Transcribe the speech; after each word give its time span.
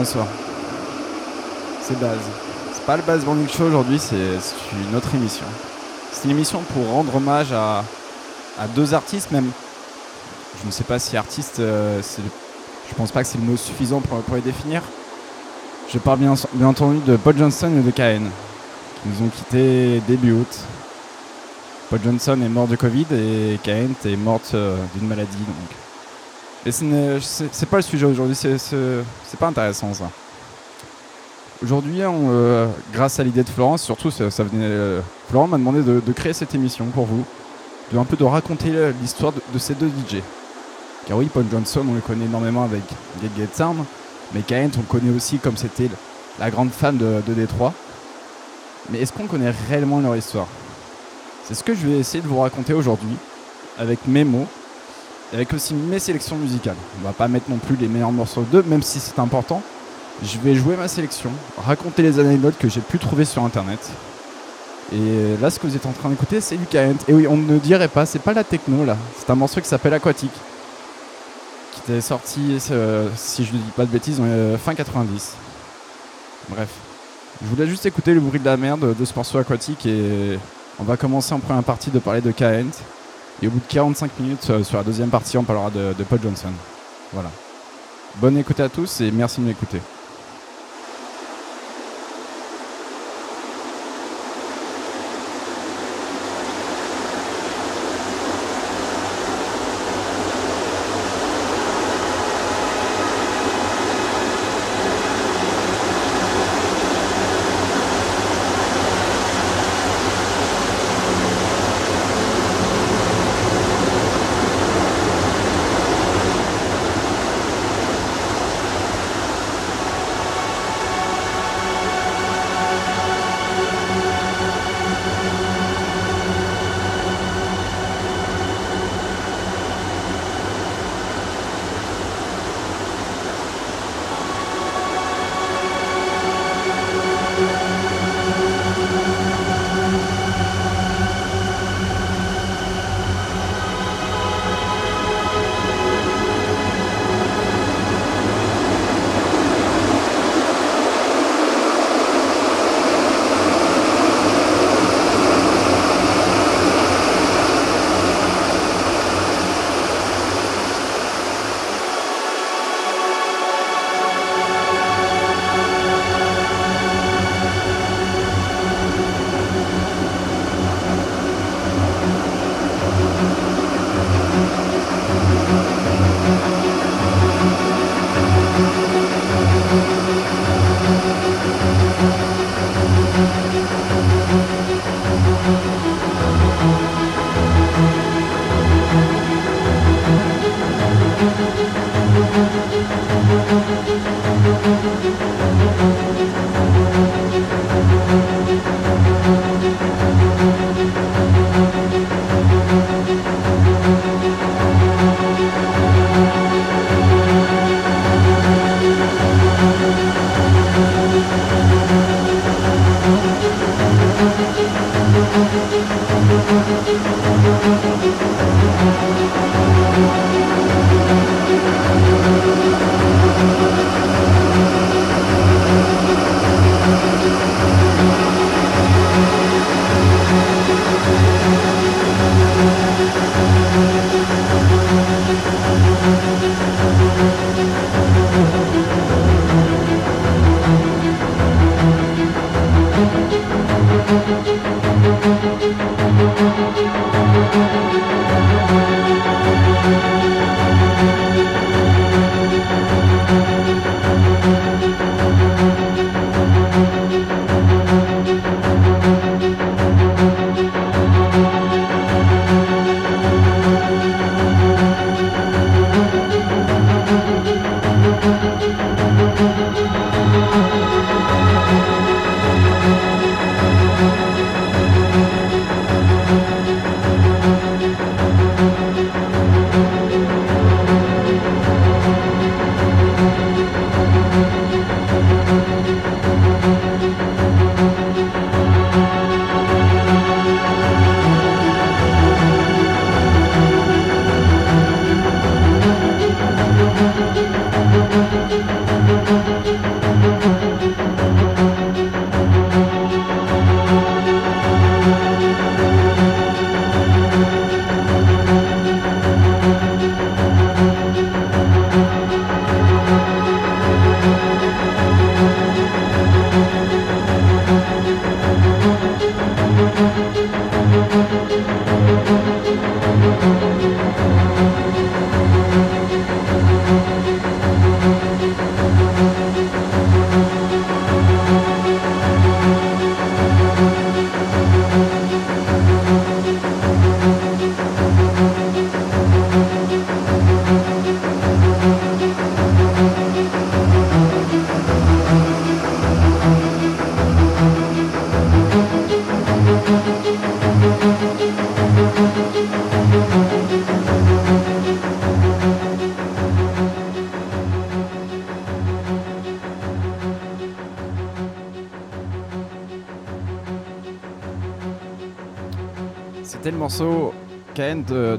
Bonsoir. 0.00 0.26
C'est 1.82 2.00
Baz. 2.00 2.16
C'est 2.72 2.86
pas 2.86 2.96
le 2.96 3.02
Baz 3.02 3.22
Morning 3.26 3.46
Show 3.46 3.64
aujourd'hui, 3.64 3.98
c'est 3.98 4.16
une 4.16 4.96
autre 4.96 5.14
émission. 5.14 5.44
C'est 6.10 6.24
une 6.24 6.30
émission 6.30 6.62
pour 6.72 6.88
rendre 6.88 7.14
hommage 7.14 7.52
à, 7.52 7.84
à 8.58 8.66
deux 8.74 8.94
artistes, 8.94 9.30
même. 9.30 9.50
Je 10.58 10.66
ne 10.66 10.70
sais 10.70 10.84
pas 10.84 10.98
si 10.98 11.18
artiste, 11.18 11.60
euh, 11.60 12.00
je 12.88 12.94
pense 12.94 13.12
pas 13.12 13.22
que 13.22 13.28
c'est 13.28 13.36
le 13.36 13.44
mot 13.44 13.58
suffisant 13.58 14.00
pour, 14.00 14.16
pour 14.22 14.36
les 14.36 14.40
définir. 14.40 14.80
Je 15.92 15.98
parle 15.98 16.20
bien, 16.20 16.34
entendu 16.64 17.00
de 17.06 17.16
Paul 17.16 17.36
Johnson 17.36 17.70
et 17.78 17.82
de 17.82 17.90
Cahen, 17.90 18.30
qui 19.02 19.08
nous 19.10 19.26
ont 19.26 19.28
quittés 19.28 20.00
début 20.08 20.32
août. 20.32 20.60
Paul 21.90 22.00
Johnson 22.02 22.40
est 22.42 22.48
mort 22.48 22.68
de 22.68 22.76
Covid 22.76 23.04
et 23.12 23.60
Cahen 23.62 23.92
est 24.06 24.16
morte 24.16 24.52
euh, 24.54 24.78
d'une 24.94 25.06
maladie. 25.06 25.44
Mais 26.64 26.72
ce 26.72 26.84
n'est- 26.84 27.20
c'est 27.20 27.66
pas 27.68 27.76
le 27.76 27.82
sujet 27.82 28.06
aujourd'hui, 28.06 28.34
c'est 28.34 29.38
pas 29.38 29.46
intéressant 29.46 29.94
ça. 29.94 30.10
Aujourd'hui, 31.62 32.02
on, 32.06 32.28
euh, 32.30 32.68
grâce 32.92 33.20
à 33.20 33.24
l'idée 33.24 33.42
de 33.42 33.48
Florence, 33.48 33.82
surtout 33.82 34.10
ça, 34.10 34.28
venait, 34.44 34.64
euh, 34.64 35.00
Florent 35.28 35.46
m'a 35.46 35.58
demandé 35.58 35.82
de, 35.82 36.12
créer 36.12 36.32
cette 36.32 36.54
émission 36.54 36.86
pour 36.86 37.04
vous, 37.04 37.22
de 37.92 37.98
un 37.98 38.04
peu 38.04 38.16
de 38.16 38.24
raconter 38.24 38.70
euh, 38.74 38.92
l'histoire 39.00 39.32
de, 39.32 39.58
ces 39.58 39.74
deux 39.74 39.88
DJ. 39.88 40.22
Car 41.06 41.18
oui, 41.18 41.28
Paul 41.32 41.44
Johnson, 41.50 41.84
on 41.86 41.94
le 41.94 42.00
connaît 42.00 42.24
énormément 42.24 42.64
avec 42.64 42.82
Get 43.20 43.28
Get 43.36 43.48
Sound, 43.54 43.76
mais 44.32 44.40
Cahen, 44.40 44.70
on 44.76 44.80
le 44.80 44.86
connaît 44.86 45.14
aussi 45.14 45.38
comme 45.38 45.58
c'était 45.58 45.90
la 46.38 46.50
grande 46.50 46.70
fan 46.70 46.96
de, 46.96 47.20
de 47.26 47.34
Détroit. 47.34 47.74
Mais 48.90 49.00
est-ce 49.00 49.12
qu'on 49.12 49.26
connaît 49.26 49.52
réellement 49.68 50.00
leur 50.00 50.16
histoire? 50.16 50.46
C'est 51.46 51.54
ce 51.54 51.62
que 51.62 51.74
je 51.74 51.86
vais 51.86 51.98
essayer 51.98 52.22
de 52.22 52.28
vous 52.28 52.40
raconter 52.40 52.72
aujourd'hui, 52.72 53.16
avec 53.78 54.06
mes 54.06 54.24
mots, 54.24 54.46
et 54.46 54.59
avec 55.32 55.52
aussi 55.52 55.74
mes 55.74 55.98
sélections 55.98 56.36
musicales. 56.36 56.76
On 57.00 57.06
va 57.06 57.12
pas 57.12 57.28
mettre 57.28 57.48
non 57.50 57.58
plus 57.58 57.76
les 57.76 57.88
meilleurs 57.88 58.12
morceaux 58.12 58.42
d'eux, 58.42 58.64
même 58.66 58.82
si 58.82 59.00
c'est 59.00 59.18
important. 59.18 59.62
Je 60.22 60.38
vais 60.38 60.54
jouer 60.54 60.76
ma 60.76 60.88
sélection, 60.88 61.30
raconter 61.56 62.02
les 62.02 62.18
anecdotes 62.18 62.58
que 62.58 62.68
j'ai 62.68 62.80
pu 62.80 62.98
trouver 62.98 63.24
sur 63.24 63.44
internet. 63.44 63.78
Et 64.92 65.36
là, 65.40 65.50
ce 65.50 65.58
que 65.58 65.66
vous 65.66 65.76
êtes 65.76 65.86
en 65.86 65.92
train 65.92 66.08
d'écouter, 66.08 66.40
c'est 66.40 66.56
du 66.56 66.66
Kaent. 66.66 66.96
Et 67.06 67.14
oui, 67.14 67.26
on 67.28 67.36
ne 67.36 67.58
dirait 67.58 67.88
pas, 67.88 68.06
c'est 68.06 68.18
pas 68.18 68.32
la 68.34 68.44
techno 68.44 68.84
là. 68.84 68.96
C'est 69.18 69.30
un 69.30 69.36
morceau 69.36 69.60
qui 69.60 69.68
s'appelle 69.68 69.94
Aquatique. 69.94 70.32
Qui 71.72 71.80
était 71.92 72.00
sorti, 72.00 72.58
euh, 72.72 73.08
si 73.16 73.44
je 73.44 73.52
ne 73.52 73.58
dis 73.58 73.70
pas 73.76 73.84
de 73.84 73.90
bêtises, 73.90 74.18
euh, 74.20 74.58
fin 74.58 74.74
90. 74.74 75.34
Bref. 76.48 76.68
Je 77.42 77.46
voulais 77.46 77.66
juste 77.66 77.86
écouter 77.86 78.12
le 78.12 78.20
bruit 78.20 78.40
de 78.40 78.44
la 78.44 78.56
merde 78.56 78.94
de 78.98 79.04
ce 79.04 79.14
morceau 79.14 79.38
aquatique 79.38 79.86
et 79.86 80.38
on 80.78 80.84
va 80.84 80.98
commencer 80.98 81.32
en 81.32 81.38
première 81.38 81.62
partie 81.62 81.90
de 81.90 81.98
parler 81.98 82.20
de 82.20 82.32
Kaent. 82.32 82.72
Et 83.42 83.46
au 83.46 83.50
bout 83.50 83.60
de 83.60 83.72
45 83.72 84.18
minutes, 84.20 84.50
euh, 84.50 84.62
sur 84.62 84.76
la 84.76 84.84
deuxième 84.84 85.08
partie, 85.08 85.38
on 85.38 85.44
parlera 85.44 85.70
de, 85.70 85.94
de 85.94 86.04
Paul 86.04 86.20
Johnson. 86.22 86.52
Voilà. 87.12 87.30
Bonne 88.16 88.36
écoute 88.36 88.60
à 88.60 88.68
tous 88.68 89.00
et 89.00 89.10
merci 89.10 89.40
de 89.40 89.46
m'écouter. 89.46 89.80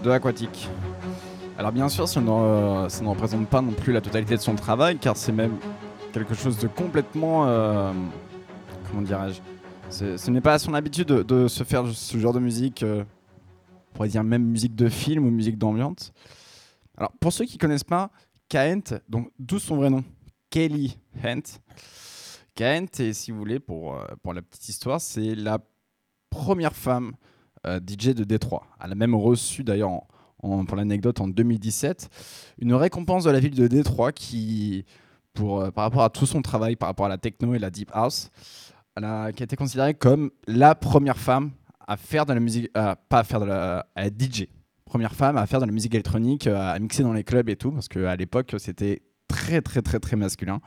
De, 0.03 0.09
Aquatic. 0.09 0.69
Alors 1.57 1.71
bien 1.71 1.89
sûr, 1.89 2.07
ça 2.07 2.21
ne, 2.21 2.89
ça 2.89 3.03
ne 3.03 3.09
représente 3.09 3.47
pas 3.47 3.61
non 3.61 3.71
plus 3.71 3.93
la 3.93 4.01
totalité 4.01 4.35
de 4.35 4.41
son 4.41 4.55
travail, 4.55 4.97
car 4.97 5.15
c'est 5.15 5.31
même 5.31 5.57
quelque 6.11 6.33
chose 6.33 6.57
de 6.57 6.67
complètement... 6.67 7.47
euh, 7.47 7.91
comment 8.89 9.01
dirais-je 9.01 9.41
Ce 9.89 10.31
n'est 10.31 10.41
pas 10.41 10.59
son 10.59 10.73
habitude 10.73 11.07
de, 11.07 11.47
se 11.47 11.63
faire 11.63 11.87
ce 11.87 12.17
genre 12.17 12.33
de 12.33 12.39
musique, 12.39 12.83
euh, 12.83 13.03
on 13.91 13.95
pourrait 13.95 14.09
dire 14.09 14.23
même 14.23 14.43
musique 14.43 14.75
de 14.75 14.89
film 14.89 15.25
ou 15.25 15.31
musique 15.31 15.57
d'ambiance. 15.57 16.11
Alors 16.97 17.11
pour 17.19 17.31
ceux 17.33 17.45
qui 17.45 17.57
connaissent 17.57 17.83
pas, 17.83 18.11
Kent, 18.49 18.95
donc 19.07 19.31
d'où 19.39 19.59
son 19.59 19.77
vrai 19.77 19.89
nom? 19.89 20.03
Kelly 20.49 20.97
Hent. 21.23 21.61
Kent, 22.55 22.99
et 22.99 23.13
si 23.13 23.31
vous 23.31 23.37
voulez, 23.37 23.59
pour, 23.59 23.95
euh, 23.95 24.05
pour 24.21 24.33
la 24.33 24.41
petite 24.41 24.67
histoire, 24.67 24.99
c'est 24.99 25.35
la 25.35 25.59
première 26.29 26.75
femme 26.75 27.13
euh, 27.13 27.30
DJ 27.65 28.09
de 28.15 28.23
Détroit. 28.23 28.65
Elle 28.83 28.91
a 28.91 28.95
même 28.95 29.15
reçu 29.15 29.63
d'ailleurs, 29.63 30.01
pour 30.41 30.75
l'anecdote, 30.75 31.21
en 31.21 31.27
2017, 31.27 32.09
une 32.59 32.73
récompense 32.73 33.23
de 33.25 33.31
la 33.31 33.39
ville 33.39 33.55
de 33.55 33.67
Détroit 33.67 34.11
qui, 34.11 34.85
pour, 35.33 35.61
euh, 35.61 35.71
par 35.71 35.83
rapport 35.85 36.03
à 36.03 36.09
tout 36.09 36.25
son 36.25 36.41
travail, 36.41 36.75
par 36.75 36.87
rapport 36.87 37.05
à 37.05 37.09
la 37.09 37.17
techno 37.17 37.53
et 37.53 37.59
la 37.59 37.69
deep 37.69 37.91
house, 37.93 38.29
a, 39.01 39.29
été 39.29 39.55
considérée 39.55 39.93
comme 39.93 40.31
la 40.47 40.75
première 40.75 41.17
femme 41.17 41.51
à 41.87 41.97
faire 41.97 42.25
de 42.25 42.33
la 42.33 42.39
musique, 42.39 42.69
à- 42.73 42.95
pas 42.95 43.19
à 43.19 43.23
faire 43.23 43.39
de 43.39 43.45
la, 43.45 43.85
DJ. 43.95 44.47
Première 44.85 45.13
femme 45.13 45.37
à 45.37 45.45
faire 45.47 45.61
de 45.61 45.65
la 45.65 45.71
musique 45.71 45.93
électronique, 45.93 46.47
euh, 46.47 46.73
à 46.73 46.77
mixer 46.77 47.03
dans 47.03 47.13
les 47.13 47.23
clubs 47.23 47.47
et 47.49 47.55
tout, 47.55 47.71
parce 47.71 47.87
qu'à 47.87 48.15
l'époque 48.15 48.55
c'était 48.57 49.01
très 49.27 49.61
très 49.61 49.81
très 49.81 49.99
très 49.99 50.17
masculin. 50.17 50.59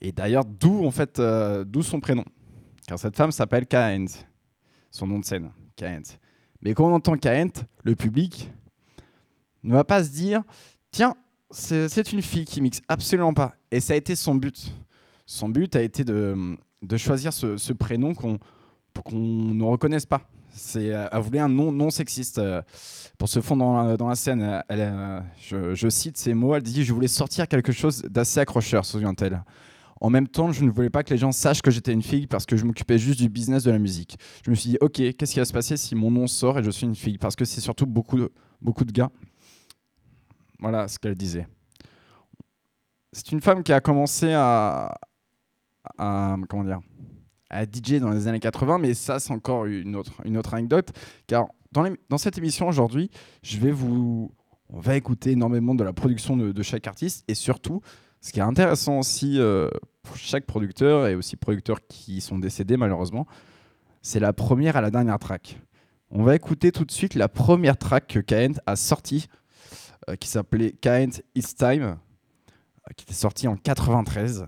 Et 0.00 0.10
d'ailleurs, 0.10 0.44
d'où 0.44 0.84
en 0.84 0.90
fait, 0.90 1.20
euh, 1.20 1.64
d'où 1.64 1.82
son 1.82 2.00
prénom, 2.00 2.24
car 2.88 2.98
cette 2.98 3.16
femme 3.16 3.30
s'appelle 3.30 3.66
Kent, 3.66 4.26
son 4.94 5.08
nom 5.08 5.18
de 5.18 5.24
scène, 5.24 5.50
Kent. 5.74 6.20
Mais 6.62 6.72
quand 6.72 6.86
on 6.88 6.94
entend 6.94 7.16
Kent, 7.16 7.64
le 7.82 7.96
public 7.96 8.50
ne 9.64 9.72
va 9.72 9.82
pas 9.82 10.04
se 10.04 10.10
dire, 10.10 10.42
tiens, 10.92 11.16
c'est 11.50 12.12
une 12.12 12.22
fille 12.22 12.44
qui 12.44 12.60
mixe, 12.60 12.80
absolument 12.88 13.34
pas. 13.34 13.54
Et 13.72 13.80
ça 13.80 13.94
a 13.94 13.96
été 13.96 14.14
son 14.14 14.36
but. 14.36 14.72
Son 15.26 15.48
but 15.48 15.74
a 15.74 15.82
été 15.82 16.04
de, 16.04 16.56
de 16.82 16.96
choisir 16.96 17.32
ce, 17.32 17.56
ce 17.56 17.72
prénom 17.72 18.14
qu'on 18.14 18.38
ne 19.12 19.64
reconnaisse 19.64 20.06
pas. 20.06 20.22
C'est, 20.50 20.94
euh, 20.94 21.08
elle 21.10 21.20
voulait 21.20 21.40
un 21.40 21.48
nom 21.48 21.72
non 21.72 21.90
sexiste 21.90 22.38
euh, 22.38 22.62
pour 23.18 23.28
se 23.28 23.40
fondre 23.40 23.96
dans 23.96 24.08
la, 24.08 24.14
scène. 24.14 24.62
euh, 24.70 25.20
euh, 25.52 25.74
je 25.74 25.88
cite 25.88 26.16
ces 26.16 26.34
mots. 26.34 26.54
Elle 26.54 26.62
dit 26.62 26.84
Je 26.84 26.92
voulais 26.92 27.08
sortir 27.08 27.48
quelque 27.48 27.72
chose 27.72 28.02
d'assez 28.02 28.38
accrocheur, 28.38 28.84
souvient-elle. 28.84 29.42
En 30.00 30.10
même 30.10 30.28
temps, 30.28 30.52
je 30.52 30.64
ne 30.64 30.70
voulais 30.70 30.90
pas 30.90 31.02
que 31.02 31.10
les 31.10 31.18
gens 31.18 31.32
sachent 31.32 31.62
que 31.62 31.70
j'étais 31.70 31.92
une 31.92 32.02
fille 32.02 32.26
parce 32.26 32.46
que 32.46 32.56
je 32.56 32.64
m'occupais 32.64 32.98
juste 32.98 33.20
du 33.20 33.28
business 33.28 33.62
de 33.64 33.70
la 33.70 33.78
musique. 33.78 34.18
Je 34.44 34.50
me 34.50 34.54
suis 34.54 34.70
dit 34.70 34.78
Ok, 34.80 34.94
qu'est-ce 34.94 35.32
qui 35.32 35.38
va 35.38 35.44
se 35.44 35.52
passer 35.52 35.76
si 35.76 35.94
mon 35.94 36.10
nom 36.10 36.26
sort 36.26 36.58
et 36.58 36.62
je 36.62 36.70
suis 36.70 36.86
une 36.86 36.96
fille? 36.96 37.18
Parce 37.18 37.36
que 37.36 37.44
c'est 37.44 37.60
surtout 37.60 37.86
beaucoup 37.86 38.18
de, 38.18 38.32
beaucoup 38.60 38.84
de 38.84 38.92
gars. 38.92 39.10
Voilà 40.58 40.88
ce 40.88 40.98
qu'elle 40.98 41.14
disait. 41.14 41.46
C'est 43.12 43.32
une 43.32 43.40
femme 43.40 43.62
qui 43.62 43.72
a 43.72 43.80
commencé 43.80 44.32
à, 44.32 44.94
à 45.98 46.36
comment 46.48 46.64
dire 46.64 46.80
à 47.50 47.64
DJ 47.64 48.00
dans 48.00 48.10
les 48.10 48.26
années 48.26 48.40
80, 48.40 48.78
mais 48.78 48.94
ça, 48.94 49.20
c'est 49.20 49.32
encore 49.32 49.66
une 49.66 49.94
autre, 49.94 50.20
une 50.24 50.36
autre 50.36 50.54
anecdote. 50.54 50.90
Car 51.26 51.46
dans, 51.70 51.88
dans 52.08 52.18
cette 52.18 52.36
émission 52.36 52.68
aujourd'hui, 52.68 53.10
je 53.42 53.58
vais 53.58 53.70
vous. 53.70 54.32
On 54.70 54.80
va 54.80 54.96
écouter 54.96 55.32
énormément 55.32 55.74
de 55.74 55.84
la 55.84 55.92
production 55.92 56.36
de 56.36 56.62
chaque 56.62 56.86
artiste 56.86 57.22
et 57.28 57.34
surtout, 57.34 57.80
ce 58.24 58.32
qui 58.32 58.38
est 58.38 58.42
intéressant 58.42 59.00
aussi 59.00 59.38
euh, 59.38 59.68
pour 60.02 60.16
chaque 60.16 60.46
producteur 60.46 61.06
et 61.08 61.14
aussi 61.14 61.36
producteurs 61.36 61.86
qui 61.86 62.22
sont 62.22 62.38
décédés 62.38 62.78
malheureusement, 62.78 63.26
c'est 64.00 64.18
la 64.18 64.32
première 64.32 64.78
à 64.78 64.80
la 64.80 64.90
dernière 64.90 65.18
track. 65.18 65.60
On 66.10 66.22
va 66.22 66.34
écouter 66.34 66.72
tout 66.72 66.86
de 66.86 66.90
suite 66.90 67.16
la 67.16 67.28
première 67.28 67.76
track 67.76 68.06
que 68.06 68.20
Kaent 68.20 68.54
a 68.64 68.76
sortie, 68.76 69.26
euh, 70.08 70.16
qui 70.16 70.28
s'appelait 70.28 70.72
Kaent 70.72 71.20
It's 71.34 71.54
Time, 71.54 71.82
euh, 71.82 72.92
qui 72.96 73.04
était 73.04 73.12
sortie 73.12 73.46
en 73.46 73.56
93 73.56 74.46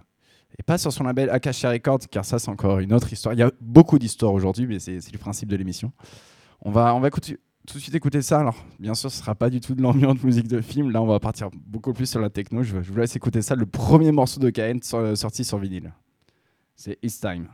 et 0.59 0.63
pas 0.63 0.79
sur 0.79 0.91
son 0.91 1.05
label 1.05 1.29
Akasha 1.29 1.69
Records, 1.69 2.09
car 2.11 2.25
ça, 2.25 2.39
c'est 2.39 2.49
encore 2.49 2.79
une 2.79 2.95
autre 2.95 3.13
histoire. 3.13 3.35
Il 3.35 3.41
y 3.41 3.43
a 3.43 3.51
beaucoup 3.61 3.99
d'histoires 3.99 4.33
aujourd'hui, 4.33 4.67
mais 4.67 4.79
c'est 4.79 5.13
le 5.13 5.19
principe 5.19 5.51
de 5.51 5.57
l'émission. 5.57 5.93
On 6.63 6.71
va, 6.71 6.95
on 6.95 7.01
va 7.01 7.09
écouter- 7.09 7.39
tout 7.67 7.79
de 7.79 7.83
suite 7.83 7.95
écouter 7.95 8.23
ça. 8.23 8.41
Alors, 8.41 8.65
bien 8.79 8.95
sûr, 8.95 9.11
ce 9.11 9.19
sera 9.19 9.35
pas 9.35 9.51
du 9.51 9.61
tout 9.61 9.75
de 9.75 9.83
l'ambiance 9.83 10.23
musique 10.23 10.49
de 10.49 10.61
film. 10.61 10.91
Là, 10.91 11.03
on 11.03 11.07
va 11.07 11.21
partir 11.21 11.51
beaucoup 11.67 11.93
plus 11.93 12.07
sur 12.09 12.21
la 12.21 12.31
techno. 12.31 12.63
Je, 12.63 12.77
vous 12.79 12.97
laisse 12.97 13.15
écouter 13.17 13.43
ça. 13.43 13.55
Le 13.55 13.67
premier 13.67 14.13
morceau 14.13 14.41
de 14.41 14.51
KN 14.51 14.81
sor- 14.83 15.17
sorti 15.17 15.45
sur 15.45 15.59
vinyle. 15.59 15.93
C'est 16.75 16.99
It's 17.03 17.21
Time. 17.21 17.49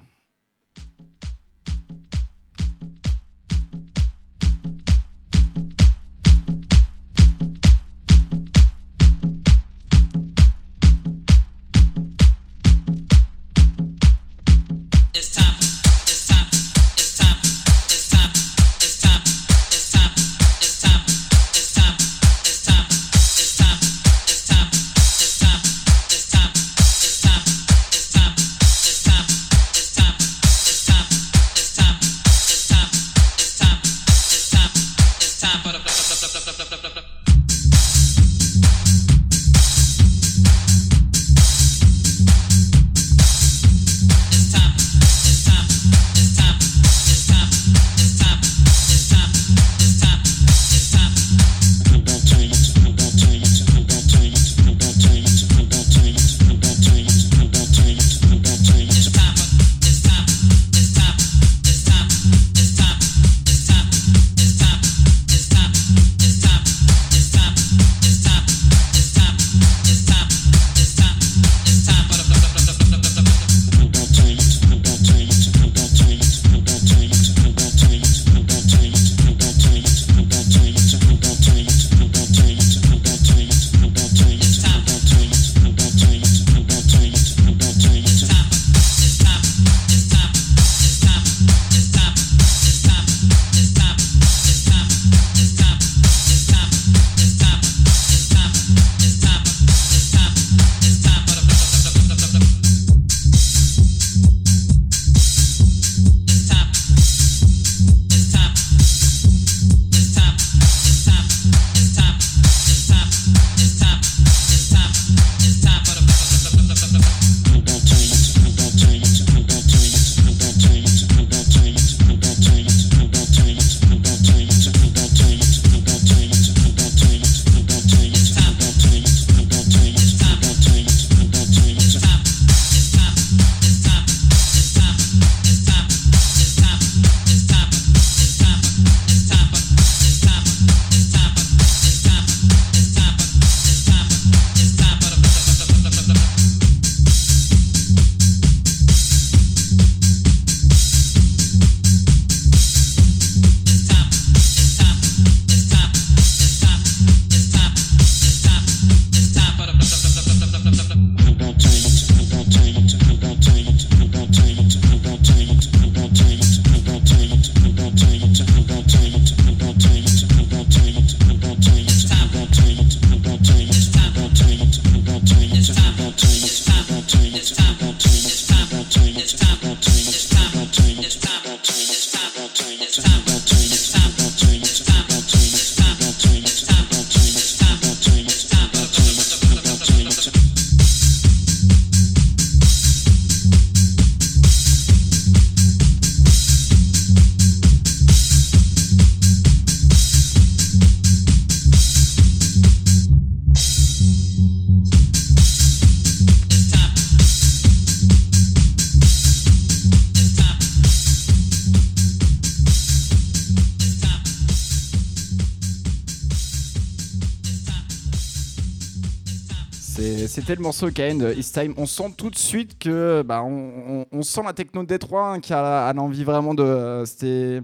C'était 220.43 220.57
le 220.57 220.63
morceau 220.63 220.91
Kain 220.91 221.15
de 221.15 221.33
It's 221.35 221.53
Time. 221.53 221.73
On 221.77 221.87
sent 221.87 222.15
tout 222.19 222.29
de 222.29 222.37
suite 222.37 222.77
que 222.77 223.23
bah, 223.23 223.45
on, 223.45 224.23
sent 224.23 224.41
la 224.45 224.53
techno 224.53 224.83
de 224.83 224.89
Détroit 224.89 225.35
hein, 225.35 225.39
qui 225.39 225.53
a, 225.53 225.95
envie 225.97 226.25
vraiment 226.25 226.53
de. 226.53 226.65
euh. 226.65 227.61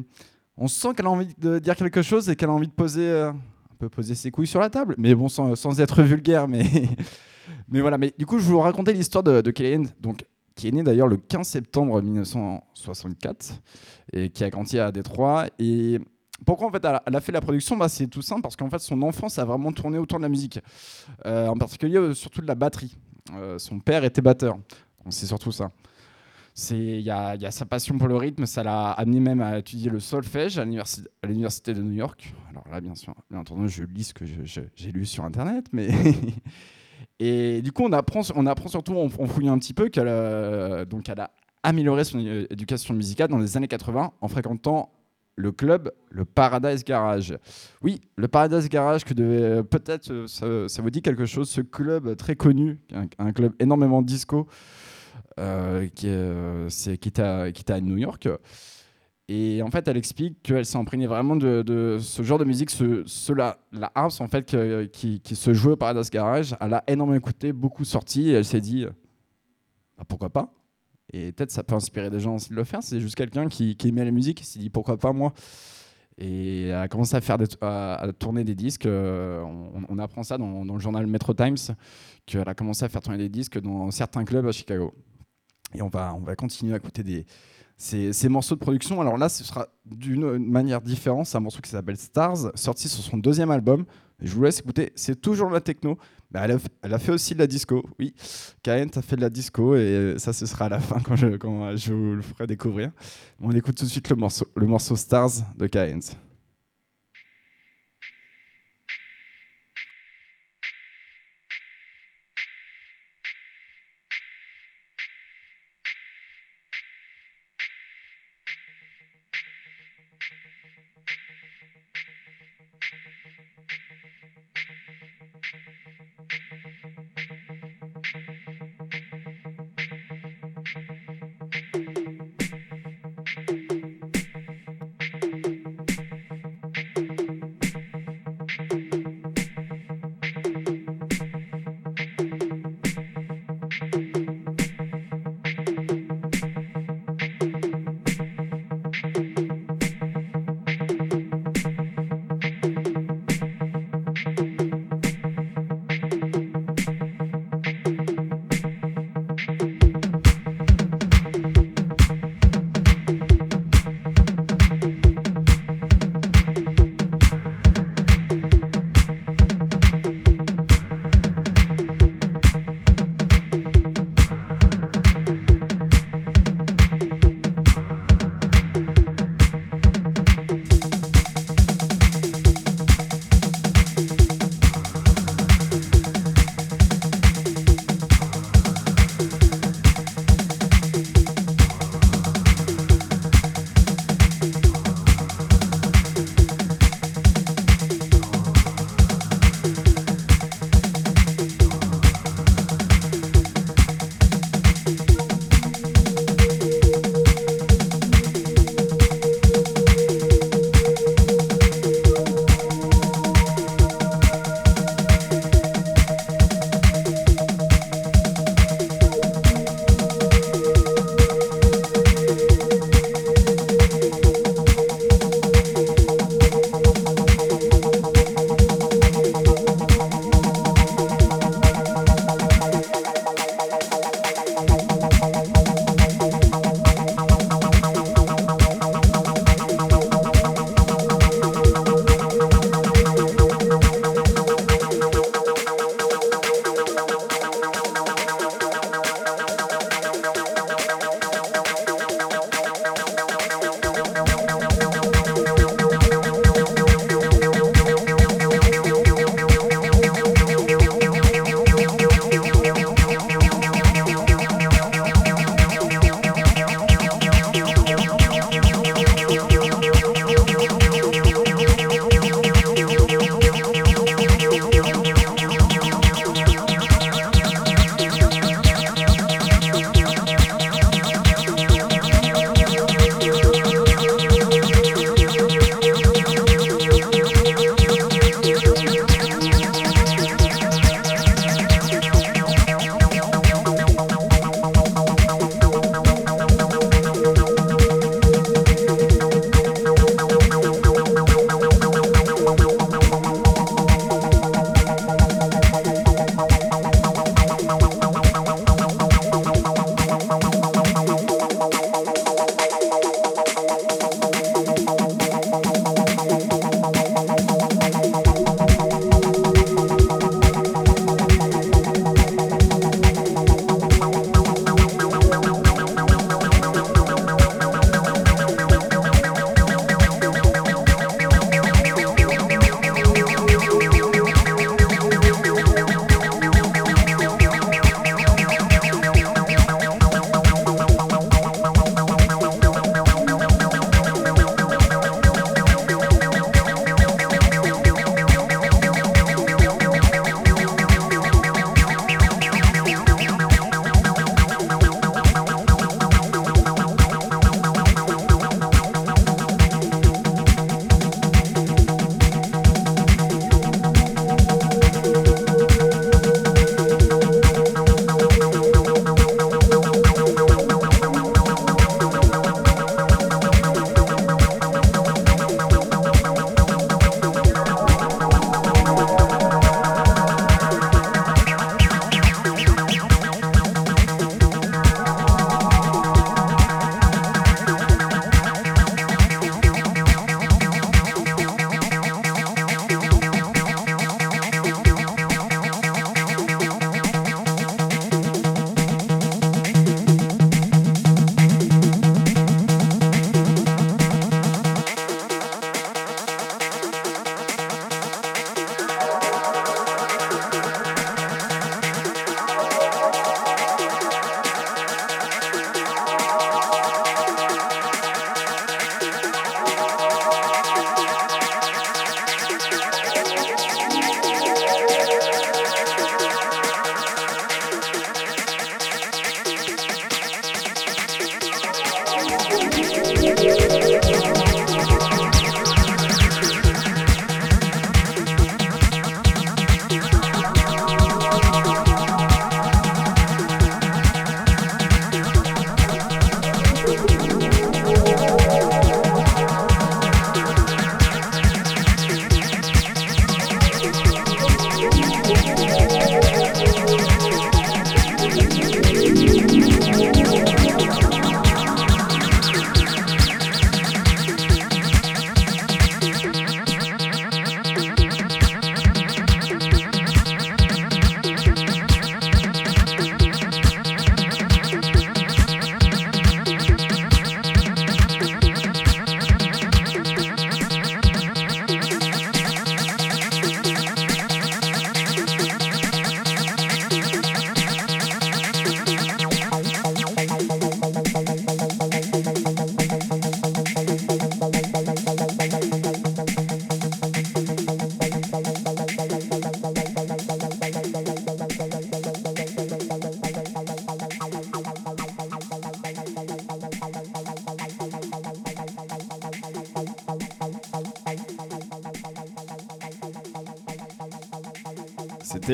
On 0.56 0.68
sent 0.68 0.90
qu'elle 0.96 1.06
a 1.06 1.10
envie 1.10 1.34
de 1.38 1.58
dire 1.58 1.74
quelque 1.74 2.02
chose 2.02 2.30
et 2.30 2.36
qu'elle 2.36 2.50
a 2.50 2.52
envie 2.52 2.68
de 2.68 2.72
poser 2.72 3.02
euh, 3.02 3.30
un 3.30 3.76
peu 3.80 3.88
poser 3.88 4.14
ses 4.14 4.30
couilles 4.30 4.46
sur 4.46 4.60
la 4.60 4.70
table. 4.70 4.94
Mais 4.96 5.16
bon, 5.16 5.28
sans, 5.28 5.56
sans 5.56 5.80
être 5.80 6.04
vulgaire. 6.04 6.46
Mais 6.46 6.62
mais 7.68 7.80
voilà. 7.80 7.98
Mais 7.98 8.14
du 8.16 8.26
coup, 8.26 8.38
je 8.38 8.44
vais 8.44 8.52
vous 8.52 8.60
raconter 8.60 8.92
l'histoire 8.92 9.24
de, 9.24 9.40
de 9.40 9.52
donc 10.00 10.24
qui 10.54 10.68
est 10.68 10.70
né 10.70 10.84
d'ailleurs 10.84 11.08
le 11.08 11.16
15 11.16 11.48
septembre 11.48 12.00
1964 12.00 13.60
et 14.12 14.30
qui 14.30 14.44
a 14.44 14.50
grandi 14.50 14.78
à 14.78 14.92
Détroit 14.92 15.46
et 15.58 15.98
pourquoi 16.44 16.68
en 16.68 16.70
fait 16.70 16.84
elle 16.84 17.16
a, 17.16 17.20
fait 17.20 17.32
la 17.32 17.40
production? 17.40 17.76
Bah, 17.76 17.88
C'est 17.88 18.06
tout 18.06 18.22
simple 18.22 18.42
parce 18.42 18.56
qu'en 18.56 18.70
fait 18.70 18.78
son 18.78 19.00
enfance 19.02 19.38
a 19.38 19.44
vraiment 19.44 19.72
tourné 19.72 19.98
autour 19.98 20.18
de 20.18 20.22
la 20.22 20.28
musique, 20.28 20.60
Euh, 21.26 21.48
en 21.48 21.56
particulier 21.56 21.96
euh, 21.96 22.14
surtout 22.14 22.40
de 22.40 22.46
la 22.46 22.54
batterie. 22.54 22.96
Euh, 23.34 23.58
son 23.58 23.78
père 23.80 24.04
était 24.04 24.22
batteur, 24.22 24.56
c'est 25.10 25.26
surtout 25.26 25.52
ça. 25.52 25.70
Il 26.70 27.00
y 27.00 27.10
a, 27.10 27.50
sa 27.50 27.66
passion 27.66 27.98
pour 27.98 28.08
le 28.08 28.16
rythme, 28.16 28.44
ça 28.46 28.64
l'a 28.64 28.90
amené 28.90 29.20
même 29.20 29.40
à 29.40 29.58
étudier 29.58 29.90
le 29.90 30.00
solfège 30.00 30.58
à 30.58 30.64
l'universi- 30.64 31.06
à 31.22 31.28
l'université 31.28 31.72
de 31.72 31.82
New 31.82 31.92
York. 31.92 32.34
Alors 32.50 32.64
là, 32.68 32.80
bien 32.80 32.96
sûr, 32.96 33.14
bien 33.30 33.38
entendu, 33.40 33.68
je 33.68 33.84
lis 33.84 34.04
ce 34.04 34.14
que 34.14 34.24
j'ai 34.24 34.92
lu 34.92 35.06
sur 35.06 35.24
Internet, 35.24 35.66
mais 35.72 35.88
et 37.20 37.62
du 37.62 37.70
coup, 37.70 37.84
on 37.84 37.92
apprend, 37.92 38.22
on 38.34 38.46
apprend 38.46 38.68
surtout 38.68 38.96
en, 38.96 39.08
fouillant 39.08 39.52
un 39.52 39.58
petit 39.58 39.74
peu 39.74 39.88
qu'elle 39.88 40.08
a 40.08 40.84
amélioré 41.62 42.02
son 42.04 42.18
éducation 42.18 42.92
musicale 42.94 43.28
dans 43.28 43.38
les 43.38 43.56
années 43.56 43.68
80 43.68 44.12
en 44.20 44.28
fréquentant 44.28 44.90
le 45.38 45.52
club, 45.52 45.92
le 46.10 46.24
Paradise 46.24 46.84
Garage. 46.84 47.38
Oui, 47.80 48.00
le 48.16 48.26
Paradise 48.26 48.68
Garage, 48.68 49.04
que 49.04 49.14
devait- 49.14 49.62
peut-être 49.62 50.10
euh, 50.10 50.66
ça, 50.68 50.82
vous 50.82 50.90
dit 50.90 51.00
quelque 51.00 51.26
chose, 51.26 51.48
ce 51.48 51.60
club 51.60 52.16
très 52.16 52.34
connu, 52.34 52.80
un, 53.18 53.32
club 53.32 53.54
énormément 53.60 54.02
disco, 54.02 54.48
euh, 55.38 55.86
qui, 55.94 56.08
est, 56.08 56.10
euh, 56.12 56.68
qui, 56.68 57.08
était 57.08 57.22
à, 57.72 57.80
New 57.80 57.96
York. 57.96 58.28
Et 59.28 59.62
en 59.62 59.70
fait, 59.70 59.86
elle 59.86 59.96
explique 59.96 60.42
qu'elle 60.42 60.66
s'est 60.66 60.78
imprégnée 60.78 61.06
vraiment 61.06 61.36
de, 61.36 61.98
ce 62.00 62.22
genre 62.22 62.38
de 62.38 62.44
musique, 62.44 62.70
ce, 62.70 63.32
la, 63.32 63.58
la 63.72 63.92
en 63.94 64.28
fait 64.28 64.56
qui 64.90 65.22
se 65.24 65.52
jouait 65.52 65.72
au 65.72 65.76
Paradise 65.76 66.10
Garage. 66.10 66.56
Elle 66.60 66.74
a 66.74 66.82
énormément 66.88 67.16
écouté, 67.16 67.52
beaucoup 67.52 67.84
sorti, 67.84 68.30
et 68.30 68.32
elle 68.32 68.44
s'est 68.44 68.60
dit 68.60 68.86
bah, 69.96 70.04
pourquoi 70.08 70.30
pas? 70.30 70.52
Et 71.12 71.32
peut-être 71.32 71.50
ça 71.50 71.62
peut 71.62 71.74
inspirer 71.74 72.10
des 72.10 72.20
gens 72.20 72.34
aussi 72.36 72.50
de 72.50 72.54
le 72.54 72.64
faire. 72.64 72.82
C'est 72.82 73.00
juste 73.00 73.14
quelqu'un 73.14 73.48
qui, 73.48 73.76
qui 73.76 73.88
aimait 73.88 74.04
la 74.04 74.10
musique, 74.10 74.38
qui 74.38 74.44
s'est 74.46 74.58
dit 74.58 74.70
pourquoi 74.70 74.96
pas 74.98 75.12
moi. 75.12 75.32
Et 76.20 76.72
a 76.72 76.88
commencé 76.88 77.14
à, 77.14 77.20
faire 77.20 77.38
des- 77.38 77.46
à, 77.60 78.08
tourner 78.18 78.42
des 78.42 78.56
disques. 78.56 78.86
euh, 78.86 79.40
on, 79.88 79.98
apprend 79.98 80.24
ça 80.24 80.36
dans, 80.36 80.64
dans 80.64 80.74
le 80.74 80.80
journal 80.80 81.06
Metro 81.06 81.32
Times, 81.32 81.56
qu'elle 82.26 82.48
a 82.48 82.54
commencé 82.54 82.84
à 82.84 82.88
faire 82.88 83.00
tourner 83.00 83.18
des 83.18 83.28
disques 83.28 83.60
dans 83.60 83.90
certains 83.92 84.24
clubs 84.24 84.46
à 84.46 84.50
Chicago. 84.52 84.92
Et 85.74 85.82
on 85.82 85.88
va, 85.88 86.14
on 86.16 86.20
va 86.20 86.34
continuer 86.34 86.74
à 86.74 86.78
écouter 86.78 87.04
des, 87.04 87.24
ces, 87.76 88.12
ces 88.12 88.28
morceaux 88.28 88.56
de 88.56 88.60
production. 88.60 89.00
Alors 89.00 89.16
là, 89.16 89.28
ce 89.28 89.44
sera 89.44 89.68
d'une 89.86 90.38
manière 90.38 90.80
différente. 90.80 91.26
C'est 91.26 91.36
un 91.36 91.40
morceau 91.40 91.60
qui 91.60 91.70
s'appelle 91.70 91.96
Stars, 91.96 92.50
sorti 92.56 92.88
sur 92.88 93.04
son 93.04 93.16
deuxième 93.18 93.52
album. 93.52 93.84
Je 94.20 94.34
vous 94.34 94.42
laisse 94.42 94.58
écouter. 94.58 94.90
C'est 94.96 95.20
toujours 95.20 95.50
la 95.50 95.60
techno. 95.60 95.96
Mais 96.30 96.40
elle, 96.40 96.92
a, 96.92 96.98
fait 96.98 97.12
aussi 97.12 97.34
de 97.34 97.38
la 97.38 97.46
disco. 97.46 97.82
Oui, 97.98 98.14
Kaent 98.62 98.90
a 98.96 99.02
fait 99.02 99.16
de 99.16 99.22
la 99.22 99.30
disco 99.30 99.74
et 99.76 100.14
ça, 100.18 100.32
ce 100.34 100.44
sera 100.44 100.66
à 100.66 100.68
la 100.68 100.80
fin 100.80 101.00
quand 101.00 101.16
je, 101.16 101.26
vous 101.92 102.14
le 102.14 102.22
ferai 102.22 102.46
découvrir. 102.46 102.90
On 103.40 103.50
écoute 103.52 103.76
tout 103.76 103.84
de 103.84 103.90
suite 103.90 104.10
le 104.10 104.66
morceau, 104.66 104.96
Stars 104.96 105.30
de 105.56 105.66
Kaent. 105.66 106.16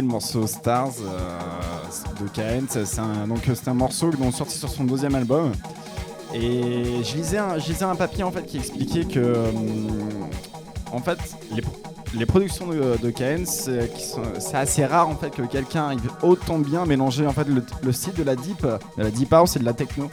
Le 0.00 0.08
morceau 0.08 0.46
Stars 0.48 0.94
euh, 1.02 2.22
de 2.24 2.28
KN. 2.28 2.66
C'est 2.68 2.98
un, 2.98 3.28
donc 3.28 3.48
un 3.66 3.74
morceau 3.74 4.10
dont 4.10 4.32
sorti 4.32 4.58
sur 4.58 4.68
son 4.68 4.84
deuxième 4.84 5.14
album. 5.14 5.52
Et 6.32 7.04
je 7.04 7.16
lisais 7.16 7.38
un, 7.38 7.58
je 7.58 7.68
lisais 7.68 7.84
un 7.84 7.94
papier 7.94 8.24
en 8.24 8.32
fait 8.32 8.44
qui 8.44 8.56
expliquait 8.56 9.04
que 9.04 9.20
hum, 9.20 10.28
en 10.92 10.98
fait 10.98 11.18
les, 12.14 12.26
productions 12.26 12.66
de, 12.66 12.96
de 13.00 13.12
c'est 13.46 14.54
assez 14.54 14.84
rare 14.84 15.08
en 15.08 15.14
fait 15.14 15.30
que 15.30 15.42
quelqu'un 15.42 15.84
arrive 15.84 16.10
autant 16.22 16.58
bien 16.58 16.86
mélanger 16.86 17.26
en 17.26 17.32
fait 17.32 17.46
le, 17.46 17.64
le 17.82 17.92
style 17.92 18.14
de 18.14 18.24
la 18.24 18.34
deep, 18.34 18.62
de 18.62 19.02
la 19.02 19.10
deep 19.10 19.32
house 19.32 19.54
et 19.54 19.60
de 19.60 19.64
la 19.64 19.74
techno. 19.74 20.10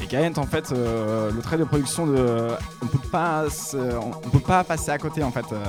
Et 0.00 0.08
Giant, 0.08 0.32
en 0.36 0.46
fait, 0.46 0.72
euh, 0.72 1.30
le 1.30 1.40
trait 1.40 1.56
de 1.56 1.64
production 1.64 2.06
de, 2.06 2.48
on 2.82 2.86
peut 2.86 3.08
pas, 3.10 3.44
on 3.74 4.28
peut 4.28 4.40
pas 4.40 4.62
passer 4.62 4.90
à 4.90 4.98
côté 4.98 5.22
en 5.22 5.30
fait. 5.30 5.46
Euh, 5.52 5.64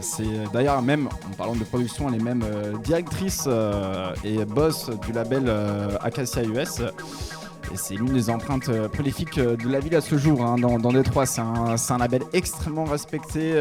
C'est 0.00 0.50
d'ailleurs 0.52 0.80
même 0.80 1.08
de 1.56 1.64
production, 1.64 2.08
elle 2.08 2.20
est 2.20 2.24
même 2.24 2.42
euh, 2.44 2.76
directrice 2.78 3.44
euh, 3.46 4.12
et 4.24 4.44
boss 4.44 4.90
du 5.06 5.12
label 5.12 5.44
euh, 5.46 5.96
Acacia 6.00 6.42
US. 6.44 6.80
Et 6.80 7.76
c'est 7.76 7.94
l'une 7.94 8.12
des 8.12 8.30
empreintes 8.30 8.70
prolifiques 8.88 9.38
de 9.38 9.68
la 9.68 9.80
ville 9.80 9.94
à 9.94 10.00
ce 10.00 10.16
jour 10.16 10.42
hein, 10.42 10.56
dans, 10.56 10.92
Détroit. 10.92 11.26
C'est 11.26 11.42
un, 11.42 11.98
label 11.98 12.22
extrêmement 12.32 12.84
respecté, 12.84 13.60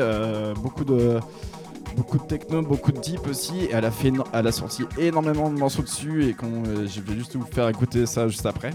beaucoup 0.61 0.85
de 0.85 1.19
beaucoup 1.97 2.17
de 2.17 2.23
techno, 2.23 2.61
beaucoup 2.61 2.93
de 2.93 2.99
deep 3.01 3.27
aussi. 3.27 3.65
Et 3.65 3.71
elle 3.73 3.83
a 3.83 3.91
fait, 3.91 4.13
elle 4.31 4.47
a 4.47 4.51
sorti 4.53 4.85
énormément 4.97 5.49
de 5.49 5.59
morceaux 5.59 5.81
dessus 5.81 6.29
et 6.29 6.33
qu'on, 6.33 6.63
je 6.63 7.01
vais 7.01 7.15
juste 7.15 7.35
vous 7.35 7.45
faire 7.51 7.67
écouter 7.67 8.05
ça 8.05 8.29
juste 8.29 8.45
après. 8.45 8.71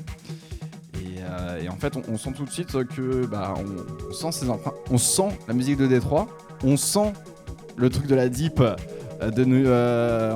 Et, 1.63 1.69
en 1.71 1.77
fait, 1.77 1.95
on, 1.97 2.19
sent 2.19 2.33
tout 2.37 2.45
de 2.45 2.51
suite 2.51 2.85
que 2.89 3.25
bah, 3.25 3.55
on, 3.57 4.11
on 4.11 4.13
sent 4.13 4.33
ses 4.33 4.51
empreintes, 4.51 4.75
on 4.91 4.99
sent 4.99 5.29
la 5.49 5.55
musique 5.55 5.79
de 5.79 5.87
Détroit, 5.87 6.27
on 6.63 6.77
sent 6.77 7.13
le 7.77 7.91
truc 7.91 8.07
de 8.07 8.15
la 8.15 8.29
deep. 8.29 8.63
Euh, 9.23 9.31
De 9.31 9.45
New- 9.45 9.67
euh, 9.67 10.35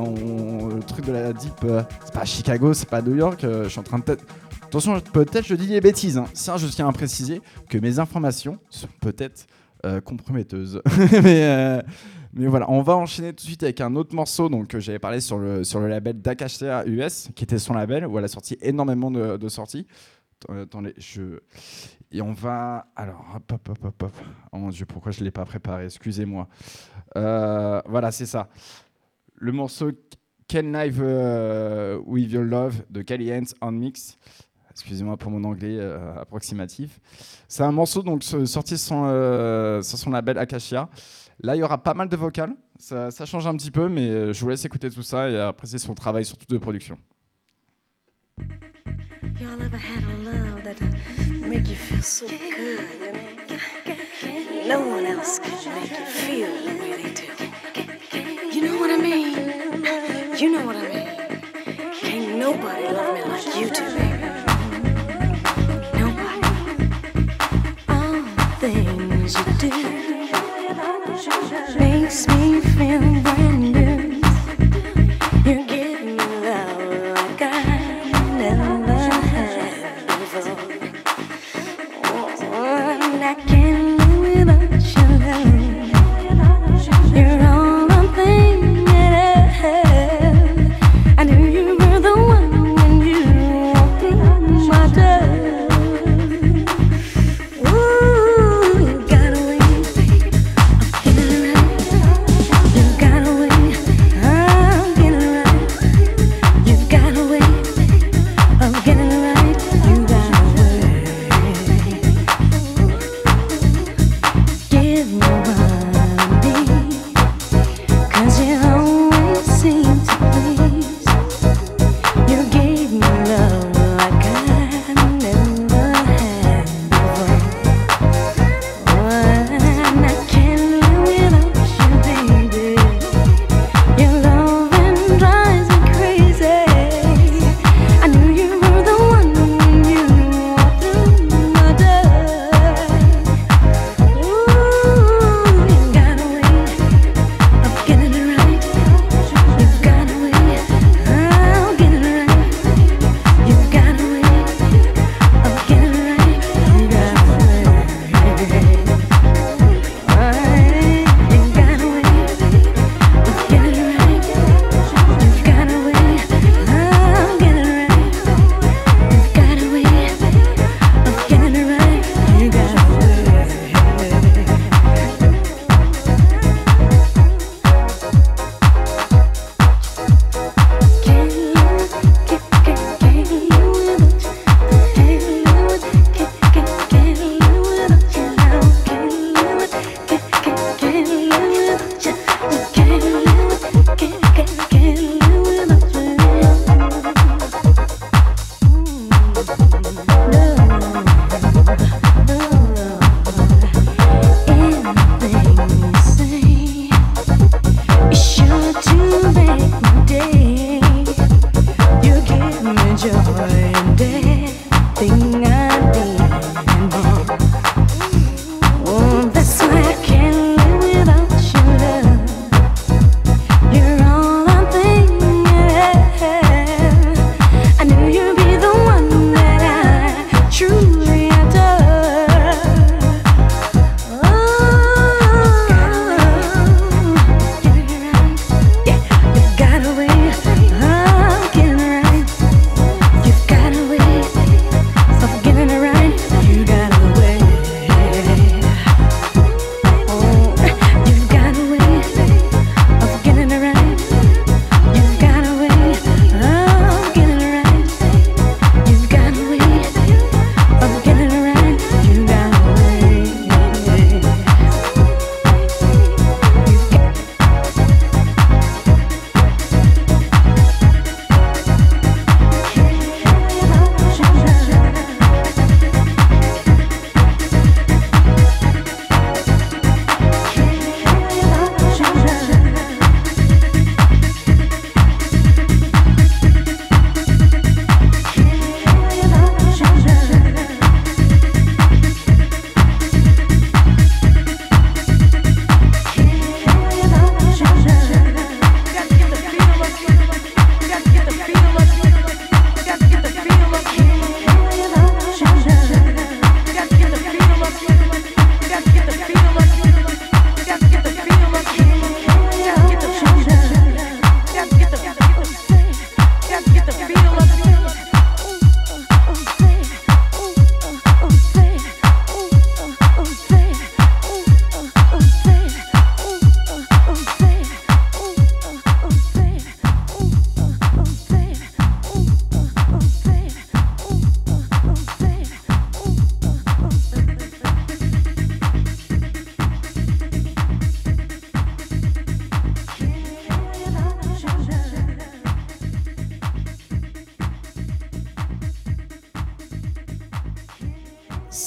le 0.75 0.83
truc 0.83 1.05
de 1.07 1.13
la 1.13 1.33
deep, 1.33 1.53
euh, 1.65 1.83
c'est 2.05 2.15
pas 2.15 2.25
Chicago, 2.25 2.73
c'est 2.75 2.89
pas 2.89 3.03
New 3.03 3.17
York. 3.17 3.41
je 3.43 3.69
suis 3.69 3.79
en 3.79 3.83
train 3.83 3.99
de 3.99 4.05
peut-être. 4.05 4.25
Attention, 4.65 5.01
peut-être 5.01 5.47
je 5.47 5.55
dis 5.55 5.69
des 5.69 5.81
bêtises. 5.81 6.19
Hein. 6.19 6.27
Ça, 6.35 6.57
je 6.57 6.67
tiens 6.67 6.89
à 6.89 6.93
préciser 6.93 7.41
que 7.69 7.79
mes 7.79 7.99
informations 7.99 8.59
sont 8.71 8.89
peut-être 9.01 9.47
comprometteuses. 10.05 10.83
mais, 11.23 11.85
voilà, 12.49 12.69
on 12.69 12.83
va 12.83 12.97
enchaîner 12.97 13.29
tout 13.33 13.45
de 13.45 13.49
suite 13.49 13.63
avec 13.63 13.81
un 13.81 13.95
autre 13.95 14.15
morceau. 14.15 14.49
Donc, 14.49 14.77
j'avais 14.79 14.99
parlé 14.99 15.21
sur 15.21 15.39
le, 15.39 15.63
sur 15.63 15.79
le 15.79 15.87
label 15.87 16.21
d'Acacia 16.21 16.85
US, 16.87 17.29
qui 17.37 17.45
était 17.45 17.61
son 17.61 17.75
label, 17.75 18.07
où 18.07 18.19
elle 18.19 18.25
a 18.25 18.29
sorti 18.29 18.59
énormément 18.61 19.13
de, 19.13 19.37
de 19.37 19.49
sorties. 19.49 19.87
Attendez, 20.49 20.95
je. 20.99 21.41
Et 22.13 22.21
on 22.21 22.33
va. 22.33 22.87
Alors, 22.95 23.25
hop, 23.35 23.53
hop, 23.53 23.69
hop, 23.69 23.85
hop, 23.85 24.03
hop. 24.03 24.13
Oh 24.53 24.59
mon 24.59 24.69
dieu, 24.69 24.87
pourquoi 24.87 25.13
je 25.13 25.21
ne 25.21 25.25
l'ai 25.25 25.31
pas 25.31 25.45
préparé 25.45 25.87
Excusez-moi. 25.87 26.49
Euh, 27.17 27.81
voilà, 27.87 28.13
c'est 28.13 28.27
ça. 28.27 28.49
Le 29.35 29.53
morceau 29.53 29.91
Can 30.51 30.73
Live 30.73 31.01
euh, 31.03 31.99
With 32.05 32.31
Your 32.31 32.45
Love 32.45 32.83
de 32.91 33.03
Kelly 33.03 33.33
Hans 33.33 33.45
on 33.61 33.73
Mix. 33.73 34.19
Excusez-moi 34.71 35.17
pour 35.17 35.31
mon 35.31 35.43
anglais 35.45 35.77
euh, 35.79 36.15
approximatif. 36.21 37.01
C'est 37.49 37.63
un 37.63 37.73
morceau 37.73 38.03
donc 38.03 38.23
so- 38.23 38.45
sorti 38.45 38.77
sur 38.77 38.95
son, 39.83 40.11
label 40.11 40.39
Acacia. 40.39 40.89
Là, 41.41 41.57
il 41.57 41.61
y 41.61 41.63
aura 41.63 41.83
pas 41.83 41.95
mal 41.95 42.09
de 42.09 42.17
vocales. 42.17 42.55
Ça, 42.79 43.11
change 43.25 43.47
un 43.47 43.57
petit 43.57 43.71
peu, 43.71 43.89
mais 43.89 44.33
je 44.35 44.41
vous 44.41 44.51
laisse 44.51 44.65
écouter 44.65 44.91
tout 44.91 45.03
ça 45.03 45.31
et 45.31 45.41
apprécier 45.41 45.79
son 45.79 45.95
travail 45.95 46.25
surtout 46.25 46.47
de 46.49 46.59
production. 46.59 46.99
Y'all 49.41 49.61
ever 49.61 49.77
had 49.77 50.03
a 50.03 50.17
love 50.25 50.63
that 50.63 50.81
make 51.47 51.69
you? 51.69 51.77
No 54.67 54.81
one 54.81 55.07
else 55.07 55.39
could 55.39 55.53
make 55.73 55.91
you 55.91 56.05
feel 56.07 56.49
the 56.49 56.75
way 56.81 56.93
they 57.01 57.13
do. 57.15 57.27
You 58.53 58.61
know 58.67 58.77
what 58.81 58.91
I 58.91 58.97
mean? 58.97 60.37
You 60.37 60.51
know 60.51 60.67
what 60.67 60.75
I 60.75 60.89
mean? 60.89 61.07
Can't 62.01 62.37
nobody 62.37 62.89
love 62.89 63.15
me 63.15 63.23
like 63.31 63.47
you 63.57 63.71
do, 63.71 63.85
baby. 63.95 64.29
Nobody. 66.01 66.41
All 67.89 68.19
the 68.39 68.47
things 68.59 69.35
you 69.39 69.45
do 69.71 69.75
makes 71.79 72.27
me 72.27 72.61
feel 72.61 73.01
brand 73.23 73.73
new. 73.73 73.86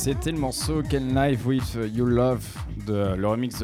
C'était 0.09 0.31
le 0.31 0.39
morceau 0.39 0.81
Can 0.81 1.13
Live 1.13 1.45
with 1.45 1.77
You 1.93 2.03
Love 2.03 2.43
de 2.87 3.13
le 3.15 3.27
remix 3.27 3.63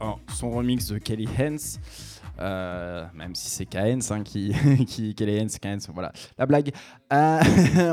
oh, 0.00 0.14
son 0.34 0.50
remix 0.50 0.88
de 0.88 0.98
Kelly 0.98 1.28
Hens. 1.38 1.78
Euh, 2.40 3.06
même 3.14 3.36
si 3.36 3.48
c'est 3.48 3.66
Kayens 3.66 4.00
hein, 4.10 4.24
qui, 4.24 4.52
Kelly 5.16 5.40
Hens, 5.40 5.60
Kayens, 5.60 5.78
voilà 5.94 6.10
la 6.38 6.46
blague. 6.46 6.72
Euh, 7.12 7.40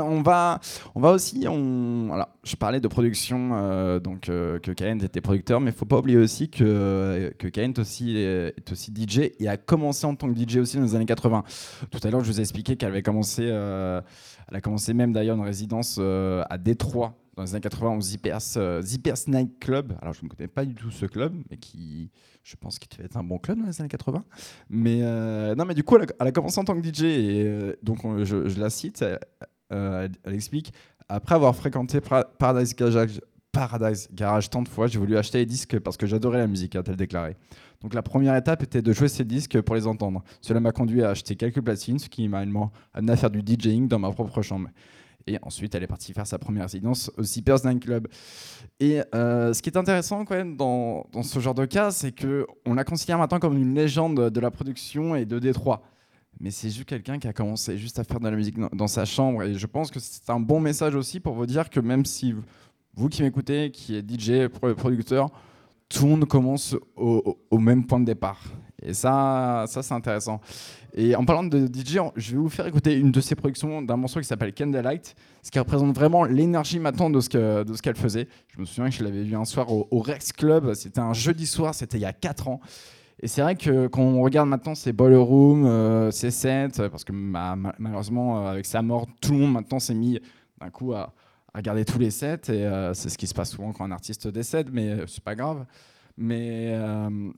on 0.00 0.22
va, 0.22 0.58
on 0.96 1.00
va 1.00 1.12
aussi, 1.12 1.46
on, 1.48 2.06
voilà, 2.08 2.30
je 2.42 2.56
parlais 2.56 2.80
de 2.80 2.88
production, 2.88 3.50
euh, 3.52 4.00
donc 4.00 4.22
que 4.22 4.72
Kayens 4.72 5.04
était 5.04 5.20
producteur, 5.20 5.60
mais 5.60 5.70
faut 5.70 5.84
pas 5.84 5.98
oublier 5.98 6.18
aussi 6.18 6.50
que 6.50 7.32
que 7.38 7.46
Kayens 7.46 7.74
aussi 7.78 8.16
est, 8.16 8.58
est 8.58 8.72
aussi 8.72 8.92
DJ 8.92 9.30
et 9.38 9.46
a 9.46 9.56
commencé 9.56 10.04
en 10.04 10.16
tant 10.16 10.28
que 10.28 10.36
DJ 10.36 10.56
aussi 10.56 10.78
dans 10.78 10.82
les 10.82 10.96
années 10.96 11.06
80. 11.06 11.44
Tout 11.92 12.00
à 12.02 12.10
l'heure, 12.10 12.24
je 12.24 12.32
vous 12.32 12.40
ai 12.40 12.42
expliqué 12.42 12.74
qu'elle 12.74 12.88
avait 12.88 13.02
commencé, 13.02 13.44
elle 13.44 14.56
a 14.56 14.60
commencé 14.60 14.94
même 14.94 15.12
d'ailleurs 15.12 15.36
une 15.36 15.44
résidence 15.44 16.00
à 16.00 16.58
Détroit 16.58 17.14
dans 17.36 17.42
les 17.42 17.52
années 17.54 17.60
80 17.60 17.96
au 17.96 18.00
Zippers, 18.00 18.38
euh, 18.56 18.82
Night 19.28 19.58
Club. 19.58 19.96
Alors, 20.00 20.14
je 20.14 20.24
ne 20.24 20.28
connais 20.28 20.48
pas 20.48 20.64
du 20.64 20.74
tout 20.74 20.90
ce 20.90 21.06
club, 21.06 21.34
mais 21.50 21.56
qui, 21.56 22.10
je 22.42 22.56
pense 22.56 22.78
qu'il 22.78 22.88
devait 22.90 23.04
être 23.06 23.16
un 23.16 23.24
bon 23.24 23.38
club 23.38 23.58
dans 23.60 23.66
les 23.66 23.80
années 23.80 23.88
80. 23.88 24.24
Mais 24.70 25.00
euh, 25.02 25.54
non, 25.54 25.64
mais 25.64 25.74
du 25.74 25.82
coup, 25.82 25.96
elle 25.96 26.06
a, 26.18 26.32
commencé 26.32 26.58
en 26.60 26.64
tant 26.64 26.80
que 26.80 26.86
DJ 26.86 27.02
et 27.02 27.44
euh, 27.46 27.74
donc 27.82 28.04
on- 28.04 28.24
je, 28.24 28.58
la 28.58 28.70
cite. 28.70 29.02
Elle, 29.02 29.18
euh, 29.72 30.08
elle- 30.24 30.34
explique 30.34 30.72
après 31.08 31.34
avoir 31.34 31.54
fréquenté 31.54 32.00
Paradise 32.00 32.74
Garage, 32.74 33.20
Paradise 33.52 34.08
Garage 34.12 34.50
tant 34.50 34.62
de 34.62 34.68
fois, 34.68 34.86
j'ai 34.86 34.98
voulu 34.98 35.16
acheter 35.16 35.38
les 35.38 35.46
disques 35.46 35.78
parce 35.80 35.96
que 35.96 36.06
j'adorais 36.06 36.38
la 36.38 36.46
musique, 36.46 36.76
a-t-elle 36.76 36.96
déclaré. 36.96 37.36
Donc 37.80 37.94
la 37.94 38.02
première 38.02 38.34
étape 38.36 38.62
était 38.62 38.80
de 38.82 38.92
jouer 38.92 39.08
ces 39.08 39.24
disques 39.24 39.60
pour 39.60 39.74
les 39.74 39.86
entendre. 39.86 40.24
Cela 40.40 40.60
m'a 40.60 40.72
conduit 40.72 41.02
à 41.02 41.10
acheter 41.10 41.36
quelques 41.36 41.60
platines, 41.60 41.98
ce 41.98 42.08
qui 42.08 42.26
m'a 42.28 42.38
amené 42.38 43.12
à 43.12 43.16
faire 43.16 43.30
du 43.30 43.40
DJing 43.40 43.88
dans 43.88 43.98
ma 43.98 44.10
propre 44.10 44.40
chambre. 44.42 44.68
Et 45.26 45.38
ensuite, 45.42 45.74
elle 45.74 45.82
est 45.82 45.88
partie 45.88 46.12
faire 46.12 46.26
sa 46.26 46.38
première 46.38 46.64
résidence 46.64 47.10
au 47.16 47.22
Night 47.22 47.82
Club. 47.82 48.08
Et 48.78 49.00
euh, 49.14 49.52
ce 49.54 49.62
qui 49.62 49.70
est 49.70 49.76
intéressant 49.76 50.24
quand 50.24 50.34
même 50.34 50.56
dans, 50.56 51.06
ce 51.22 51.38
genre 51.38 51.54
de 51.54 51.64
cas, 51.64 51.90
c'est 51.90 52.12
que 52.12 52.46
on 52.66 52.74
la 52.74 52.84
considère 52.84 53.18
maintenant 53.18 53.38
comme 53.38 53.56
une 53.56 53.74
légende 53.74 54.30
de 54.30 54.40
la 54.40 54.50
production 54.50 55.16
et 55.16 55.24
de 55.24 55.38
Détroit. 55.38 55.82
Mais 56.40 56.50
c'est 56.50 56.68
juste 56.68 56.86
quelqu'un 56.86 57.18
qui 57.18 57.28
a 57.28 57.32
commencé 57.32 57.78
juste 57.78 57.98
à 57.98 58.04
faire 58.04 58.20
de 58.20 58.28
la 58.28 58.36
musique 58.36 58.58
dans, 58.72 58.88
sa 58.88 59.04
chambre. 59.04 59.44
Et 59.44 59.54
je 59.54 59.66
pense 59.66 59.90
que 59.90 60.00
c'est 60.00 60.28
un 60.30 60.40
bon 60.40 60.60
message 60.60 60.94
aussi 60.94 61.20
pour 61.20 61.34
vous 61.34 61.46
dire 61.46 61.70
que 61.70 61.80
même 61.80 62.04
si 62.04 62.34
vous 62.94 63.08
qui 63.08 63.22
m'écoutez, 63.22 63.70
qui 63.70 63.96
est 63.96 64.02
DJ, 64.02 64.48
pro- 64.48 64.74
producteur, 64.74 65.30
tout 65.94 66.04
le 66.04 66.10
monde 66.10 66.24
commence 66.26 66.76
au, 66.96 67.58
même 67.58 67.86
point 67.86 68.00
de 68.00 68.04
départ. 68.04 68.40
Et 68.82 68.92
ça, 68.92 69.64
ça 69.68 69.82
c'est 69.82 69.94
intéressant. 69.94 70.40
Et 70.92 71.14
en 71.14 71.24
parlant 71.24 71.44
de 71.44 71.66
DJ, 71.66 71.98
je 72.16 72.32
vais 72.32 72.38
vous 72.38 72.48
faire 72.48 72.66
écouter 72.66 72.98
une 72.98 73.10
de 73.10 73.20
ses 73.20 73.34
productions 73.34 73.80
d'un 73.80 73.96
morceau 73.96 74.20
qui 74.20 74.26
s'appelle 74.26 74.52
Candlelight, 74.52 75.14
ce 75.42 75.50
qui 75.50 75.58
représente 75.58 75.94
vraiment 75.94 76.24
l'énergie 76.24 76.78
maintenant 76.78 77.10
de 77.10 77.20
ce 77.20 77.80
qu'elle 77.80 77.96
faisait. 77.96 78.28
Je 78.48 78.60
me 78.60 78.64
souviens 78.64 78.90
que 78.90 78.94
je 78.94 79.04
l'avais 79.04 79.22
vu 79.22 79.36
un 79.36 79.44
soir 79.44 79.70
au, 79.70 80.00
Rex 80.00 80.32
Club, 80.32 80.74
c'était 80.74 81.00
un 81.00 81.14
jeudi 81.14 81.46
soir, 81.46 81.74
c'était 81.74 81.96
il 81.96 82.02
y 82.02 82.06
a 82.06 82.12
4 82.12 82.48
ans. 82.48 82.60
Et 83.20 83.28
c'est 83.28 83.42
vrai 83.42 83.54
que 83.54 83.86
quand 83.86 84.02
on 84.02 84.20
regarde 84.20 84.48
maintenant 84.48 84.74
ces 84.74 84.92
Boiler 84.92 85.16
Room, 85.16 85.64
euh, 85.64 86.10
sets, 86.10 86.68
parce 86.90 87.04
que 87.04 87.12
ma- 87.12 87.54
ma- 87.54 87.74
malheureusement, 87.78 88.40
euh, 88.40 88.50
avec 88.50 88.66
sa 88.66 88.82
mort, 88.82 89.06
tout 89.20 89.32
le 89.32 89.38
monde 89.38 89.52
maintenant 89.52 89.78
s'est 89.78 89.94
mis 89.94 90.18
d'un 90.60 90.70
coup 90.70 90.92
à, 90.92 91.14
à 91.54 91.58
regarder 91.58 91.84
tous 91.84 91.98
les 91.98 92.10
sets. 92.10 92.40
Et 92.48 92.66
euh, 92.66 92.92
c'est 92.94 93.08
ce 93.08 93.16
qui 93.16 93.26
se 93.26 93.34
passe 93.34 93.52
souvent 93.52 93.72
quand 93.72 93.84
un 93.84 93.92
artiste 93.92 94.28
décède, 94.28 94.68
mais 94.72 94.88
euh, 94.90 95.06
c'est 95.06 95.22
pas 95.22 95.36
grave. 95.36 95.64
Mais 96.16 96.72
euh, 96.74 97.30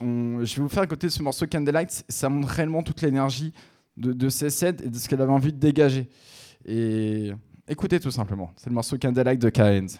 je 0.00 0.56
vais 0.56 0.62
vous 0.62 0.68
faire 0.68 0.82
écouter 0.82 1.10
ce 1.10 1.22
morceau 1.22 1.46
Candlelight. 1.46 2.04
Ça 2.08 2.28
montre 2.28 2.48
réellement 2.48 2.82
toute 2.82 3.02
l'énergie 3.02 3.52
de, 3.96 4.12
de 4.12 4.28
ces 4.28 4.50
sets 4.50 4.76
et 4.82 4.88
de 4.88 4.96
ce 4.96 5.08
qu'elle 5.08 5.20
avait 5.20 5.32
envie 5.32 5.52
de 5.52 5.58
dégager. 5.58 6.08
Et 6.64 7.30
écoutez 7.68 8.00
tout 8.00 8.10
simplement. 8.10 8.52
C'est 8.56 8.70
le 8.70 8.74
morceau 8.74 8.98
Candlelight 8.98 9.40
de 9.40 9.50
Cairns. 9.50 9.98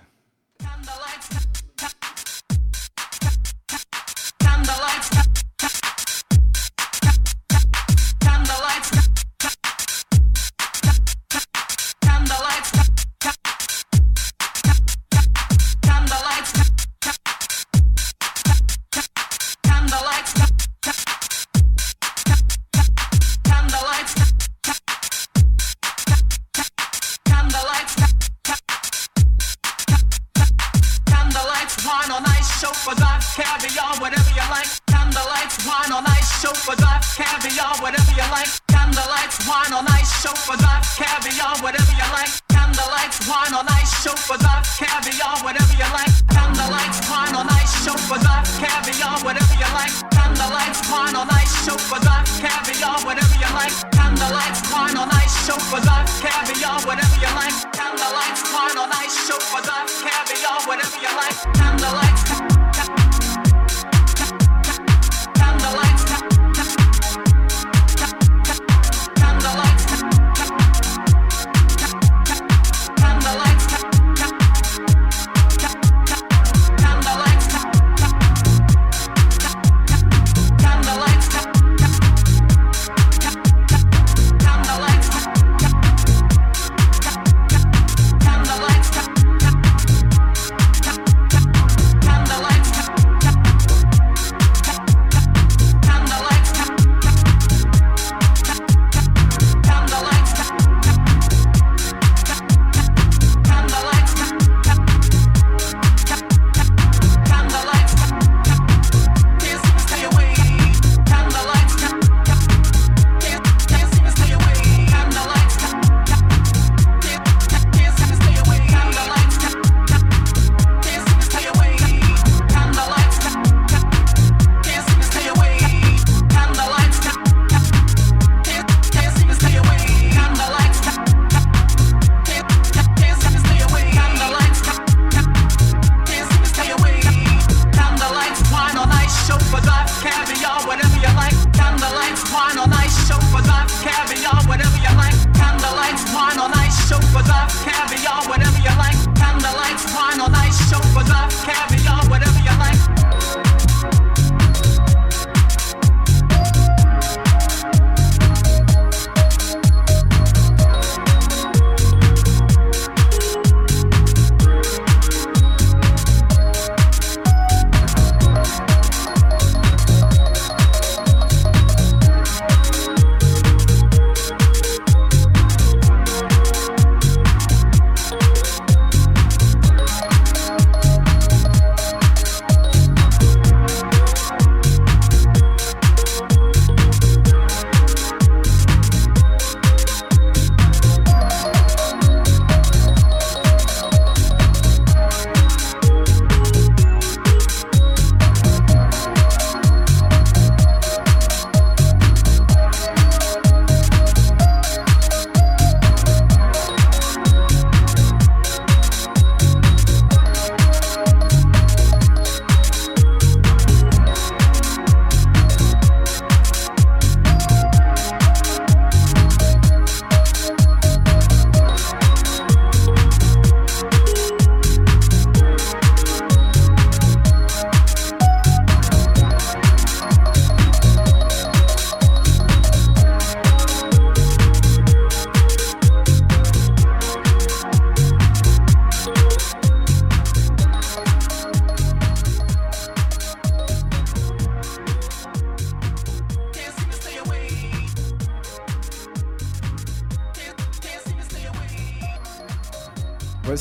Caviar, 37.58 37.82
whatever 37.82 38.12
you 38.14 38.26
like. 38.30 38.48
Candlelights, 38.70 39.38
wine 39.48 39.72
on 39.72 39.86
ice, 39.88 40.10
chauffeurs 40.22 40.62
off, 40.62 40.86
caviar, 40.96 41.56
whatever 41.62 41.92
you 41.92 42.06
like. 42.14 42.30
Candlelights, 42.48 43.18
wine 43.28 43.54
on 43.54 43.66
ice, 43.68 43.90
chauffeurs 44.02 44.44
off, 44.44 44.62
caviar, 44.78 45.34
whatever 45.42 45.74
you 45.74 45.88
like. 45.92 46.14
Candlelights, 46.30 47.00
wine 47.10 47.34
on 47.34 47.48
ice, 47.50 47.72
chauffeurs 47.84 48.26
off, 48.26 48.46
caviar, 48.62 49.18
whatever 49.24 49.54
you 49.58 49.70
like. 49.74 49.92
Candlelights, 50.14 50.80
wine 50.90 51.16
on 51.16 51.28
ice, 51.30 51.52
chauffeurs 51.66 52.06
off, 52.06 52.26
caviar, 52.38 52.98
whatever 53.04 53.36
you 53.42 53.50
like. 53.58 53.74
Candlelights, 53.90 54.62
wine 54.72 54.96
on 54.96 55.08
ice, 55.10 55.34
chauffeurs 55.46 55.88
off, 55.88 56.06
caviar, 56.22 56.78
whatever 56.86 57.18
you 57.18 57.30
like. 57.34 57.56
Candlelights, 57.74 58.42
wine 58.54 58.78
on 58.78 58.90
ice, 59.02 59.14
chauffeurs 59.26 59.68
off, 59.68 59.90
caviar, 60.02 60.58
whatever 60.66 60.98
you 61.02 61.10
like. 61.16 61.36
Candlelights. 61.58 62.07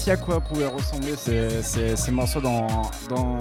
À 0.07 0.15
quoi 0.15 0.39
pouvaient 0.39 0.67
ressembler 0.67 1.15
ces, 1.17 2.11
morceaux 2.11 2.39
dans, 2.39 2.65
dans, 3.09 3.37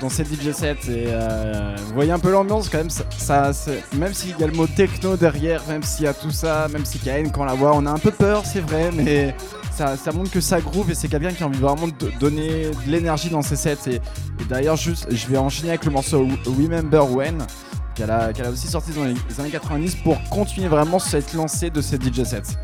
dans, 0.00 0.08
ces 0.08 0.22
DJ 0.22 0.52
sets. 0.52 0.88
Et 0.88 1.06
euh, 1.08 1.74
vous 1.88 1.94
voyez 1.94 2.12
un 2.12 2.20
peu 2.20 2.30
l'ambiance 2.30 2.68
quand 2.68 2.78
même. 2.78 2.90
Ça, 2.90 3.50
même 3.96 4.14
s'il 4.14 4.38
y 4.38 4.44
a 4.44 4.46
le 4.46 4.52
mot 4.52 4.68
techno 4.68 5.16
derrière, 5.16 5.66
même 5.66 5.82
s'il 5.82 6.04
y 6.04 6.08
a 6.08 6.14
tout 6.14 6.30
ça, 6.30 6.68
même 6.68 6.84
si 6.84 7.00
Kaen, 7.00 7.32
quand 7.32 7.42
on 7.42 7.44
la 7.44 7.54
voit, 7.54 7.72
on 7.74 7.86
a 7.86 7.90
un 7.90 7.98
peu 7.98 8.12
peur, 8.12 8.44
c'est 8.46 8.60
vrai, 8.60 8.92
mais 8.94 9.34
ça, 9.72 9.96
montre 10.12 10.30
que 10.30 10.40
ça 10.40 10.60
groove 10.60 10.92
et 10.92 10.94
c'est 10.94 11.08
quelqu'un 11.08 11.32
qui 11.32 11.42
a 11.42 11.46
envie 11.46 11.58
vraiment 11.58 11.88
de 11.88 12.18
donner 12.20 12.70
de 12.70 12.90
l'énergie 12.90 13.28
dans 13.28 13.42
ses 13.42 13.56
sets. 13.56 13.90
Et, 13.90 14.00
d'ailleurs, 14.48 14.76
juste, 14.76 15.08
je 15.10 15.26
vais 15.26 15.38
enchaîner 15.38 15.70
avec 15.70 15.84
le 15.84 15.90
morceau 15.90 16.24
Remember 16.46 17.10
When. 17.10 17.44
Qu'elle 17.96 18.12
a, 18.12 18.26
a 18.26 18.50
aussi 18.50 18.68
sorti 18.68 18.92
dans 18.92 19.02
les 19.02 19.40
années 19.40 19.50
90 19.50 19.96
pour 20.04 20.16
continuer 20.30 20.68
vraiment 20.68 21.00
cette 21.00 21.32
lancée 21.32 21.70
de 21.70 21.80
ces 21.80 21.96
DJ 21.96 22.22
sets. 22.22 22.56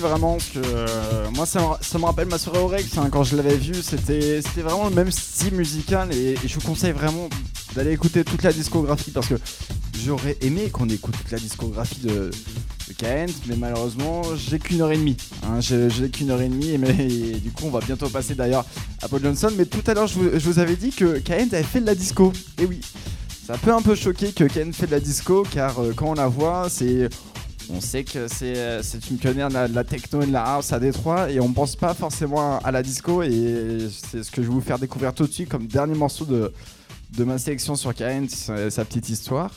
Vraiment 0.00 0.38
que 0.38 0.58
euh, 0.64 1.26
moi 1.34 1.44
ça 1.46 1.60
me, 1.60 1.66
ça 1.82 1.98
me 1.98 2.04
rappelle 2.06 2.26
ma 2.28 2.38
soirée 2.38 2.58
au 2.58 2.66
Rex 2.68 2.88
quand 3.12 3.22
je 3.22 3.36
l'avais 3.36 3.56
vu 3.56 3.74
c'était 3.82 4.40
c'était 4.40 4.62
vraiment 4.62 4.88
le 4.88 4.94
même 4.94 5.10
style 5.10 5.54
musical 5.54 6.10
et, 6.12 6.36
je 6.44 6.54
vous 6.54 6.60
conseille 6.66 6.92
vraiment 6.92 7.28
d'aller 7.74 7.92
écouter 7.92 8.24
toute 8.24 8.42
la 8.42 8.52
discographie 8.52 9.10
parce 9.10 9.26
que 9.28 9.34
j'aurais 10.02 10.38
aimé 10.40 10.70
qu'on 10.70 10.88
écoute 10.88 11.14
toute 11.20 11.30
la 11.30 11.38
discographie 11.38 12.00
de, 12.00 12.30
de 12.88 12.92
Kaent, 12.96 13.26
mais 13.46 13.56
malheureusement, 13.56 14.22
j'ai 14.36 14.58
qu'une 14.58 14.80
heure 14.80 14.90
et 14.90 14.96
demie. 14.96 15.16
hein. 15.44 15.60
j'ai 15.60 16.08
qu'une 16.08 16.30
heure 16.30 16.40
et 16.40 16.48
demie, 16.48 16.78
mais, 16.78 16.88
et 17.06 17.34
du 17.38 17.50
coup, 17.50 17.64
on 17.66 17.70
va 17.70 17.80
bientôt 17.80 18.08
passer 18.08 18.34
d'ailleurs 18.34 18.64
à 19.02 19.08
Paul 19.08 19.22
Johnson. 19.22 19.50
Mais 19.56 19.66
tout 19.66 19.82
à 19.86 19.92
l'heure, 19.94 20.06
je, 20.06 20.14
vous- 20.18 20.30
je 20.32 20.44
vous 20.50 20.58
avais 20.58 20.76
dit 20.76 20.90
que 20.90 21.18
Kaent 21.18 21.48
avait 21.52 21.62
fait 21.62 21.80
de 21.82 21.86
la 21.86 21.94
disco. 21.94 22.32
Et 22.60 22.64
oui, 22.64 22.80
ça 23.46 23.58
peut 23.58 23.72
un 23.74 23.82
peu 23.82 23.94
choquer 23.94 24.32
que 24.32 24.44
Kaent 24.44 24.72
fait 24.72 24.86
de 24.86 24.92
la 24.92 25.00
disco, 25.00 25.44
car 25.52 25.78
euh, 25.80 25.92
quand 25.94 26.06
on 26.10 26.14
la 26.14 26.26
voit, 26.28 26.68
c'est. 26.70 27.08
On 27.72 27.80
sait 27.80 28.04
que 28.04 28.26
c'est 28.28 28.56
euh, 28.56 28.82
une 29.10 29.18
pionnière 29.18 29.48
de 29.48 29.74
la, 29.74 29.84
techno 29.84 30.22
et 30.22 30.26
de 30.26 30.32
la 30.32 30.42
house 30.44 30.72
à 30.72 30.80
Détroit, 30.80 31.30
et 31.30 31.40
on 31.40 31.52
pense 31.52 31.76
pas 31.76 31.94
forcément 31.94 32.58
à 32.58 32.70
la 32.72 32.82
disco, 32.82 33.22
et 33.22 33.88
c'est 33.90 34.22
ce 34.24 34.30
que 34.30 34.42
je 34.42 34.48
vais 34.48 34.52
vous 34.52 34.60
faire 34.60 34.78
découvrir 34.78 35.14
tout 35.14 35.26
de 35.26 35.32
suite 35.32 35.48
comme 35.48 35.66
dernier 35.66 35.94
morceau 35.94 36.24
de, 36.24 36.52
de 37.16 37.24
ma 37.24 37.38
sélection 37.38 37.76
sur 37.76 37.94
Kaent, 37.94 38.28
sa, 38.28 38.84
petite 38.84 39.08
histoire. 39.08 39.52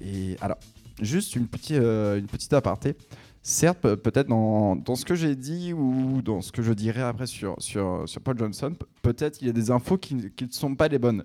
Et 0.00 0.36
alors, 0.40 0.56
juste 1.00 1.36
une 1.36 1.46
petite, 1.46 1.72
euh, 1.72 2.18
une 2.18 2.26
petite 2.26 2.52
aparté. 2.52 2.96
Certes, 3.42 3.78
pe- 3.78 3.94
peut-être 3.96 4.28
dans, 4.28 4.74
dans 4.74 4.96
ce 4.96 5.04
que 5.04 5.14
j'ai 5.14 5.36
dit 5.36 5.72
ou 5.72 6.20
dans 6.22 6.40
ce 6.40 6.50
que 6.52 6.62
je 6.62 6.72
dirai 6.72 7.02
après 7.02 7.26
sur, 7.26 7.54
sur, 7.58 8.02
sur 8.06 8.20
Paul 8.22 8.36
Johnson, 8.38 8.72
pe- 8.76 8.86
peut-être 9.02 9.40
il 9.40 9.46
y 9.46 9.50
a 9.50 9.52
des 9.52 9.70
infos 9.70 9.98
qui, 9.98 10.14
ne- 10.16 10.28
sont 10.50 10.74
pas 10.74 10.88
les 10.88 10.98
bonnes. 10.98 11.22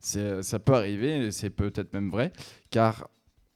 Ça 0.00 0.58
peut 0.60 0.74
arriver, 0.74 1.32
c'est 1.32 1.50
peut-être 1.50 1.92
même 1.92 2.10
vrai, 2.10 2.32
car 2.70 3.08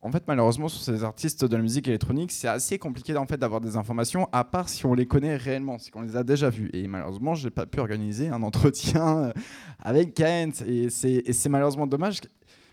en 0.02 0.10
fait, 0.10 0.24
malheureusement, 0.26 0.68
sur 0.68 0.82
ces 0.82 1.04
artistes 1.04 1.44
de 1.44 1.56
la 1.56 1.62
musique 1.62 1.86
électronique, 1.86 2.32
c'est 2.32 2.48
assez 2.48 2.78
compliqué 2.78 3.14
en 3.16 3.26
fait 3.26 3.36
d'avoir 3.36 3.60
des 3.60 3.76
informations, 3.76 4.28
à 4.32 4.44
part 4.44 4.70
si 4.70 4.86
on 4.86 4.94
les 4.94 5.06
connaît 5.06 5.36
réellement, 5.36 5.78
si 5.78 5.90
on 5.94 6.00
les 6.00 6.16
a 6.16 6.24
déjà 6.24 6.48
vus. 6.48 6.70
Et 6.72 6.86
malheureusement, 6.86 7.34
j'ai 7.34 7.50
pas 7.50 7.66
pu 7.66 7.80
organiser 7.80 8.28
un 8.28 8.42
entretien 8.50 9.18
euh, 9.18 9.32
avec 9.78 10.14
Kaent, 10.14 10.64
et 10.66 10.88
c'est 10.88 11.48
malheureusement 11.48 11.86
dommage. 11.86 12.20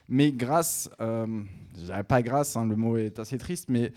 Mais 0.10 0.32
grâce, 0.32 0.90
euh, 1.02 1.28
je 1.78 2.02
pas 2.04 2.22
grâce, 2.22 2.56
hein, 2.56 2.66
le 2.66 2.78
mot 2.78 2.96
est 2.96 3.20
assez 3.20 3.38
triste, 3.38 3.66
mais 3.68 3.92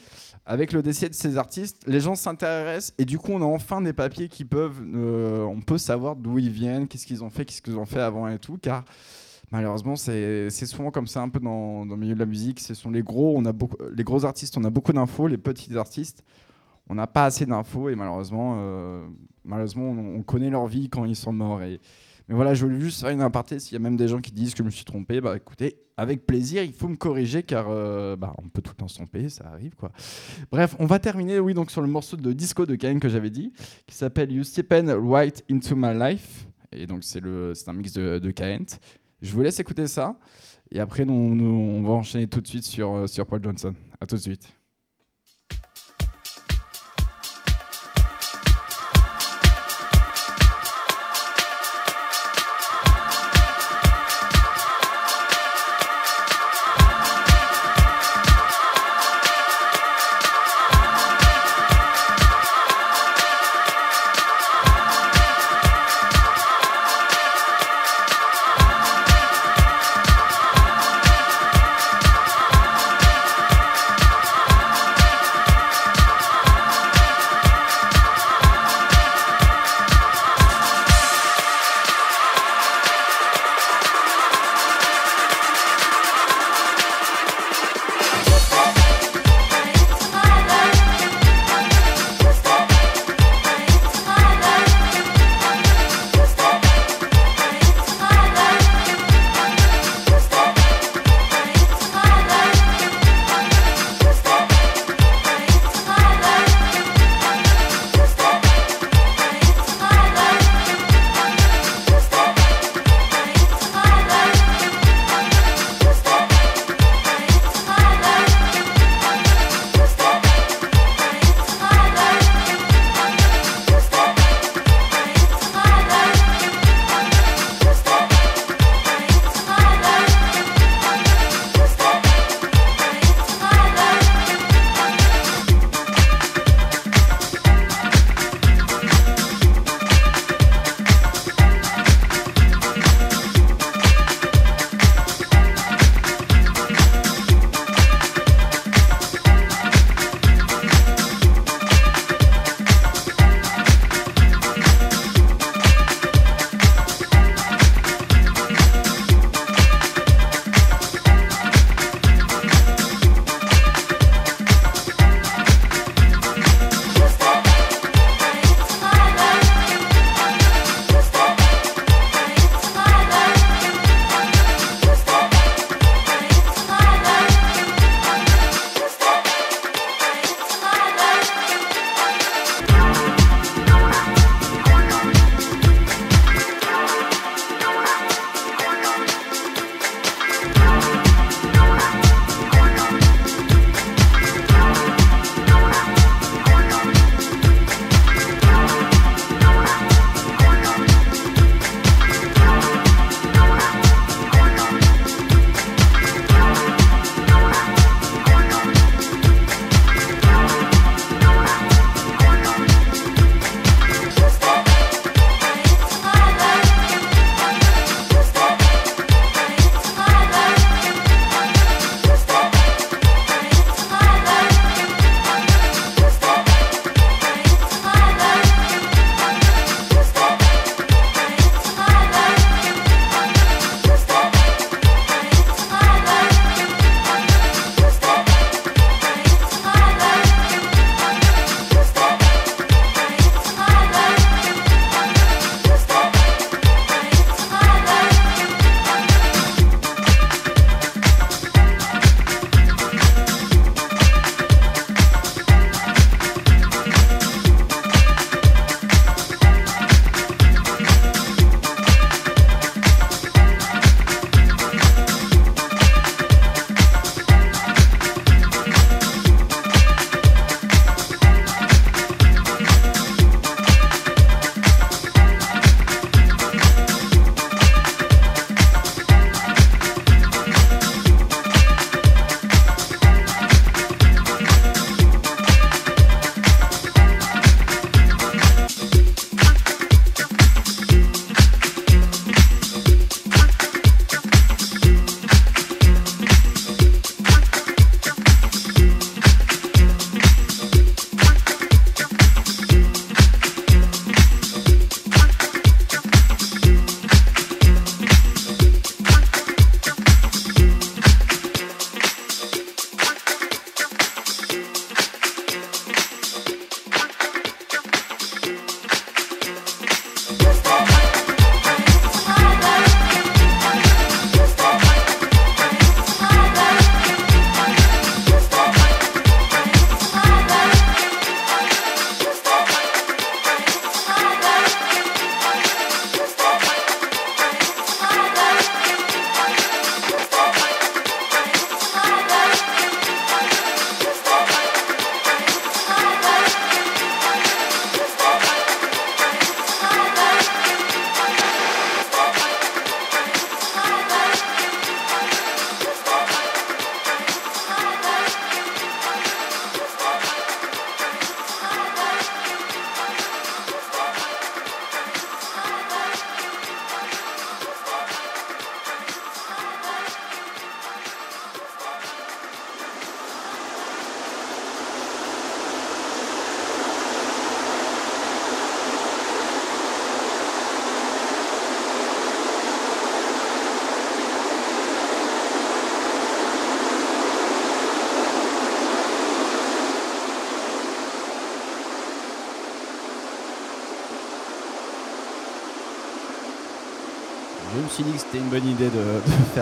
avec 0.45 0.73
le 0.73 0.83
décès 0.83 1.09
de 1.09 1.15
ces 1.15 1.37
artistes, 1.37 1.85
les 1.87 2.01
gens 2.01 2.17
s'intéressent 2.17 2.95
et 2.99 3.05
du 3.05 3.17
coup, 3.17 3.31
on 3.31 3.41
a 3.43 3.45
enfin 3.45 3.81
des 3.81 3.93
papiers 3.93 4.29
qui 4.29 4.45
peuvent, 4.45 4.83
euh, 4.93 5.45
on 5.45 5.61
peut 5.61 5.79
savoir 5.79 6.17
d'où 6.17 6.39
ils 6.39 6.51
viennent, 6.51 6.89
qu'est-ce 6.89 7.07
qu'ils 7.07 7.23
ont 7.23 7.31
fait, 7.31 7.45
qu'est-ce 7.45 7.63
qu'ils 7.63 7.77
ont 7.77 7.87
fait 7.87 8.01
avant 8.01 8.27
et 8.27 8.41
tout, 8.41 8.59
car 8.61 8.85
malheureusement, 9.51 9.97
c'est 9.97 10.51
souvent 10.51 10.91
comme 10.91 11.07
ça 11.07 11.23
un 11.23 11.29
peu 11.29 11.41
dans, 11.41 11.87
dans 11.87 11.95
le 11.95 12.01
milieu 12.01 12.15
de 12.15 12.21
la 12.21 12.27
musique. 12.27 12.61
Ce 12.61 12.75
sont 12.75 12.91
les 12.91 13.03
gros, 13.03 13.37
on 13.37 13.45
a 13.45 13.53
les 13.93 14.05
gros 14.05 14.25
artistes, 14.25 14.57
on 14.57 14.65
a 14.65 14.71
beaucoup 14.71 14.93
d'infos, 14.93 15.27
les 15.27 15.39
petits 15.39 15.77
artistes, 15.77 16.25
on 16.89 16.95
n'a 16.95 17.07
pas 17.07 17.27
assez 17.27 17.47
d'infos 17.47 17.89
et 17.89 17.95
malheureusement, 17.95 18.57
euh, 18.59 19.07
malheureusement, 19.45 19.91
on, 19.91 20.17
on 20.19 20.23
connaît 20.23 20.51
leur 20.51 20.67
vie 20.67 20.89
quand 20.89 21.05
ils 21.05 21.17
sont 21.17 21.33
morts. 21.33 21.63
Et, 21.63 21.81
mais 22.29 22.35
voilà, 22.37 22.55
je 22.55 22.65
voulais 22.65 22.81
juste 22.81 23.01
faire 23.01 23.11
une 23.11 23.23
aparté. 23.23 23.59
S'il 23.59 23.73
y 23.73 23.77
a 23.77 23.81
même 23.81 23.97
des 23.97 24.07
gens 24.07 24.21
qui 24.21 24.31
disent 24.31 24.53
que 24.53 24.59
je 24.59 24.63
me 24.63 24.71
suis 24.71 24.85
trompé, 24.85 25.21
bah 25.21 25.37
écoutez, 25.37 25.79
avec 25.97 26.27
plaisir, 26.27 26.63
il 26.63 26.73
faut 26.73 26.89
me 26.89 26.97
corriger 26.97 27.43
car 27.43 27.67
euh, 27.69 28.17
bah, 28.17 28.35
on 28.39 28.49
peut 28.49 28.63
tout 28.63 28.71
le 28.71 28.77
temps 28.77 28.89
se 28.89 28.95
tromper, 28.95 29.29
ça 29.29 29.49
arrive 29.49 29.75
quoi. 29.75 29.91
Bref, 30.51 30.77
on 30.79 30.87
va 30.87 30.99
terminer, 30.99 31.41
oui, 31.41 31.55
donc 31.55 31.71
sur 31.71 31.83
le 31.83 31.89
morceau 31.89 32.17
de 32.17 32.33
disco 32.33 32.67
de 32.67 32.77
Kane 32.77 33.01
que 33.01 33.09
j'avais 33.09 33.31
dit, 33.31 33.53
qui 33.87 33.95
s'appelle 33.97 34.33
You 34.33 34.45
Stephen 34.45 34.91
Right 34.91 35.45
Into 35.51 35.75
My 35.77 35.93
Life. 35.93 36.47
Et 36.73 36.87
donc 36.87 37.03
c'est 37.03 37.21
un 37.69 37.73
mix 37.73 37.93
de, 37.93 38.21
de. 38.21 38.31
Je 39.23 39.33
vous 39.33 39.43
laisse 39.43 39.61
écouter 39.61 39.87
ça. 39.87 40.17
Et 40.71 40.81
après, 40.81 41.05
nous, 41.05 41.35
nous, 41.35 41.45
on 41.45 41.83
va 41.83 41.91
enchaîner 41.91 42.27
tout 42.27 42.41
de 42.41 42.47
suite 42.47 42.65
sur, 42.65 42.93
euh, 42.95 43.07
sur 43.07 43.27
Paul 43.27 43.43
Johnson. 43.43 43.75
À 44.01 44.07
tout 44.07 44.17
de 44.17 44.21
suite. 44.21 44.60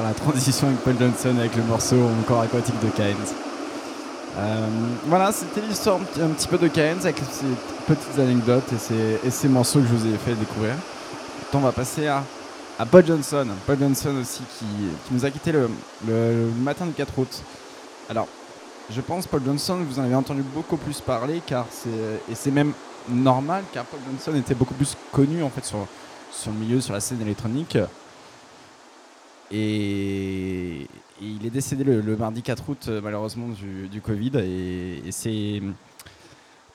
La 0.02 0.12
transition 0.14 0.68
avec 0.68 0.80
Paul 0.80 0.94
Johnson 0.98 1.36
avec 1.38 1.54
le 1.56 1.62
morceau 1.62 1.96
encore 2.20 2.40
aquatique 2.42 2.78
de 2.82 2.88
Cairns. 2.88 3.16
Euh, 4.38 4.66
voilà, 5.06 5.32
c'était 5.32 5.60
l'histoire 5.66 5.96
un 5.96 6.28
petit- 6.28 6.46
peu 6.48 6.58
de 6.58 6.68
Cairns 6.68 7.00
avec 7.02 7.16
ces 7.30 7.46
petites 7.86 8.18
anecdotes 8.18 8.72
et 8.72 8.78
ces, 9.30 9.46
et 9.46 9.48
morceaux 9.48 9.80
que 9.80 9.86
je 9.86 9.94
vous 9.94 10.06
ai 10.06 10.16
fait 10.18 10.34
découvrir. 10.34 10.74
On 11.54 11.58
va 11.58 11.72
passer 11.72 12.06
à, 12.06 12.22
à 12.78 12.86
Paul 12.86 13.04
Johnson. 13.06 13.46
Paul 13.66 13.78
Johnson 13.80 14.14
aussi 14.20 14.42
qui, 14.58 14.64
qui 15.06 15.14
nous 15.14 15.24
a 15.24 15.30
quitté 15.30 15.50
le, 15.50 15.68
le- 16.06 16.44
le 16.46 16.50
matin 16.62 16.86
du 16.86 16.92
4 16.92 17.18
août. 17.18 17.42
Alors, 18.10 18.28
je 18.90 19.00
pense 19.00 19.26
Paul 19.26 19.42
Johnson, 19.44 19.78
vous 19.88 19.98
en 19.98 20.04
avez 20.04 20.14
entendu 20.14 20.42
beaucoup 20.42 20.76
plus 20.76 21.00
parler 21.00 21.42
car 21.44 21.66
c'est 21.70 21.88
et 22.30 22.34
c'est 22.34 22.50
même 22.50 22.72
normal 23.08 23.64
car 23.72 23.84
Paul 23.86 24.00
Johnson 24.08 24.38
était 24.38 24.54
beaucoup 24.54 24.74
plus 24.74 24.94
connu 25.10 25.42
en 25.42 25.50
fait 25.50 25.64
sur 25.64 25.78
sur 26.30 26.52
le 26.52 26.58
milieu, 26.58 26.80
sur 26.80 26.92
la 26.92 27.00
scène 27.00 27.20
électronique. 27.22 27.76
Et, 29.50 30.86
il 31.20 31.44
est 31.44 31.50
décédé 31.50 31.82
le, 31.84 32.16
mardi 32.16 32.42
4 32.42 32.68
août, 32.68 32.86
euh, 32.88 33.00
malheureusement, 33.02 33.48
du, 33.48 34.00
Covid. 34.00 34.32
Et, 34.36 35.10
c'est 35.10 35.60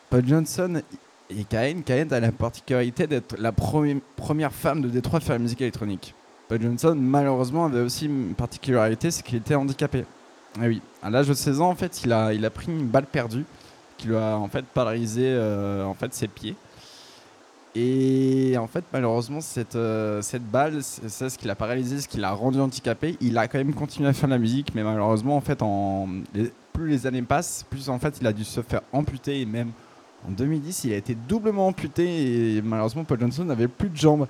Paul 0.10 0.28
Johnson 0.28 0.82
et 1.30 1.44
Cahen. 1.46 1.84
Cahen 1.84 2.12
a 2.12 2.20
la 2.20 2.32
particularité 2.32 3.08
d'être 3.08 3.36
la 3.40 3.52
premi- 3.52 4.02
première 4.16 4.52
femme 4.52 4.82
de 4.82 4.90
Détroit 4.90 5.18
à 5.18 5.22
faire 5.22 5.36
la 5.36 5.40
musique 5.40 5.62
électronique. 5.62 6.14
Paul 6.50 6.62
Johnson, 6.62 6.96
malheureusement, 7.00 7.66
avait 7.66 7.82
aussi 7.82 8.06
une 8.06 8.34
particularité, 8.34 9.12
c'est 9.12 9.24
qu'il 9.24 9.38
était 9.38 9.56
handicapé. 9.56 10.06
Ah 10.60 10.66
oui, 10.68 10.82
à 11.02 11.10
l'âge 11.10 11.28
de 11.28 11.34
16 11.34 11.62
ans, 11.62 11.70
en 11.70 11.76
fait, 11.76 12.04
il 12.04 12.12
a, 12.12 12.34
il 12.34 12.46
a 12.46 12.50
pris 12.50 12.68
une 12.68 12.86
balle 12.86 13.06
perdue 13.08 13.46
qui 13.98 14.08
lui 14.08 14.16
a 14.16 14.38
en 14.38 14.48
fait 14.48 14.66
paralysé 14.66 15.24
euh, 15.26 15.84
en 15.86 15.94
fait, 15.94 16.14
ses 16.14 16.28
pieds. 16.28 16.56
Et 17.76 18.56
en 18.60 18.68
fait, 18.68 18.84
malheureusement, 18.94 19.42
cette, 19.42 19.76
euh, 19.76 20.22
cette 20.22 20.44
balle, 20.44 20.84
c'est 20.84 21.30
ce 21.30 21.38
qui 21.38 21.48
l'a 21.48 21.56
paralysé, 21.56 22.02
ce 22.02 22.08
qui 22.08 22.18
l'a 22.18 22.32
rendu 22.32 22.60
handicapé. 22.60 23.18
Il 23.20 23.38
a 23.38 23.48
quand 23.48 23.58
même 23.58 23.74
continué 23.74 24.10
à 24.10 24.14
faire 24.14 24.30
de 24.30 24.34
la 24.34 24.40
musique, 24.40 24.76
mais 24.76 24.84
malheureusement, 24.84 25.36
en 25.36 25.42
fait, 25.42 25.60
plus 26.72 26.88
les 26.88 27.08
années 27.08 27.24
passent, 27.24 27.66
plus 27.70 27.90
en 27.90 27.98
fait, 27.98 28.18
il 28.22 28.28
a 28.28 28.34
dû 28.34 28.44
se 28.44 28.62
faire 28.62 28.82
amputer. 28.92 29.42
Et 29.42 29.46
même 29.46 29.72
en 30.28 30.32
2010, 30.32 30.84
il 30.84 30.94
a 30.94 30.98
été 30.98 31.16
doublement 31.16 31.68
amputé. 31.68 32.58
Et 32.58 32.62
malheureusement, 32.62 33.04
Paul 33.06 33.20
Johnson 33.20 33.46
n'avait 33.46 33.68
plus 33.68 33.90
de 33.90 33.98
jambes. 33.98 34.28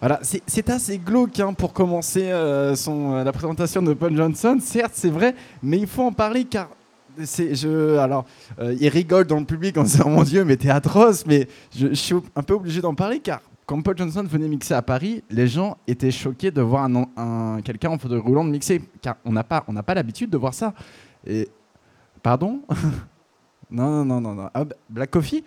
Voilà, 0.00 0.18
c'est 0.22 0.68
assez 0.68 0.98
glauque 0.98 1.38
hein, 1.38 1.52
pour 1.52 1.72
commencer 1.72 2.32
euh, 2.32 2.74
son, 2.74 3.22
la 3.22 3.32
présentation 3.32 3.80
de 3.82 3.94
Paul 3.94 4.16
Johnson. 4.16 4.58
Certes, 4.60 4.94
c'est 4.94 5.10
vrai, 5.10 5.36
mais 5.62 5.78
il 5.78 5.86
faut 5.86 6.02
en 6.02 6.12
parler 6.12 6.44
car 6.44 6.68
alors 7.98 8.24
euh, 8.58 8.76
il 8.80 8.88
rigole 8.88 9.26
dans 9.26 9.38
le 9.38 9.44
public 9.44 9.76
en 9.76 9.82
disant 9.84 10.08
mon 10.08 10.22
dieu 10.22 10.44
mais 10.44 10.56
t'es 10.56 10.70
atroce 10.70 11.26
mais 11.26 11.48
je, 11.74 11.92
suis 11.94 12.14
un 12.36 12.42
peu 12.42 12.54
obligé 12.54 12.80
d'en 12.80 12.94
parler 12.94 13.20
car 13.20 13.40
quand 13.66 13.80
Paul 13.82 13.96
Johnson 13.96 14.24
venait 14.28 14.48
mixer 14.48 14.74
à 14.74 14.82
Paris 14.82 15.22
les 15.30 15.46
gens 15.46 15.76
étaient 15.86 16.10
choqués 16.10 16.50
de 16.50 16.60
voir 16.62 16.84
un, 16.84 17.04
un- 17.16 17.60
quelqu'un 17.62 17.90
en 17.90 17.98
fauteuil 17.98 18.20
roulant 18.20 18.44
de 18.44 18.50
mixer 18.50 18.82
car 19.00 19.16
on 19.24 19.32
n'a 19.32 19.44
pas 19.44 19.60
pas 19.60 19.94
l'habitude 19.94 20.30
de 20.30 20.36
voir 20.36 20.54
ça. 20.54 20.74
Et 21.26 21.48
pardon? 22.22 22.62
Non 23.70 24.04
non 24.04 24.04
non 24.04 24.20
non 24.20 24.34
non. 24.34 24.50
Ah, 24.52 24.64
Black 24.90 25.10
Coffee? 25.10 25.42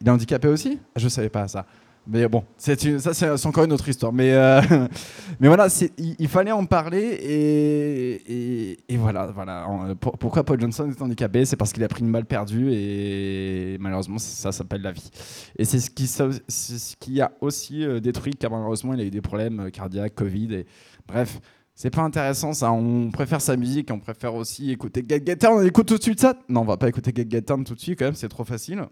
Il 0.00 0.08
est 0.08 0.10
handicapé 0.10 0.48
aussi? 0.48 0.80
Je 0.96 1.08
savais 1.08 1.28
pas 1.28 1.46
ça 1.46 1.64
mais 2.10 2.28
bon, 2.28 2.42
ça 2.56 2.74
c'est 2.76 3.46
encore 3.46 3.64
une 3.64 3.72
autre 3.72 3.88
histoire. 3.88 4.12
Mais, 4.12 4.32
euh, 4.32 4.60
mais 5.40 5.46
voilà, 5.46 5.68
il, 5.96 6.28
fallait 6.28 6.50
en 6.50 6.66
parler 6.66 6.98
et, 6.98 8.76
et, 8.92 8.96
voilà, 8.96 9.26
voilà. 9.26 9.66
Pourquoi 10.00 10.42
Paul 10.42 10.60
Johnson 10.60 10.90
est 10.90 11.00
handicapé 11.00 11.44
C'est 11.44 11.56
parce 11.56 11.72
qu'il 11.72 11.84
a 11.84 11.88
pris 11.88 12.02
une 12.02 12.10
balle 12.10 12.26
perdue 12.26 12.72
et 12.72 13.76
malheureusement 13.78 14.18
ça 14.18 14.50
s'appelle 14.50 14.82
la 14.82 14.90
vie. 14.90 15.08
Et 15.56 15.64
c'est 15.64 15.78
ce 15.78 15.90
qui, 15.90 16.08
ce 16.08 16.96
qui 16.96 17.20
a 17.20 17.30
aussi 17.40 17.84
euh, 17.84 18.00
détruit 18.00 18.34
car 18.34 18.50
malheureusement 18.50 18.94
il 18.94 19.00
a 19.00 19.04
eu 19.04 19.10
des 19.10 19.20
problèmes 19.20 19.60
euh, 19.60 19.70
cardiaques, 19.70 20.16
Covid 20.16 20.54
et 20.54 20.66
bref. 21.06 21.40
C'est 21.76 21.90
pas 21.90 22.02
intéressant 22.02 22.52
ça, 22.52 22.72
on 22.72 23.10
préfère 23.10 23.40
sa 23.40 23.56
musique, 23.56 23.90
on 23.90 24.00
préfère 24.00 24.34
aussi 24.34 24.70
écouter 24.70 25.02
Get 25.08 25.22
Get 25.24 25.36
Down, 25.36 25.60
on 25.60 25.62
écoute 25.62 25.86
tout 25.86 25.96
de 25.96 26.02
suite 26.02 26.20
ça? 26.20 26.34
Non, 26.48 26.62
on 26.62 26.64
va 26.64 26.76
pas 26.76 26.88
écouter 26.88 27.12
Get 27.14 27.26
Get 27.30 27.40
Down 27.42 27.64
tout 27.64 27.74
de 27.74 27.80
suite 27.80 27.98
quand 27.98 28.04
même, 28.06 28.14
c'est 28.14 28.28
trop 28.28 28.44
facile. 28.44 28.84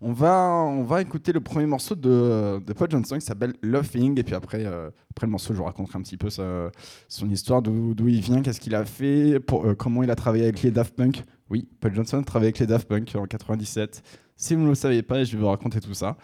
On 0.00 0.12
va, 0.12 0.50
on 0.50 0.82
va 0.84 1.00
écouter 1.00 1.32
le 1.32 1.40
premier 1.40 1.66
morceau 1.66 1.94
de, 1.94 2.60
Paul 2.76 2.90
Johnson 2.90 3.16
qui 3.16 3.24
s'appelle 3.24 3.54
Loving. 3.62 4.18
Et 4.18 4.22
puis 4.22 4.34
après, 4.34 4.64
euh, 4.64 4.90
après 5.10 5.26
le 5.26 5.30
morceau, 5.30 5.52
je 5.52 5.58
vous 5.58 5.64
raconterai 5.64 5.98
un 5.98 6.02
petit 6.02 6.16
peu 6.16 6.28
son 6.30 7.30
histoire, 7.30 7.62
d'où 7.62 8.08
il 8.08 8.20
vient, 8.20 8.42
qu'est-ce 8.42 8.60
qu'il 8.60 8.74
a 8.74 8.84
fait, 8.84 9.40
euh, 9.52 9.74
comment 9.74 10.02
il 10.02 10.10
a 10.10 10.14
travaillé 10.14 10.44
avec 10.44 10.62
les 10.62 10.70
Daft 10.70 10.94
Punk. 10.94 11.22
Oui, 11.48 11.68
Paul 11.80 11.94
Johnson 11.94 12.22
travaillait 12.22 12.48
avec 12.48 12.58
les 12.58 12.66
Daft 12.66 12.88
Punk 12.88 13.14
en 13.16 13.24
97. 13.24 14.02
Si 14.36 14.54
vous 14.54 14.62
ne 14.62 14.68
le 14.68 14.74
savez 14.74 15.02
pas, 15.02 15.24
je 15.24 15.34
vais 15.34 15.42
vous 15.42 15.48
raconter 15.48 15.80
tout 15.80 15.94
ça. 15.94 16.16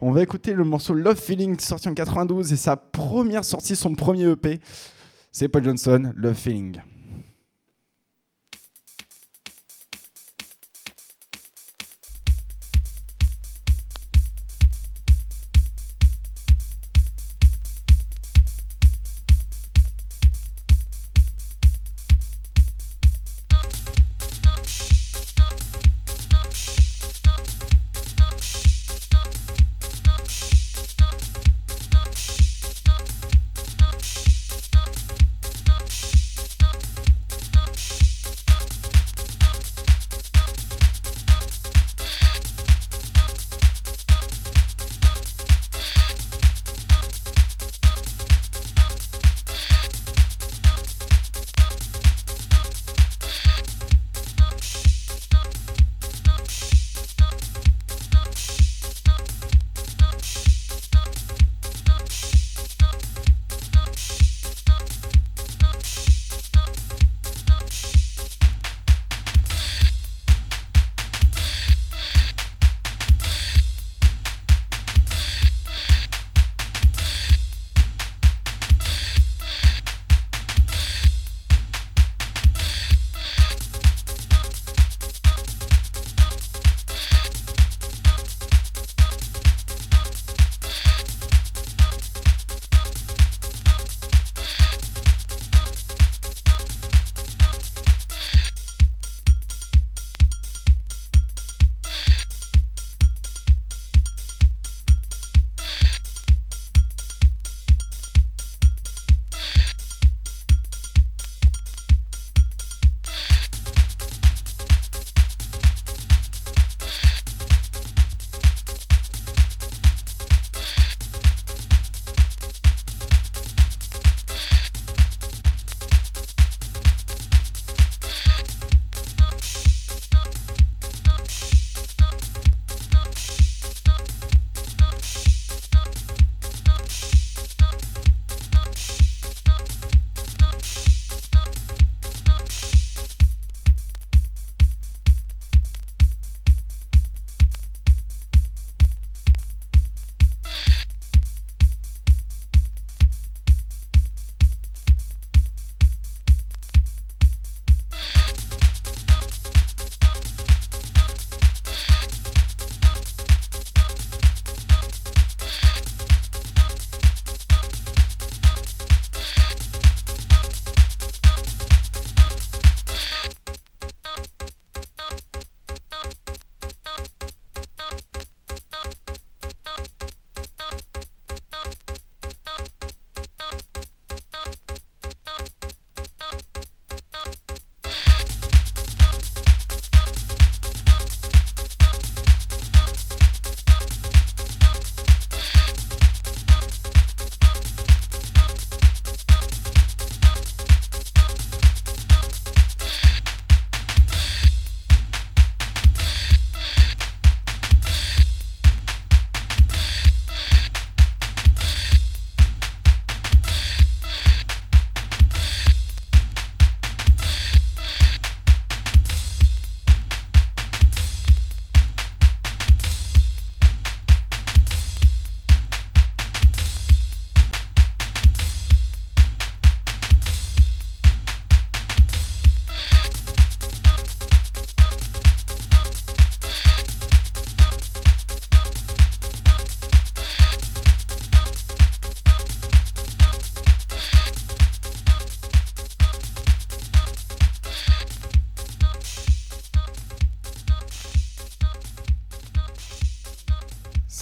On 0.00 0.10
va 0.10 0.22
écouter 0.22 0.52
le 0.52 0.64
morceau 0.64 0.94
Love 0.94 1.20
Feeling 1.20 1.58
sorti 1.60 1.88
en 1.88 1.94
92 1.94 2.52
et 2.52 2.56
sa 2.56 2.76
première 2.76 3.44
sortie, 3.44 3.76
son 3.76 3.94
premier 3.94 4.30
EP. 4.30 4.60
C'est 5.30 5.48
Paul 5.48 5.62
Johnson, 5.62 6.12
Love 6.16 6.34
Feeling. 6.34 6.80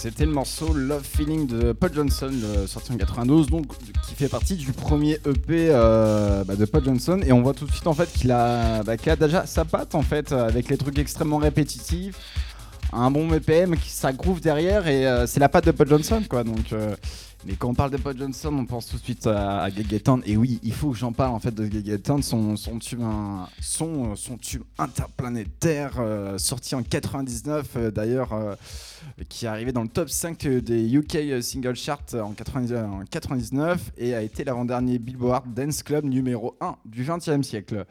C'était 0.05 0.27
le 0.27 0.33
morceau 0.33 0.71
Love 0.71 1.01
Feeling 1.03 1.47
de 1.47 1.71
Paul 1.71 1.91
Johnson, 1.91 2.31
sorti 2.67 2.91
en 2.91 2.95
92, 2.95 3.47
donc 3.47 3.65
qui 4.07 4.13
fait 4.13 4.27
partie 4.27 4.53
du 4.53 4.71
premier 4.71 5.13
EP 5.25 5.69
euh, 5.71 6.43
bah, 6.43 6.55
de 6.55 6.63
Paul 6.65 6.85
Johnson. 6.85 7.19
Et 7.25 7.31
on 7.31 7.41
voit 7.41 7.55
tout 7.55 7.65
de 7.65 7.71
suite 7.71 7.87
en 7.87 7.95
fait 7.95 8.13
qu'il 8.13 8.31
a, 8.31 8.83
bah, 8.83 8.97
déjà 8.97 9.47
sa 9.47 9.65
patte 9.65 9.95
en 9.95 10.03
fait, 10.03 10.31
euh, 10.31 10.47
avec 10.47 10.69
les 10.69 10.77
trucs 10.77 10.99
extrêmement 10.99 11.37
répétitifs, 11.37 12.15
un 12.93 13.09
bon 13.09 13.27
BPM 13.27 13.75
qui 13.77 13.89
ça 13.89 14.13
groove 14.13 14.41
derrière 14.41 14.87
et 14.87 15.07
euh, 15.07 15.25
c'est 15.25 15.39
la 15.39 15.49
patte 15.49 15.65
de 15.65 15.71
Paul 15.71 15.87
Johnson 15.87 16.21
quoi. 16.29 16.43
Donc, 16.43 16.71
mais 17.45 17.55
quand 17.55 17.69
on 17.69 17.73
parle 17.75 17.91
de 17.91 17.97
Paul 17.97 18.17
Johnson, 18.17 18.53
on 18.57 18.65
pense 18.65 18.87
tout 18.87 18.97
de 18.97 19.03
suite 19.03 19.27
à, 19.27 19.65
à. 19.65 19.69
Et 20.25 20.35
oui, 20.35 20.59
il 20.63 20.73
faut 20.73 20.91
que 20.91 20.97
j'en 20.97 21.11
parle 21.13 21.35
en 21.35 21.39
fait 21.39 21.53
de 21.53 21.65
Geggeton, 21.65 22.21
son, 22.23 22.55
tube, 22.79 23.01
euh, 23.01 24.15
son 24.15 24.37
tube 24.37 24.63
interplanétaire 24.79 25.99
euh, 25.99 26.37
sorti 26.39 26.73
en 26.73 26.81
99 26.81 27.69
euh, 27.75 27.91
d'ailleurs. 27.91 28.33
euh, 28.33 28.55
qui 29.29 29.45
est 29.45 29.47
arrivé 29.47 29.71
dans 29.71 29.83
le 29.83 29.87
top 29.87 30.09
5 30.09 30.47
des 30.47 30.95
UK 30.95 31.41
Single 31.41 31.75
Chart 31.75 32.03
en 32.15 32.31
90 32.31 32.73
en 32.73 33.01
99 33.09 33.91
et 33.97 34.15
a 34.15 34.23
été 34.23 34.43
l'avant-dernier 34.43 34.97
Billboard 34.97 35.53
Dance 35.53 35.83
Club 35.83 36.05
numéro 36.05 36.55
1 36.59 36.75
du 36.85 37.03
20e 37.05 37.43
siècle. 37.43 37.85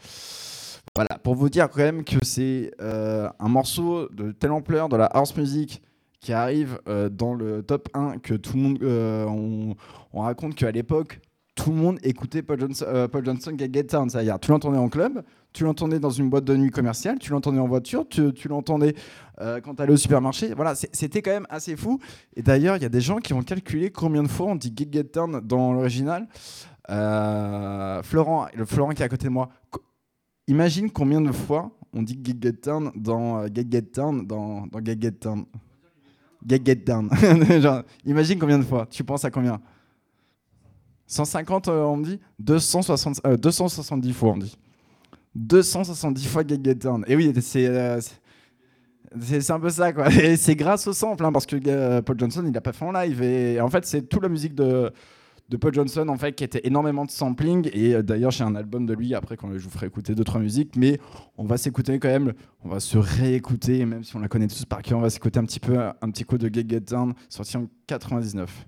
Voilà, 0.97 1.19
pour 1.23 1.37
vous 1.37 1.49
dire 1.49 1.71
quand 1.71 1.81
même 1.83 2.03
que 2.03 2.17
c'est 2.25 2.73
un 2.81 3.49
morceau 3.49 4.09
de 4.09 4.33
telle 4.33 4.51
ampleur 4.51 4.89
de 4.89 4.97
la 4.97 5.07
house 5.07 5.37
music 5.37 5.83
qui 6.25 6.33
arrive 6.33 6.81
euh, 6.89 7.11
dans 7.11 7.35
le 7.35 7.63
top 7.63 7.91
1 7.93 8.19
que 8.19 8.33
tout 8.33 8.57
le 8.57 8.63
monde, 8.63 8.79
euh, 8.83 9.27
on, 9.27 9.77
on 10.15 10.23
raconte 10.23 10.55
qu'à 10.55 10.71
l'époque, 10.71 11.21
tout 11.55 11.71
le 11.71 11.77
monde 11.77 11.99
écoutait 12.03 12.43
Paul 12.43 12.59
Johnson, 12.59 12.87
euh, 12.89 13.09
Paul 13.09 13.27
Johnson 13.27 13.55
Get 13.59 13.83
Down. 13.85 14.09
C'est-à-dire, 14.09 14.41
tu 14.41 14.51
l'entendais 14.51 14.79
en 14.79 14.89
club, 14.89 15.23
tu 15.53 15.65
l'entendais 15.65 16.01
dans 16.01 16.09
une 16.09 16.31
boîte 16.31 16.45
de 16.45 16.57
nuit 16.57 16.71
commerciale, 16.71 17.19
tu 17.19 17.31
l'entendais 17.31 17.61
en 17.61 17.69
voiture, 17.69 18.09
tu, 18.09 18.33
l'entendais 18.49 18.95
euh, 19.43 19.61
quand 19.61 19.75
tu 19.75 19.83
allais 19.83 19.93
au 19.93 19.99
supermarché. 19.99 20.55
Voilà, 20.55 20.75
c'était 20.75 21.21
quand 21.21 21.31
même 21.31 21.47
assez 21.51 21.77
fou. 21.77 22.01
Et 22.37 22.43
d'ailleurs, 22.43 22.79
il 22.79 22.83
y 22.83 22.87
a 22.87 22.89
des 22.89 23.03
gens 23.03 23.19
qui 23.19 23.35
ont 23.35 23.43
calculé 23.43 23.91
combien 23.91 24.23
de 24.23 24.29
fois 24.29 24.47
on 24.47 24.57
dit 24.57 24.73
Get 24.75 24.89
Get 24.91 25.13
dans 25.43 25.75
l'original. 25.75 26.27
Florent, 26.89 28.47
le 28.55 28.65
Florent 28.65 28.93
qui 28.93 29.03
est 29.03 29.07
à 29.07 29.11
côté 29.11 29.27
de 29.27 29.33
moi, 29.33 29.51
imagine 30.49 30.91
combien 30.91 31.21
de 31.21 31.33
fois 31.33 31.71
on 31.93 32.03
dit 32.03 32.19
Get 32.25 32.37
Get 32.41 32.71
dans 32.97 33.47
Get 33.47 33.67
Get 33.71 33.83
dans, 33.93 34.67
dans. 34.67 35.45
Get 36.47 36.61
Get 36.65 36.75
Down. 36.77 37.09
Imagine 38.07 38.39
combien 38.39 38.59
de 38.59 38.65
fois. 38.65 38.87
Tu 38.91 39.03
penses 39.05 39.25
à 39.25 39.31
combien? 39.31 39.61
150 41.07 41.69
euh, 41.69 41.83
on 41.83 41.97
me 41.99 42.05
dit 42.05 42.21
260, 42.39 43.21
euh, 43.27 43.37
270 43.37 44.13
fois 44.13 44.31
on 44.33 44.39
dit. 44.39 44.57
270 45.35 46.27
fois 46.27 46.43
Get 46.47 46.59
Get 46.65 46.75
Down. 46.77 47.05
Et 47.07 47.17
oui, 47.17 47.33
c'est 47.41 47.67
euh, 47.67 48.01
c'est- 48.01 49.41
c'est 49.41 49.53
un 49.53 49.61
peu 49.61 49.71
ça 49.71 49.93
quoi. 49.93 50.09
Et 50.13 50.37
c'est 50.37 50.57
grâce 50.57 50.87
au 50.87 50.93
sample 50.93 51.25
hein, 51.25 51.33
parce 51.33 51.47
que 51.47 51.57
euh, 51.67 52.03
Paul 52.03 52.19
Johnson 52.19 52.45
il 52.49 52.57
a 52.57 52.61
pas 52.61 52.73
fait 52.73 52.85
en 52.85 52.93
live 52.93 53.23
et 53.23 53.61
en 53.61 53.69
fait 53.69 53.85
c'est 53.87 54.03
toute 54.03 54.23
la 54.23 54.29
musique 54.29 54.55
de 54.55 54.93
de 55.49 55.57
Paul 55.57 55.75
Johnson 55.75 56.09
en 56.09 56.17
fait 56.17 56.33
qui 56.33 56.45
était 56.45 56.67
énormément 56.67 57.05
de 57.05 57.11
sampling 57.11 57.69
et 57.73 57.95
euh, 57.95 58.03
d'ailleurs 58.03 58.31
j'ai 58.31 58.45
un 58.45 58.55
album 58.55 58.87
de 58.87 58.95
lui 58.95 59.15
après 59.15 59.37
quand 59.37 59.51
je 59.53 59.65
vous 59.65 59.71
ferai 59.71 59.87
écouter 59.87 60.15
deux 60.15 60.25
trois 60.25 60.41
musiques 60.41 60.75
mais 60.77 60.99
on 61.37 61.45
va 61.45 61.59
s'écouter 61.59 61.99
quand 61.99 62.09
même 62.09 62.33
on 62.65 62.69
va 62.69 62.81
se 62.81 62.97
réécouter 62.97 63.85
même 63.85 64.05
si 64.05 64.17
on 64.17 64.21
la 64.21 64.29
connaît 64.29 64.49
tous 64.49 64.65
par 64.65 64.83
cœur 64.83 64.99
on 64.99 65.03
va 65.03 65.11
s'écouter 65.11 65.39
un 65.39 65.45
petit 65.45 65.61
peu 65.61 65.79
un 65.79 66.11
petit 66.11 66.25
coup 66.25 66.39
de 66.39 66.53
Get 66.53 66.65
Get 66.69 66.81
Down 66.81 67.15
sorti 67.29 67.57
en 67.57 67.69
99 67.87 68.67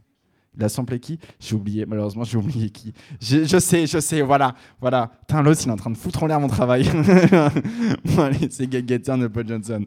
il 0.56 0.64
a 0.64 0.68
samplé 0.68 0.98
qui? 0.98 1.18
J'ai 1.38 1.54
oublié, 1.54 1.84
malheureusement, 1.84 2.24
j'ai 2.24 2.38
oublié 2.38 2.70
qui. 2.70 2.94
Je, 3.20 3.58
sais, 3.58 3.86
je 3.86 3.98
sais, 3.98 4.22
voilà, 4.22 4.54
voilà. 4.80 5.10
Putain, 5.20 5.42
l'autre, 5.42 5.60
il 5.62 5.68
est 5.68 5.72
en 5.72 5.76
train 5.76 5.90
de 5.90 5.96
foutre 5.96 6.22
en 6.22 6.26
l'air 6.26 6.40
mon 6.40 6.48
travail. 6.48 6.88
allez, 8.18 8.48
c'est 8.50 8.70
Get 8.70 8.84
Get 8.88 9.00
Down 9.00 9.20
de 9.20 9.26
Paul 9.26 9.46
Johnson. 9.46 9.84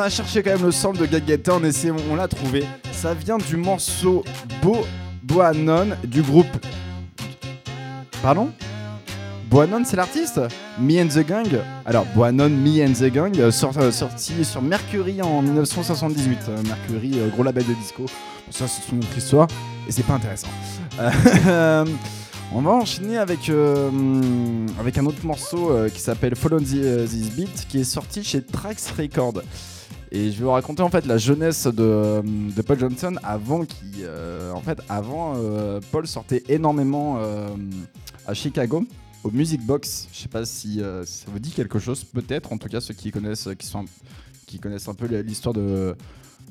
A 0.00 0.10
cherché 0.10 0.42
quand 0.42 0.50
même 0.50 0.64
le 0.64 0.72
sample 0.72 1.06
de 1.08 1.64
et 1.64 1.72
c'est- 1.72 1.90
on 2.10 2.16
l'a 2.16 2.28
trouvé. 2.28 2.64
Ça 2.92 3.14
vient 3.14 3.38
du 3.38 3.56
morceau 3.56 4.24
Bo 4.62 4.78
Boanon 5.22 5.88
du 6.04 6.22
groupe. 6.22 6.46
Pardon 8.22 8.50
Boanon, 9.50 9.82
c'est 9.84 9.96
l'artiste 9.96 10.40
Me 10.78 11.02
and 11.02 11.08
the 11.08 11.26
Gang. 11.26 11.48
Alors, 11.84 12.06
Boanon, 12.14 12.48
Me 12.50 12.86
and 12.86 12.92
the 12.92 13.12
Gang, 13.12 13.36
euh, 13.38 13.50
euh, 13.78 13.90
sorti 13.90 14.44
sur 14.44 14.62
Mercury 14.62 15.20
en 15.22 15.42
1978. 15.42 16.38
Euh, 16.48 16.62
Mercury, 16.62 17.18
gros 17.34 17.42
label 17.42 17.66
de 17.66 17.74
disco. 17.74 18.06
Ça, 18.50 18.66
c'est 18.68 18.92
une 18.92 18.98
autre 18.98 19.16
histoire 19.18 19.48
et 19.88 19.92
c'est 19.92 20.04
pas 20.04 20.14
intéressant. 20.14 20.48
On 22.52 22.62
va 22.62 22.72
enchaîner 22.72 23.16
avec, 23.18 23.50
avec 24.80 24.98
un 24.98 25.06
autre 25.06 25.24
morceau 25.24 25.72
qui 25.94 26.00
s'appelle 26.00 26.34
Follow 26.34 26.58
This 26.58 27.30
Beat 27.36 27.66
qui 27.68 27.80
est 27.80 27.84
sorti 27.84 28.24
chez 28.24 28.42
Trax 28.42 28.90
Records. 28.98 29.42
Et 30.12 30.32
je 30.32 30.38
vais 30.38 30.44
vous 30.44 30.50
raconter 30.50 30.82
en 30.82 30.90
fait 30.90 31.06
la 31.06 31.18
jeunesse 31.18 31.66
de, 31.66 32.22
Paul 32.66 32.78
Johnson 32.78 33.14
avant 33.22 33.64
qui, 33.64 34.02
euh, 34.02 34.52
en 34.52 34.60
fait, 34.60 34.78
avant 34.88 35.34
euh, 35.36 35.80
Paul 35.92 36.06
sortait 36.06 36.42
énormément 36.48 37.18
euh, 37.18 37.48
à 38.26 38.34
Chicago 38.34 38.84
au 39.22 39.30
Music 39.30 39.64
Box. 39.64 40.08
Je 40.12 40.18
sais 40.22 40.28
pas 40.28 40.44
si, 40.44 40.80
ça 41.04 41.26
vous 41.28 41.38
dit 41.38 41.50
quelque 41.50 41.78
chose, 41.78 42.02
peut-être. 42.04 42.52
En 42.52 42.58
tout 42.58 42.68
cas, 42.68 42.80
ceux 42.80 42.94
qui 42.94 43.12
connaissent, 43.12 43.48
qui 43.58 43.66
sont, 43.66 43.84
qui 44.46 44.58
connaissent 44.58 44.88
un 44.88 44.94
peu 44.94 45.06
l'histoire 45.06 45.54
de 45.54 45.94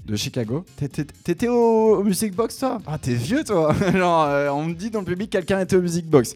de 0.05 0.16
Chicago. 0.16 0.66
T'é- 0.78 0.88
t'é- 0.88 1.03
T'étais 1.05 1.47
au, 1.49 2.01
Music 2.03 2.34
Box 2.34 2.57
toi? 2.57 2.80
Ah 2.88 2.97
t'es 2.97 3.14
vieux 3.14 3.43
toi? 3.43 3.76
Genre, 3.93 4.55
on 4.55 4.66
me 4.66 4.74
dit 4.74 4.89
dans 4.89 4.99
le 4.99 5.05
public 5.05 5.30
quelqu'un 5.30 5.60
était 5.60 5.76
au 5.76 5.82
Music 5.82 6.07
Box. 6.07 6.34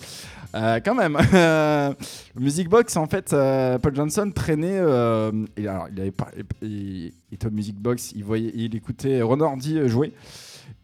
Euh, 0.56 0.80
quand 0.84 0.96
même. 0.96 1.18
le 1.32 1.96
Music 2.40 2.70
Box 2.70 2.96
en 2.96 3.08
fait, 3.08 3.34
euh, 3.34 3.80
Paul 3.80 3.96
Johnson 3.96 4.32
traînait. 4.34 4.78
euh, 4.80 5.32
et 5.58 5.68
alors 5.68 5.88
il 5.92 6.00
avait 6.00 6.12
pas, 6.12 6.30
il, 6.62 7.12
était 7.32 7.48
au 7.48 7.52
Music 7.52 7.76
Box, 7.76 8.12
il 8.16 8.24
voyait, 8.24 8.52
il 8.54 8.76
écoutait 8.76 9.22
euh, 9.22 9.88
jouer. 9.88 10.14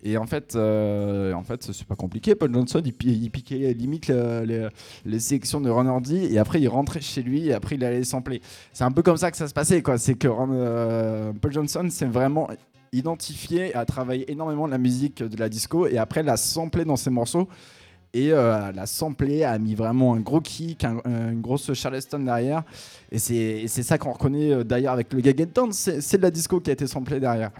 Et 0.01 0.17
en 0.17 0.25
fait, 0.25 0.55
euh, 0.55 1.33
en 1.33 1.43
fait, 1.43 1.61
c'est 1.73 1.85
pas 1.85 1.95
compliqué. 1.95 2.33
Paul 2.33 2.53
Johnson, 2.53 2.81
il, 2.85 2.93
pi- 2.93 3.19
il 3.21 3.29
piquait 3.31 3.73
limite 3.73 4.07
le- 4.07 4.69
les, 5.05 5.19
sélections 5.19 5.59
de 5.59 5.69
Ron 5.69 5.87
Hardy 5.87 6.25
et 6.25 6.39
après 6.39 6.61
il 6.61 6.67
rentrait 6.69 7.01
chez 7.01 7.21
lui 7.21 7.47
et 7.47 7.53
après 7.53 7.75
il 7.75 7.83
allait 7.83 8.03
sampler. 8.03 8.41
C'est 8.71 8.85
un 8.85 8.91
peu 8.91 9.01
comme 9.01 9.17
ça 9.17 9.29
que 9.29 9.37
ça 9.37 9.47
se 9.47 9.53
passait, 9.53 9.81
quoi. 9.81 9.97
C'est 9.97 10.15
que 10.15 10.27
euh, 10.29 11.33
Paul 11.41 11.51
Johnson, 11.51 11.85
c'est 11.89 12.05
vraiment 12.05 12.47
identifié, 12.93 13.75
a 13.75 13.85
travaillé 13.85 14.31
énormément 14.31 14.67
la 14.67 14.77
musique 14.77 15.21
de 15.21 15.37
la 15.37 15.49
disco 15.49 15.85
et 15.85 15.97
après 15.97 16.23
l'a 16.23 16.37
samplé 16.37 16.85
dans 16.85 16.95
ses 16.95 17.09
morceaux 17.09 17.47
et 18.13 18.31
euh, 18.31 18.71
l'a 18.71 18.85
samplé, 18.85 19.43
a 19.43 19.57
mis 19.59 19.75
vraiment 19.75 20.15
un 20.15 20.19
gros 20.19 20.41
kick, 20.41 20.83
un- 20.83 21.01
euh, 21.05 21.31
une 21.31 21.41
grosse 21.41 21.71
charleston 21.73 22.19
derrière 22.19 22.63
et 23.11 23.19
c'est 23.19 23.67
ça 23.67 23.97
qu'on 23.97 24.11
reconnaît 24.13 24.63
d'ailleurs 24.63 24.93
avec 24.93 25.13
le 25.13 25.21
Gag 25.21 25.51
Dance, 25.53 25.89
c'est 25.99 26.17
de 26.17 26.23
la 26.23 26.31
disco 26.31 26.59
qui 26.59 26.69
a 26.69 26.73
été 26.73 26.87
samplé 26.87 27.19
derrière. 27.19 27.51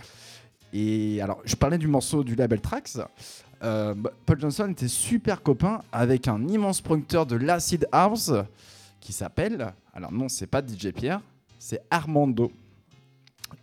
Et 0.74 1.20
alors, 1.22 1.42
je 1.46 1.56
parlais 1.56 1.78
du 1.80 1.88
morceau 1.88 2.24
du 2.24 2.36
label 2.36 2.62
Trax. 2.62 3.00
Euh, 3.64 3.94
bah, 3.96 4.12
Paul 4.26 4.40
Johnson 4.40 4.70
était 4.72 4.88
super 4.88 5.42
copain 5.42 5.82
avec 5.92 6.28
un 6.28 6.48
immense 6.48 6.80
producteur 6.82 7.26
de 7.26 7.36
l'acid 7.36 7.88
house 7.92 8.32
qui 9.02 9.12
s'appelle, 9.14 9.74
alors 9.94 10.12
non, 10.12 10.30
c'est 10.30 10.48
pas 10.48 10.62
DJ 10.62 10.92
Pierre, 10.94 11.22
c'est 11.58 11.82
Armando. 11.90 12.52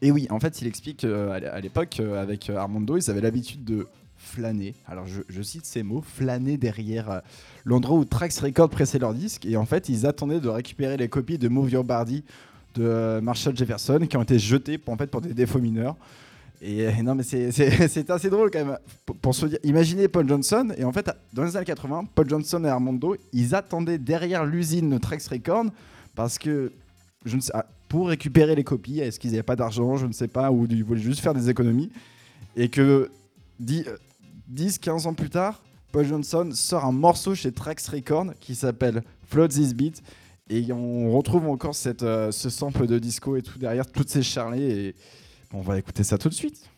Et 0.03 0.11
oui, 0.11 0.26
en 0.30 0.41
fait, 0.41 0.61
il 0.61 0.66
explique 0.66 1.05
euh, 1.05 1.30
à 1.30 1.39
l'é- 1.41 1.47
à 1.47 1.61
l'époque, 1.61 2.01
avec 2.01 2.51
Armando, 2.51 2.97
ils 2.97 3.09
avaient 3.11 3.20
l'habitude 3.20 3.64
de 3.64 3.87
flâner. 4.27 4.74
Alors, 4.87 5.07
je, 5.07 5.43
cite 5.43 5.64
ces 5.64 5.83
mots 5.83 6.03
flâner 6.03 6.57
derrière 6.57 7.11
euh, 7.11 7.20
l'endroit 7.64 7.99
où 7.99 8.05
Trax 8.05 8.41
Records 8.41 8.70
pressait 8.70 8.99
leur 8.99 9.14
disque. 9.14 9.47
Et 9.47 9.57
en 9.57 9.64
fait, 9.64 9.89
ils 9.89 10.07
attendaient 10.07 10.41
de 10.41 10.49
récupérer 10.49 10.97
les 10.97 11.09
copies 11.09 11.39
de 11.39 11.49
Move 11.49 11.70
Your 11.70 11.85
Body 11.85 12.24
de 12.74 12.85
euh, 12.85 13.20
Marshall 13.20 13.57
Jefferson 13.57 14.01
qui 14.09 14.16
ont 14.16 14.22
été 14.22 14.39
jetées 14.39 14.79
pour, 14.79 14.93
en 14.93 14.97
fait, 14.97 15.07
pour 15.07 15.20
des 15.20 15.33
défauts 15.35 15.59
mineurs. 15.59 15.97
Et 16.61 16.87
euh, 16.87 16.93
non, 17.03 17.14
mais 17.14 17.22
c'est- 17.22 18.11
assez 18.11 18.31
drôle 18.31 18.51
quand 18.51 18.64
même. 18.64 18.79
Pour, 19.22 19.35
se 19.35 19.47
dire, 19.47 19.59
imaginez 19.62 20.09
Paul 20.09 20.29
Johnson, 20.29 20.72
et 20.77 20.85
en 20.85 20.93
fait, 20.93 21.11
dans 21.33 21.45
les 21.45 21.57
années 21.57 21.66
80, 21.66 22.09
Paul 22.14 22.29
Johnson 22.29 22.64
et 22.64 22.68
Armando, 22.68 23.16
ils 23.33 23.55
attendaient 23.55 23.99
derrière 23.99 24.45
l'usine 24.45 24.91
de 24.91 24.99
Trax 24.99 25.29
Records 25.29 25.66
parce 26.14 26.39
que, 26.39 26.72
je 27.24 27.37
ne 27.37 27.41
sais, 27.41 27.53
ah, 27.55 27.66
pour 27.89 28.09
récupérer 28.09 28.55
les 28.55 28.64
copies, 28.64 29.01
est-ce 29.01 29.20
qu'ils 29.20 29.31
n'avaient 29.31 29.43
pas 29.43 29.57
d'argent, 29.57 29.97
je 29.97 30.07
ne 30.07 30.12
sais 30.12 30.29
pas, 30.29 30.51
ou 30.51 30.66
ils 30.68 30.83
voulaient 30.83 31.01
juste 31.01 31.20
faire 31.20 31.35
des 31.35 31.51
économies, 31.51 31.91
et 32.57 32.68
que 32.68 33.11
10, 33.61 33.85
15 34.55 35.07
ans 35.07 35.14
plus 35.14 35.30
tard, 35.30 35.62
Paul 35.92 36.07
Johnson 36.07 36.51
sort 36.53 36.84
un 36.84 36.92
morceau 36.92 37.34
chez 37.34 37.53
Trax 37.53 37.88
Records 37.88 38.34
qui 38.40 38.55
s'appelle 38.55 39.03
Float 39.26 39.49
This 39.49 39.74
Beat, 39.74 40.03
et 40.49 40.72
on 40.72 41.11
retrouve 41.16 41.49
encore 41.49 41.74
euh, 42.03 42.30
ce 42.30 42.51
sample 42.51 42.86
de 42.86 42.99
disco 42.99 43.36
et 43.36 43.42
tout 43.42 43.59
derrière, 43.59 43.90
toutes 43.90 44.11
ces 44.11 44.22
charlées, 44.22 44.88
et 44.88 44.94
on 45.53 45.61
va 45.61 45.78
écouter 45.78 46.05
ça 46.05 46.18
tout 46.18 46.28
de 46.28 46.34
suite. 46.34 46.68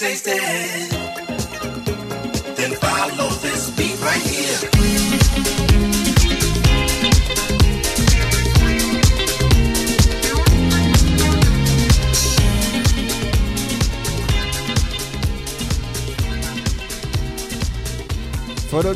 Taste 0.00 0.28
it? 0.28 0.49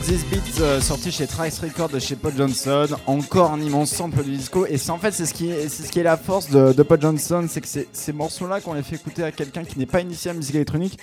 This 0.07 0.23
Beat 0.27 0.61
euh, 0.61 0.83
sorti 0.83 1.11
chez 1.11 1.27
Trax 1.27 1.61
Records 1.61 1.89
de 1.89 1.99
chez 1.99 2.15
Paul 2.15 2.35
Johnson, 2.37 2.87
encore 3.07 3.53
un 3.53 3.61
immense 3.61 3.91
sample 3.91 4.23
du 4.23 4.37
disco. 4.37 4.67
Et 4.67 4.77
c'est 4.77 4.91
en 4.91 4.99
fait 4.99 5.13
c'est 5.13 5.25
ce 5.25 5.33
qui 5.33 5.51
est, 5.51 5.71
c'est 5.71 5.85
ce 5.85 5.91
qui 5.91 5.99
est 5.99 6.03
la 6.03 6.19
force 6.19 6.51
de, 6.51 6.75
de 6.75 6.87
Johnson, 7.01 7.47
c'est 7.49 7.63
que 7.63 7.87
ces 7.91 8.13
morceaux 8.13 8.47
là 8.47 8.61
qu'on 8.61 8.75
les 8.75 8.83
fait 8.83 8.97
écouter 8.97 9.23
à 9.23 9.33
quelqu'un 9.33 9.65
qui 9.65 9.79
n'est 9.79 9.87
pas 9.87 10.03
initié 10.03 10.31
à 10.31 10.35
la 10.35 10.39
musique 10.39 10.57
électronique 10.57 10.99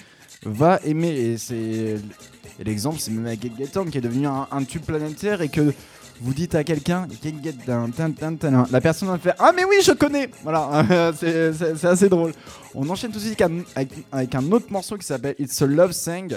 va 0.46 0.80
aimer. 0.84 1.10
Et 1.10 1.38
c'est 1.40 1.96
l'exemple 2.64 2.98
c'est 3.00 3.10
même 3.10 3.26
avec 3.26 3.42
Get 3.42 3.52
Get 3.58 3.70
Down 3.74 3.90
qui 3.90 3.98
est 3.98 4.02
devenu 4.02 4.28
un, 4.28 4.64
tube 4.66 4.84
planétaire 4.84 5.42
et 5.42 5.50
que 5.50 5.74
vous 6.22 6.34
dites 6.36 6.54
à 6.54 6.64
quelqu'un 6.64 7.08
Get 7.24 7.34
Get 7.44 7.56
la 7.68 8.82
personne 8.82 9.10
va 9.10 9.18
faire 9.18 9.36
ah 9.40 9.52
mais 9.56 9.64
oui 9.64 9.78
je 9.84 9.94
connais. 9.94 10.30
Voilà. 10.44 11.12
C'est- 11.20 11.86
assez 11.86 12.08
drôle. 12.08 12.34
On 12.76 12.88
enchaîne 12.90 13.12
tout 13.12 13.20
de 13.20 13.24
suite 13.24 13.42
avec 14.12 14.36
un, 14.36 14.52
autre 14.52 14.68
morceau 14.70 14.96
qui 14.98 15.08
s'appelle 15.08 15.36
It's 15.40 15.60
a 15.62 15.66
Love 15.66 15.94
Thing 15.94 16.36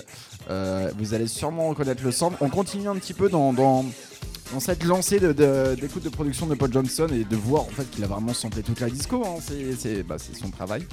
euh, 0.51 0.91
vous 0.99 1.15
allez 1.15 1.27
sûrement 1.27 1.69
reconnaître 1.69 2.03
le 2.05 2.13
sample. 2.13 2.37
On 2.41 2.49
continue 2.49 2.89
un 2.89 2.97
petit 2.97 3.15
peu 3.15 3.29
dans, 3.29 3.85
cette 4.59 4.85
lancée 4.85 5.19
d'écoute 5.19 6.03
de, 6.03 6.09
production 6.09 6.47
de 6.47 6.55
Paul 6.55 6.73
Johnson 6.73 7.09
et 7.13 7.25
de 7.25 7.37
voir 7.37 7.63
en 7.63 7.71
fait 7.71 7.91
qu'il 7.91 8.05
a 8.05 8.07
vraiment 8.07 8.35
samplé 8.35 8.63
toute 8.63 8.81
la 8.81 8.91
disco. 8.91 9.23
hein. 9.25 9.39
Bah, 10.07 10.17
c'est 10.19 10.37
son 10.37 10.51
travail. 10.51 10.87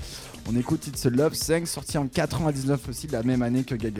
On 0.49 0.55
écoute 0.57 0.87
It's 0.87 1.05
a 1.05 1.09
Love 1.09 1.33
5 1.33 1.67
sorti 1.67 1.97
en 1.97 2.07
99 2.07 2.89
aussi, 2.89 3.07
la 3.07 3.23
même 3.23 3.41
année 3.41 3.63
que 3.63 3.79
Get 3.79 3.93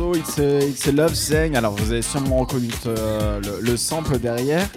morceau 0.00 0.14
It's 0.14 0.38
a, 0.38 0.60
It's 0.60 0.88
a 0.88 0.92
Love 0.92 1.12
Thing. 1.12 1.56
Alors 1.56 1.74
vous 1.74 1.92
avez 1.92 2.02
sûrement 2.02 2.38
reconnu 2.38 2.68
euh, 2.86 3.40
le, 3.40 3.70
le 3.70 3.76
sample 3.76 4.18
derrière. 4.18 4.68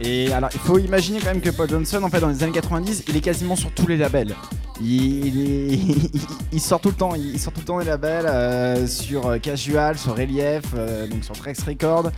Et 0.00 0.32
alors 0.32 0.50
il 0.52 0.60
faut 0.60 0.78
imaginer 0.78 1.20
quand 1.20 1.26
même 1.26 1.40
que 1.40 1.50
Paul 1.50 1.68
Johnson, 1.68 2.02
en 2.02 2.08
fait, 2.08 2.20
dans 2.20 2.28
les 2.28 2.42
années 2.42 2.52
90, 2.52 3.04
il 3.08 3.16
est 3.16 3.20
quasiment 3.20 3.56
sur 3.56 3.70
tous 3.72 3.86
les 3.86 3.96
labels. 3.96 4.34
Il, 4.84 6.60
sort 6.60 6.80
tout 6.80 6.88
le 6.88 6.94
temps, 6.96 7.14
il 7.14 7.38
sort 7.38 7.52
tout 7.52 7.60
le 7.60 7.66
temps 7.66 7.78
des 7.78 7.84
labels 7.84 8.26
euh, 8.26 8.84
sur 8.88 9.28
euh, 9.28 9.38
Casual, 9.38 9.96
sur 9.96 10.16
Relief, 10.16 10.74
donc 11.08 11.22
sur 11.22 11.36
Trax 11.36 11.62
Record. 11.62 12.10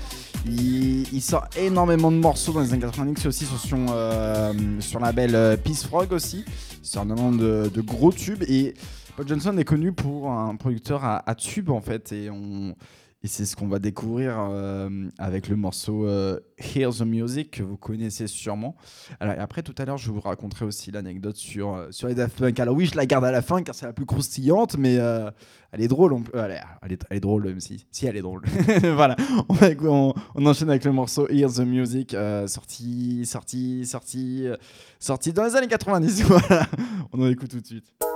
Il, 0.47 1.21
sort 1.21 1.45
énormément 1.59 2.11
de 2.11 2.17
morceaux 2.17 2.53
dans 2.53 2.61
les 2.61 2.73
années 2.73 2.81
90 2.81 3.27
aussi 3.27 3.45
sur 3.45 3.59
son 3.59 3.87
sur 4.81 4.99
label 4.99 5.59
Peace 5.63 5.85
Frog 5.87 6.13
aussi. 6.13 6.47
Il 6.83 6.89
sort 6.89 7.03
énormément 7.03 7.33
de, 7.33 7.69
de 7.69 7.81
gros 7.83 8.13
tubes 8.13 8.45
et 8.49 8.73
Paul 9.17 9.29
Johnson 9.29 9.57
est 9.59 9.65
connu 9.65 9.93
pour 9.93 10.31
un 10.31 10.57
producteur 10.57 11.05
à, 11.05 11.29
à 11.29 11.35
tubes 11.35 11.71
en 11.71 11.81
fait 11.81 12.13
et 12.13 12.29
c'est 13.27 13.47
ce 13.47 13.57
qu'on 13.57 13.69
va 13.69 13.79
découvrir 13.79 14.37
euh, 14.39 15.09
avec 15.17 15.49
le 15.49 15.57
morceau 15.57 16.07
euh, 16.07 16.41
Hear 16.59 16.93
the 16.93 17.07
Music 17.07 17.53
que 17.53 17.63
vous 17.63 17.79
connaissez 17.79 18.27
sûrement. 18.27 18.77
Après, 19.19 19.63
tout 19.63 19.75
à 19.79 19.87
l'heure, 19.87 19.97
je 19.97 20.11
vous 20.11 20.21
raconterai 20.21 20.67
aussi 20.67 20.91
l'anecdote 20.91 21.37
sur, 21.37 21.75
euh, 21.75 21.87
sur 21.91 22.09
les 22.09 22.15
Daft 22.15 22.39
Punk. 22.39 22.61
Alors, 22.61 22.77
oui, 22.77 22.85
je 22.85 22.97
la 22.97 23.07
garde 23.07 23.25
à 23.25 23.33
la 23.33 23.41
fin 23.41 23.63
car 23.63 23.75
c'est 23.75 23.87
la 23.87 23.95
plus 23.95 24.05
croustillante, 24.05 24.77
mais 24.77 24.99
euh, 24.99 25.31
elle 25.73 25.81
est 25.81 25.89
drôle. 25.89 26.15
elle, 26.35 26.99
est, 27.11 27.21
drôle, 27.21 27.45
même 27.45 27.61
si, 27.61 27.87
si 27.91 28.05
elle 28.05 28.19
est 28.19 28.23
drôle. 28.23 28.43
voilà, 28.95 29.17
on, 29.49 30.13
on, 30.35 30.47
enchaîne 30.47 30.69
avec 30.69 30.85
le 30.85 30.93
morceau 30.93 31.27
Hear 31.31 31.51
the 31.51 31.61
Music, 31.61 32.15
sorti, 32.47 33.25
sorti, 33.25 33.87
sorti, 33.87 34.49
sorti 34.99 35.33
dans 35.33 35.45
les 35.45 35.57
années 35.57 35.69
90. 35.69 36.25
Voilà, 36.29 36.67
on 37.11 37.23
en 37.23 37.31
écoute 37.31 37.49
tout 37.49 37.61
de 37.61 37.67
suite. 37.67 38.14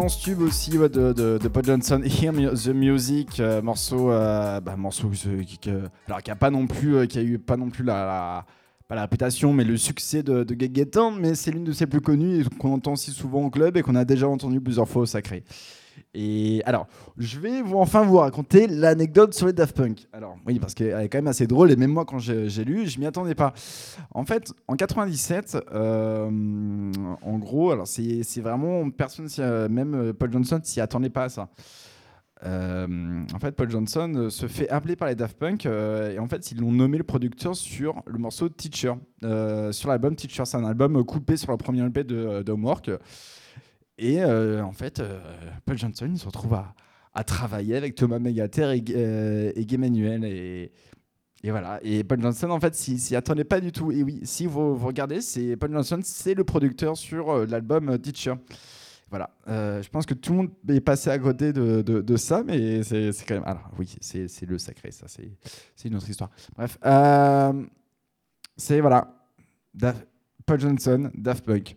Immense 0.00 0.18
tube 0.18 0.40
aussi 0.40 0.78
ouais, 0.78 0.88
de, 0.88 1.12
de, 1.12 1.36
de 1.36 1.48
Paul 1.48 1.62
Johnson, 1.62 2.00
Hear 2.22 2.32
the 2.32 2.68
Music, 2.68 3.38
euh, 3.38 3.60
morceau, 3.60 4.10
euh, 4.10 4.58
bah, 4.60 4.74
morceau 4.74 5.10
qui, 5.10 5.58
que- 5.58 5.88
alors 6.06 6.22
qui 6.22 6.30
a 6.30 6.36
pas 6.36 6.48
non 6.50 6.66
plus, 6.66 6.96
euh, 6.96 7.04
qui 7.06 7.18
a 7.18 7.22
eu 7.22 7.38
pas 7.38 7.58
non 7.58 7.68
plus 7.68 7.84
la, 7.84 8.06
la- 8.06 8.46
pas 8.88 8.94
la 8.94 9.02
réputation, 9.02 9.52
mais 9.52 9.62
le 9.62 9.76
succès 9.76 10.22
de, 10.22 10.42
de 10.42 10.56
Get 10.58 10.70
Get 10.74 10.84
Down, 10.86 11.18
mais 11.20 11.34
c'est 11.34 11.50
l'une 11.50 11.64
de 11.64 11.72
ses 11.72 11.86
plus 11.86 12.00
connues 12.00 12.46
qu'on 12.58 12.72
entend 12.72 12.96
si 12.96 13.10
souvent 13.10 13.44
au 13.44 13.50
club 13.50 13.76
et 13.76 13.82
qu'on 13.82 13.94
a 13.94 14.06
déjà 14.06 14.26
entendu 14.26 14.58
plusieurs 14.58 14.88
fois 14.88 15.02
au 15.02 15.06
Sacré. 15.06 15.44
Et 16.14 16.62
alors, 16.64 16.86
je 17.16 17.38
vais 17.38 17.62
vous 17.62 17.78
enfin 17.78 18.02
vous 18.02 18.16
raconter 18.18 18.66
l'anecdote 18.66 19.34
sur 19.34 19.46
les 19.46 19.52
Daft 19.52 19.76
Punk. 19.76 20.06
Alors, 20.12 20.36
oui, 20.46 20.58
parce 20.58 20.74
qu'elle 20.74 21.00
est 21.00 21.08
quand 21.08 21.18
même 21.18 21.26
assez 21.28 21.46
drôle 21.46 21.70
et 21.70 21.76
même 21.76 21.92
moi, 21.92 22.04
quand 22.04 22.18
j'ai 22.18 22.64
lu, 22.64 22.86
je 22.86 22.98
m'y 22.98 23.06
attendais 23.06 23.34
pas. 23.34 23.52
En 24.12 24.24
fait, 24.24 24.52
en 24.68 24.76
97, 24.76 25.58
euh, 25.72 26.30
en 27.22 27.38
gros, 27.38 27.70
alors 27.70 27.86
c'est 27.86 28.40
vraiment 28.40 28.90
personne, 28.90 29.28
même 29.70 29.94
euh, 29.94 30.12
Paul 30.12 30.32
Johnson 30.32 30.60
s'y 30.62 30.80
attendait 30.80 31.10
pas 31.10 31.24
à 31.24 31.28
ça. 31.28 31.48
Euh, 32.42 32.86
en 33.34 33.38
fait, 33.38 33.52
Paul 33.52 33.70
Johnson 33.70 34.28
se 34.30 34.46
fait 34.48 34.68
appeler 34.70 34.96
par 34.96 35.08
les 35.08 35.14
Daft 35.14 35.38
Punk 35.38 35.66
et 35.66 36.18
en 36.18 36.26
fait, 36.26 36.50
ils 36.50 36.58
l'ont 36.58 36.72
nommé 36.72 36.98
le 36.98 37.04
producteur 37.04 37.54
sur 37.54 38.02
le 38.06 38.18
morceau 38.18 38.48
Teacher, 38.48 38.94
sur 39.72 39.88
l'album 39.88 40.16
Teacher. 40.16 40.44
C'est 40.46 40.56
un 40.56 40.64
album 40.64 41.04
coupé 41.04 41.36
sur 41.36 41.52
le 41.52 41.58
premier 41.58 41.82
LP 41.82 42.00
de 42.00 42.50
Homework. 42.50 42.90
Et 44.00 44.22
euh, 44.22 44.64
en 44.64 44.72
fait, 44.72 44.98
euh, 44.98 45.20
Paul 45.66 45.76
Johnson, 45.76 46.10
se 46.16 46.24
retrouve 46.24 46.54
à, 46.54 47.24
travailler 47.24 47.76
avec 47.76 47.94
Thomas 47.94 48.18
Megater 48.18 48.74
et, 48.74 48.84
euh, 48.96 49.52
et 49.54 49.66
Guy 49.66 49.76
Manuel. 49.76 50.24
Et, 50.24 50.72
voilà. 51.44 51.78
Et 51.82 52.02
Paul 52.02 52.20
Johnson, 52.22 52.48
en 52.48 52.58
fait, 52.60 52.74
s'y 52.74 53.14
attendait 53.14 53.44
pas 53.44 53.60
du 53.60 53.72
tout. 53.72 53.92
Et 53.92 54.02
oui, 54.02 54.20
si 54.24 54.46
vous, 54.46 54.74
regardez, 54.76 55.20
c'est 55.20 55.54
Paul 55.56 55.70
Johnson, 55.72 56.00
c'est 56.02 56.32
le 56.32 56.44
producteur 56.44 56.96
sur 56.96 57.30
euh, 57.30 57.46
l'album 57.46 57.98
Teacher. 57.98 58.34
Voilà. 59.10 59.28
Je 59.46 59.88
pense 59.90 60.06
que 60.06 60.14
tout 60.14 60.32
le 60.32 60.38
monde 60.38 60.50
est 60.68 60.80
passé 60.80 61.10
à 61.10 61.18
côté 61.18 61.52
de, 61.52 62.16
ça, 62.16 62.42
mais 62.42 62.82
c'est 62.82 63.12
quand 63.26 63.34
même. 63.34 63.44
Alors, 63.44 63.70
oui, 63.78 63.96
c'est 64.00 64.46
le 64.46 64.56
sacré, 64.56 64.92
ça, 64.92 65.06
c'est 65.08 65.88
une 65.88 65.96
autre 65.96 66.08
histoire. 66.08 66.30
Bref. 66.56 66.78
c'est, 68.56 68.80
voilà. 68.80 69.12
Paul 70.46 70.60
Johnson, 70.60 71.10
Daft 71.12 71.44
Punk. 71.44 71.76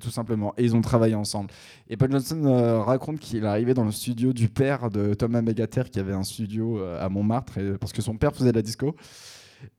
Tout 0.00 0.10
simplement. 0.10 0.52
Et 0.56 0.64
ils 0.64 0.74
ont 0.76 0.80
travaillé 0.80 1.14
ensemble. 1.14 1.50
Et 1.88 1.96
Paul 1.96 2.10
Johnson 2.10 2.44
euh, 2.44 2.80
raconte 2.80 3.18
qu'il 3.20 3.44
est 3.44 3.46
arrivé 3.46 3.74
dans 3.74 3.84
le 3.84 3.92
studio 3.92 4.32
du 4.32 4.48
père 4.48 4.90
de 4.90 5.14
Thomas 5.14 5.42
Megater, 5.42 5.84
qui 5.90 5.98
avait 5.98 6.12
un 6.12 6.22
studio 6.24 6.78
euh, 6.78 7.04
à 7.04 7.08
Montmartre, 7.08 7.58
et- 7.58 7.78
parce 7.78 7.92
que 7.92 8.02
son 8.02 8.16
père 8.16 8.34
faisait 8.34 8.50
de 8.50 8.56
la 8.56 8.62
disco. 8.62 8.94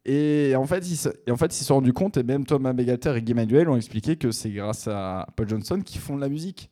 Et 0.06 0.54
en 0.58 0.66
fait, 0.66 0.88
ils 0.90 0.96
se, 0.98 1.10
en 1.30 1.38
fait, 1.38 1.48
ils 1.54 1.60
se 1.60 1.66
sont 1.66 1.76
rendus 1.76 1.94
compte, 1.94 2.18
et 2.18 2.24
même 2.24 2.46
Thomas 2.46 2.74
Megater 2.74 3.16
et 3.18 3.22
Guy 3.22 3.34
Manuel 3.34 3.70
ont 3.70 3.76
expliqué 3.76 4.16
que 4.16 4.32
c'est 4.32 4.50
grâce 4.52 4.88
à 4.88 5.28
Paul 5.36 5.48
Johnson 5.48 5.82
qu'ils 5.86 6.02
font 6.02 6.16
de 6.16 6.22
la 6.22 6.30
musique. 6.30 6.70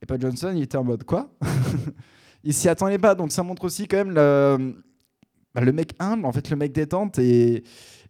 Et 0.00 0.06
Paul 0.06 0.20
Johnson, 0.20 0.52
il 0.54 0.62
était 0.62 0.76
en 0.76 0.84
mode 0.84 1.04
quoi? 1.04 1.30
Il 2.44 2.52
s'y 2.52 2.68
attendait 2.68 2.98
pas. 2.98 3.14
Donc 3.14 3.30
ça 3.32 3.42
montre 3.44 3.64
aussi 3.64 3.86
quand 3.86 3.98
même 3.98 4.10
le, 4.10 4.74
bah, 5.54 5.60
le 5.60 5.72
mec 5.72 5.94
humble, 6.00 6.26
en 6.26 6.32
fait, 6.32 6.50
le 6.50 6.56
mec 6.56 6.72
détente. 6.72 7.18
Et, 7.18 7.62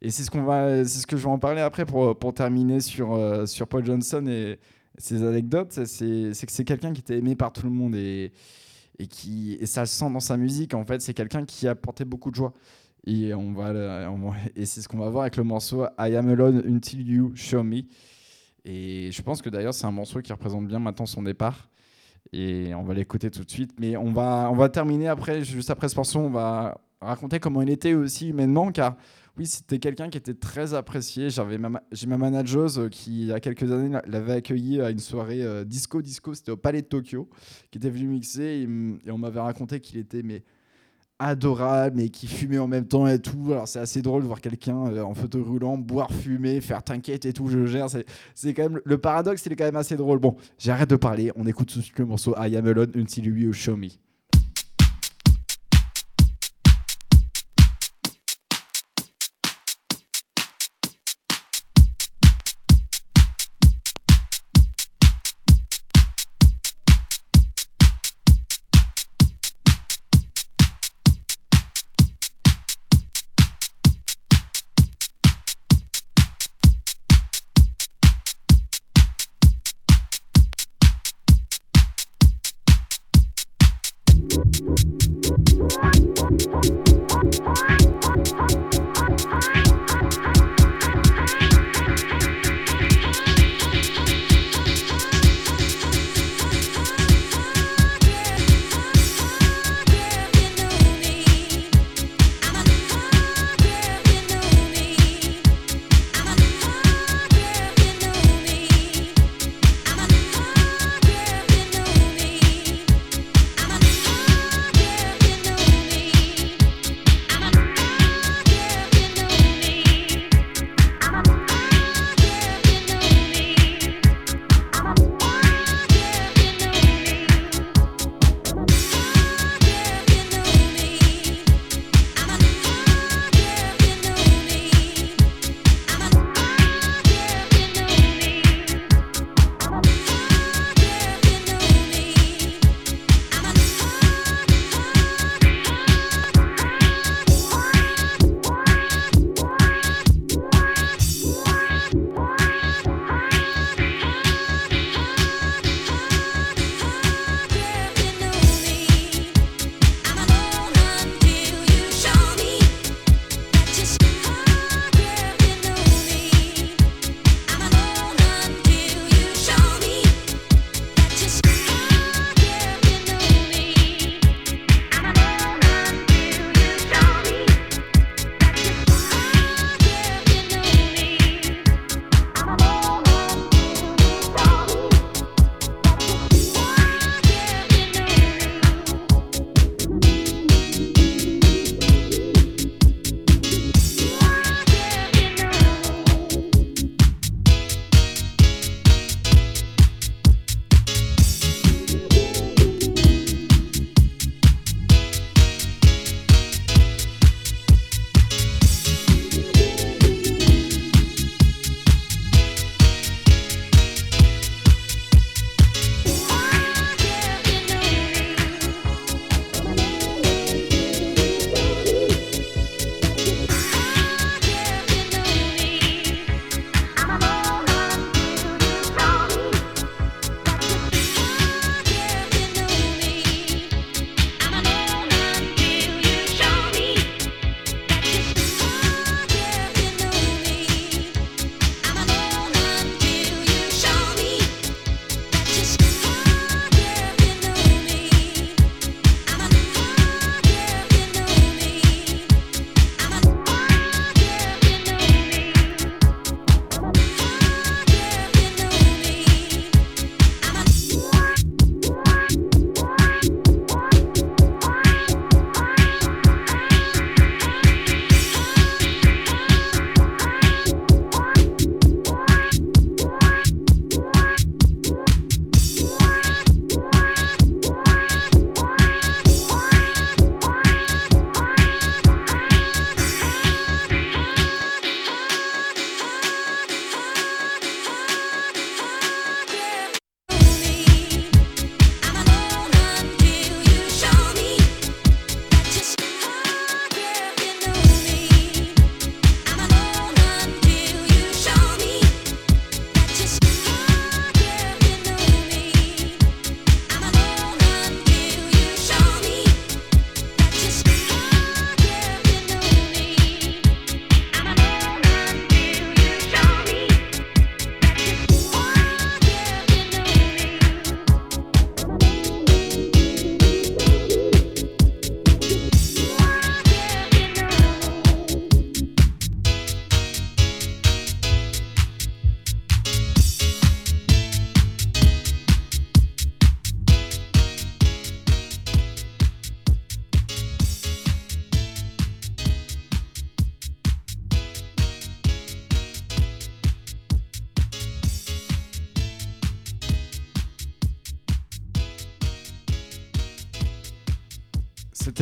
et 0.04 0.10
c'est 0.10 0.24
ce 0.24 0.32
qu'on 0.32 0.42
va, 0.42 0.84
c'est 0.84 0.98
ce 0.98 1.06
que 1.06 1.16
je 1.16 1.22
vais 1.22 1.30
en 1.30 1.38
parler 1.38 1.60
après 1.60 1.86
pour, 1.86 2.18
pour 2.18 2.34
terminer 2.34 2.80
sur, 2.80 3.14
euh, 3.14 3.46
sur 3.46 3.68
Paul 3.68 3.86
Johnson 3.86 4.26
et 4.26 4.58
ses 4.98 5.22
anecdotes. 5.24 5.86
C'est 5.86 6.32
que 6.32 6.52
c'est 6.52 6.64
quelqu'un 6.64 6.92
qui 6.92 7.00
était 7.00 7.18
aimé 7.18 7.36
par 7.36 7.52
tout 7.52 7.66
le 7.66 7.72
monde 7.72 7.94
et, 7.94 8.32
et 8.98 9.06
qui 9.06 9.56
et 9.60 9.66
ça 9.66 9.86
se 9.86 9.96
sent 9.96 10.10
dans 10.10 10.18
sa 10.20 10.36
musique. 10.36 10.74
En 10.74 10.84
fait, 10.84 11.00
c'est 11.00 11.14
quelqu'un 11.14 11.44
qui 11.44 11.68
apportait 11.68 12.04
beaucoup 12.04 12.32
de 12.32 12.34
joie. 12.34 12.52
Et 13.06 13.32
on 13.32 13.52
va, 13.52 14.10
on 14.10 14.32
et 14.56 14.66
c'est 14.66 14.80
ce 14.80 14.88
qu'on 14.88 14.98
va 14.98 15.08
voir 15.08 15.22
avec 15.22 15.36
le 15.36 15.44
morceau 15.44 15.84
I 15.98 16.16
Am 16.16 16.28
Alone 16.28 16.64
Until 16.66 17.08
You 17.08 17.32
Show 17.36 17.62
Me. 17.62 17.82
Et 18.64 19.10
je 19.12 19.22
pense 19.22 19.40
que 19.40 19.50
d'ailleurs 19.50 19.74
c'est 19.74 19.86
un 19.86 19.92
morceau 19.92 20.20
qui 20.20 20.32
représente 20.32 20.66
bien 20.66 20.80
maintenant 20.80 21.06
son 21.06 21.22
départ. 21.22 21.68
Et 22.32 22.74
on 22.74 22.82
va 22.82 22.94
l'écouter 22.94 23.30
tout 23.30 23.44
de 23.44 23.50
suite. 23.50 23.72
Mais 23.78 23.96
on 23.96 24.10
va, 24.10 24.48
on 24.50 24.56
va 24.56 24.68
terminer 24.68 25.06
après, 25.06 25.44
juste 25.44 25.70
après 25.70 25.88
ce 25.88 25.94
morceau, 25.94 26.18
on 26.18 26.30
va 26.30 26.80
raconter 27.00 27.38
comment 27.38 27.62
il 27.62 27.70
était 27.70 27.94
aussi 27.94 28.30
humainement, 28.30 28.72
car 28.72 28.96
oui, 29.38 29.46
c'était 29.46 29.78
quelqu'un 29.78 30.10
qui 30.10 30.18
était 30.18 30.34
très 30.34 30.74
apprécié. 30.74 31.30
J'avais 31.30 31.58
j'ai 31.90 32.06
ma 32.06 32.18
manageuse 32.18 32.78
euh, 32.78 32.88
qui, 32.88 33.22
il 33.22 33.26
y 33.28 33.32
a 33.32 33.40
quelques 33.40 33.70
années, 33.72 33.98
l'avait 34.06 34.34
accueilli 34.34 34.80
à 34.80 34.90
une 34.90 34.98
soirée 34.98 35.42
euh, 35.42 35.64
disco 35.64 36.02
disco, 36.02 36.34
c'était 36.34 36.52
au 36.52 36.58
Palais 36.58 36.82
de 36.82 36.86
Tokyo, 36.86 37.30
qui 37.70 37.78
était 37.78 37.88
venu 37.88 38.08
mixer 38.08 38.66
et, 39.06 39.10
on 39.10 39.18
m'avait 39.18 39.40
raconté 39.40 39.80
qu'il 39.80 39.98
était 39.98 40.22
mais 40.22 40.44
adorable, 41.18 41.96
mais 41.96 42.10
qui 42.10 42.26
fumait 42.26 42.58
en 42.58 42.68
même 42.68 42.86
temps 42.86 43.06
et 43.06 43.20
tout. 43.20 43.52
Alors 43.52 43.68
c'est 43.68 43.78
assez 43.78 44.02
drôle 44.02 44.22
de 44.22 44.26
voir 44.26 44.42
quelqu'un 44.42 44.86
euh, 44.88 45.02
en 45.02 45.14
fauteuil 45.14 45.42
roulant 45.42 45.78
boire, 45.78 46.12
fumer, 46.12 46.60
faire 46.60 46.82
t'inquiète 46.82 47.24
et 47.24 47.32
tout, 47.32 47.48
je 47.48 47.64
gère. 47.64 47.88
C'est, 47.88 48.04
c'est 48.34 48.52
quand 48.52 48.64
même 48.68 48.80
le 48.84 48.98
paradoxe, 48.98 49.46
il 49.46 49.52
est 49.52 49.56
quand 49.56 49.64
même 49.64 49.76
assez 49.76 49.96
drôle. 49.96 50.18
Bon, 50.18 50.36
j'arrête 50.58 50.90
de 50.90 50.96
parler. 50.96 51.32
On 51.36 51.46
écoute 51.46 51.68
tout 51.68 51.78
de 51.78 51.84
suite 51.84 51.98
le 51.98 52.04
morceau 52.04 52.34
I 52.36 52.54
Am 52.54 52.66
Alone 52.66 52.92
Until 52.94 53.24
You 53.24 53.52
Show 53.54 53.76
Me. 53.76 53.88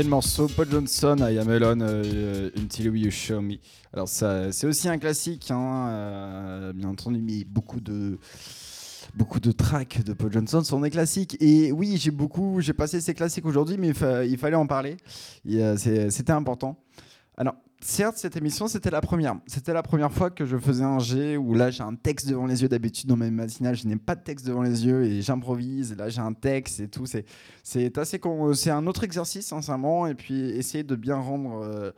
Le 0.02 0.09
morceau 0.09 0.47
Paul 0.47 0.66
Johnson, 0.70 1.16
I 1.20 1.39
Am 1.39 1.51
Alone, 1.51 1.82
euh, 1.82 2.48
Until 2.56 2.97
You 2.97 3.10
Show 3.10 3.43
Me. 3.43 3.56
Alors 3.93 4.09
ça, 4.09 4.51
c'est 4.51 4.66
aussi 4.66 4.89
un 4.89 4.97
classique, 4.97 5.51
hein, 5.51 5.89
euh, 5.90 6.72
bien 6.72 6.89
entendu, 6.89 7.20
mais 7.20 7.44
beaucoup 7.44 7.81
de 7.81 8.18
beaucoup 9.14 9.40
de 9.40 9.52
tracks 9.52 10.02
de 10.02 10.14
Paul 10.14 10.32
Johnson 10.32 10.64
sont 10.64 10.81
des 10.81 10.89
classiques. 10.89 11.36
Et 11.40 11.70
oui, 11.70 11.98
j'ai 11.98 12.10
beaucoup, 12.10 12.62
j'ai 12.62 12.72
passé 12.72 12.98
ces 13.02 13.12
classiques 13.12 13.44
aujourd'hui, 13.44 13.77
mais 13.78 13.89
il, 13.89 13.94
fa- 13.94 14.24
il 14.24 14.39
fallait 14.39 14.56
en 14.56 14.66
parler. 14.66 14.97
C'était 15.77 16.32
important. 16.32 16.82
Alors, 17.36 17.56
certes, 17.81 18.16
cette 18.19 18.36
émission, 18.36 18.69
c'était 18.69 18.90
la 18.90 19.01
première. 19.01 19.36
C'était 19.47 19.73
la 19.73 19.82
première 19.82 20.12
fois 20.12 20.31
que 20.31 20.44
je 20.44 20.57
faisais 20.57 20.85
un 20.85 20.98
G 20.98 21.36
où 21.36 21.55
là, 21.55 21.70
j'ai 21.70 21.82
un 21.82 21.94
texte 21.94 22.28
devant 22.28 22.47
les 22.47 22.62
yeux. 22.62 22.69
D'habitude, 22.69 23.09
dans 23.09 23.16
mes 23.16 23.31
matinales, 23.31 23.77
je 23.77 23.86
n'ai 23.86 23.97
pas 23.97 24.15
de 24.15 24.23
texte 24.23 24.47
devant 24.47 24.62
les 24.62 24.86
yeux 24.86 25.05
et 25.05 25.23
j'improvise. 25.23 25.97
Là, 25.97 26.09
j'ai 26.09 26.20
un 26.20 26.32
texte 26.32 26.81
et 26.81 26.89
tout. 26.89 27.07
C'est, 27.07 27.98
assez, 27.98 28.19
con- 28.19 28.52
c'est 28.55 28.70
un 28.70 28.86
autre 28.86 29.05
exercice, 29.05 29.47
sincèrement. 29.47 30.07
Et 30.07 30.15
puis, 30.15 30.51
essayer 30.51 30.85
de 30.85 30.94
bien 30.97 31.16
rendre, 31.16 31.62
euh, 31.62 31.90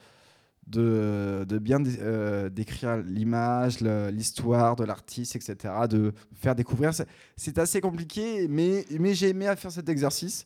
de, 0.66 1.58
bien 1.58 1.82
euh, 1.84 2.48
décrire 2.48 2.98
l'image, 2.98 3.80
le- 3.80 4.10
l'histoire 4.10 4.76
de 4.76 4.84
l'artiste, 4.84 5.36
etc. 5.36 5.74
De 5.88 6.12
faire 6.34 6.54
découvrir. 6.54 6.92
C'est, 7.36 7.58
assez 7.58 7.80
compliqué, 7.80 8.46
mais, 8.48 8.84
j'ai 9.14 9.30
aimé 9.30 9.52
faire 9.56 9.72
cet 9.72 9.88
exercice. 9.88 10.44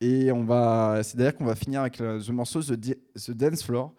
Et 0.00 0.30
on 0.32 0.44
va, 0.44 1.00
c'est 1.02 1.16
d'ailleurs 1.16 1.36
qu'on 1.36 1.44
va 1.44 1.54
finir 1.54 1.80
avec 1.80 1.98
le, 1.98 2.20
ce 2.20 2.32
morceau 2.32 2.60
The, 2.62 2.78
The 3.14 3.30
Dance 3.30 3.62
Floor 3.62 3.94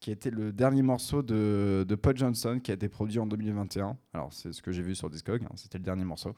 qui 0.00 0.10
été 0.10 0.30
le 0.30 0.52
dernier 0.52 0.82
morceau 0.82 1.22
de, 1.22 1.84
de 1.88 1.94
Paul 1.94 2.16
Johnson 2.16 2.60
qui 2.62 2.70
a 2.70 2.74
été 2.74 2.88
produit 2.88 3.18
en 3.18 3.26
2021. 3.26 3.96
Alors, 4.14 4.32
c'est 4.32 4.52
ce 4.52 4.62
que 4.62 4.72
j'ai 4.72 4.82
vu 4.82 4.94
sur 4.94 5.10
Discog, 5.10 5.42
hein, 5.44 5.52
c'était 5.56 5.78
le 5.78 5.84
dernier 5.84 6.04
morceau. 6.04 6.34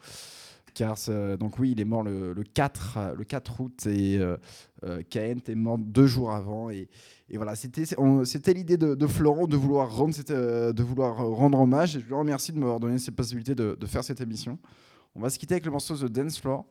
Car, 0.75 0.97
c'est- 0.99 1.37
donc 1.39 1.59
oui, 1.59 1.73
il 1.73 1.81
est 1.81 1.85
mort 1.85 2.03
le, 2.03 2.33
le 2.33 2.43
4, 2.45 2.97
euh, 2.99 3.15
le 3.15 3.25
4 3.25 3.61
août 3.61 3.87
et 3.87 4.19
euh, 4.19 4.37
euh, 4.85 5.03
Kent 5.09 5.49
est 5.49 5.55
mort 5.55 5.79
deux 5.79 6.07
jours 6.07 6.33
avant. 6.33 6.71
Et, 6.71 6.89
voilà, 7.35 7.55
c'était 7.57 8.55
l'idée 8.55 8.77
de, 8.77 9.07
Florent 9.07 9.47
de 9.47 9.57
vouloir, 9.57 9.95
rendre 9.95 10.15
euh, 10.31 10.73
de 10.73 10.83
vouloir 10.83 11.17
rendre 11.17 11.59
hommage. 11.61 11.97
Et 11.97 12.01
je 12.01 12.07
lui 12.07 12.15
remercie 12.15 12.53
de 12.53 12.59
m'avoir 12.59 12.81
donné 12.81 12.99
cette 12.99 13.17
possibilité 13.17 13.55
de, 13.55 13.77
faire 13.87 14.05
cette 14.05 14.21
émission. 14.21 14.59
On 15.15 15.21
va 15.21 15.31
se 15.31 15.39
quitter 15.39 15.55
avec 15.55 15.65
le 15.65 15.73
morceau 15.73 15.97
The 15.97 16.05
Dance 16.05 16.39
Floor. 16.39 16.65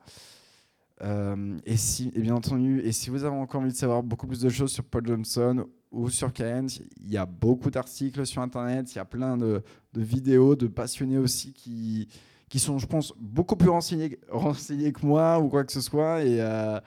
Euh, 1.03 1.57
et, 1.65 1.75
et 2.15 2.21
bien 2.21 2.35
entendu, 2.35 2.79
et 2.81 2.91
si 2.91 3.09
vous 3.11 3.23
avez 3.23 3.35
encore 3.35 3.61
envie 3.61 3.71
de 3.71 3.77
savoir 3.77 4.01
beaucoup 4.01 4.25
plus 4.25 4.39
de 4.41 4.49
choses 4.49 4.71
sur 4.71 4.83
Paul 4.83 5.05
Johnson 5.05 5.65
ou 5.97 6.09
sur 6.11 6.31
Kent, 6.31 6.79
il 7.01 7.09
y 7.09 7.17
a 7.17 7.25
beaucoup 7.25 7.71
d'articles 7.71 8.25
sur 8.27 8.41
Internet, 8.43 8.93
il 8.93 8.97
y 8.97 8.99
a 8.99 9.05
plein 9.05 9.35
de, 9.35 9.63
vidéos 9.95 10.55
de 10.55 10.67
passionnés 10.67 11.17
aussi 11.17 11.53
qui, 11.53 12.07
qui 12.49 12.59
sont, 12.59 12.77
je 12.77 12.85
pense, 12.85 13.13
beaucoup 13.19 13.55
plus 13.55 13.69
renseignés, 13.69 14.11
que 14.11 15.05
moi 15.05 15.39
ou 15.39 15.49
quoi 15.49 15.63
que 15.63 15.71
ce 15.71 15.81
soit. 15.81 16.23
Et, 16.23 16.39
euh, 16.39 16.79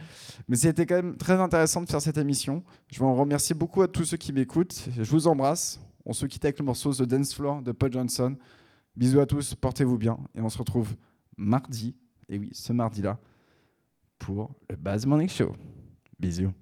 mais 0.46 0.54
c'était 0.54 0.86
quand 0.86 0.94
même 0.94 1.16
très 1.16 1.40
intéressant 1.40 1.82
de 1.82 1.88
faire 1.88 2.00
cette 2.00 2.18
émission. 2.18 2.62
Je 2.86 3.00
veux 3.00 3.06
en 3.06 3.16
remercier 3.16 3.56
beaucoup 3.56 3.82
à 3.82 3.88
tous 3.88 4.04
ceux 4.04 4.16
qui 4.16 4.32
m'écoutent. 4.32 4.88
Je 4.96 5.10
vous 5.10 5.26
embrasse. 5.26 5.80
On 6.06 6.12
se 6.12 6.24
quitte 6.26 6.44
avec 6.44 6.60
le 6.60 6.64
morceau 6.64 6.94
The 6.94 7.02
Dance 7.02 7.34
Floor 7.34 7.62
de 7.62 7.72
Paul 7.72 7.92
Johnson. 7.92 8.36
Bisous 8.96 9.18
à 9.18 9.26
tous, 9.26 9.56
portez-vous 9.56 9.98
bien 9.98 10.18
et 10.36 10.40
on 10.40 10.48
se 10.48 10.58
retrouve 10.58 10.94
mardi, 11.36 11.96
et 12.28 12.38
oui, 12.38 12.50
ce 12.52 12.72
mardi-là, 12.72 13.18
pour 14.18 14.50
le 14.68 14.76
Baz 14.76 15.04
Morning 15.04 15.28
Show. 15.28 15.56
Bisous. 16.18 16.52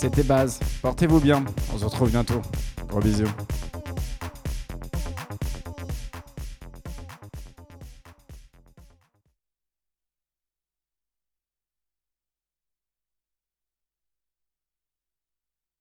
C'était 0.00 0.22
Baz. 0.22 0.58
Portez-vous 0.80 1.20
bien. 1.20 1.44
On 1.74 1.78
se 1.78 1.84
retrouve 1.84 2.08
bientôt. 2.10 2.40
Gros 2.88 3.00
bisous. 3.00 3.26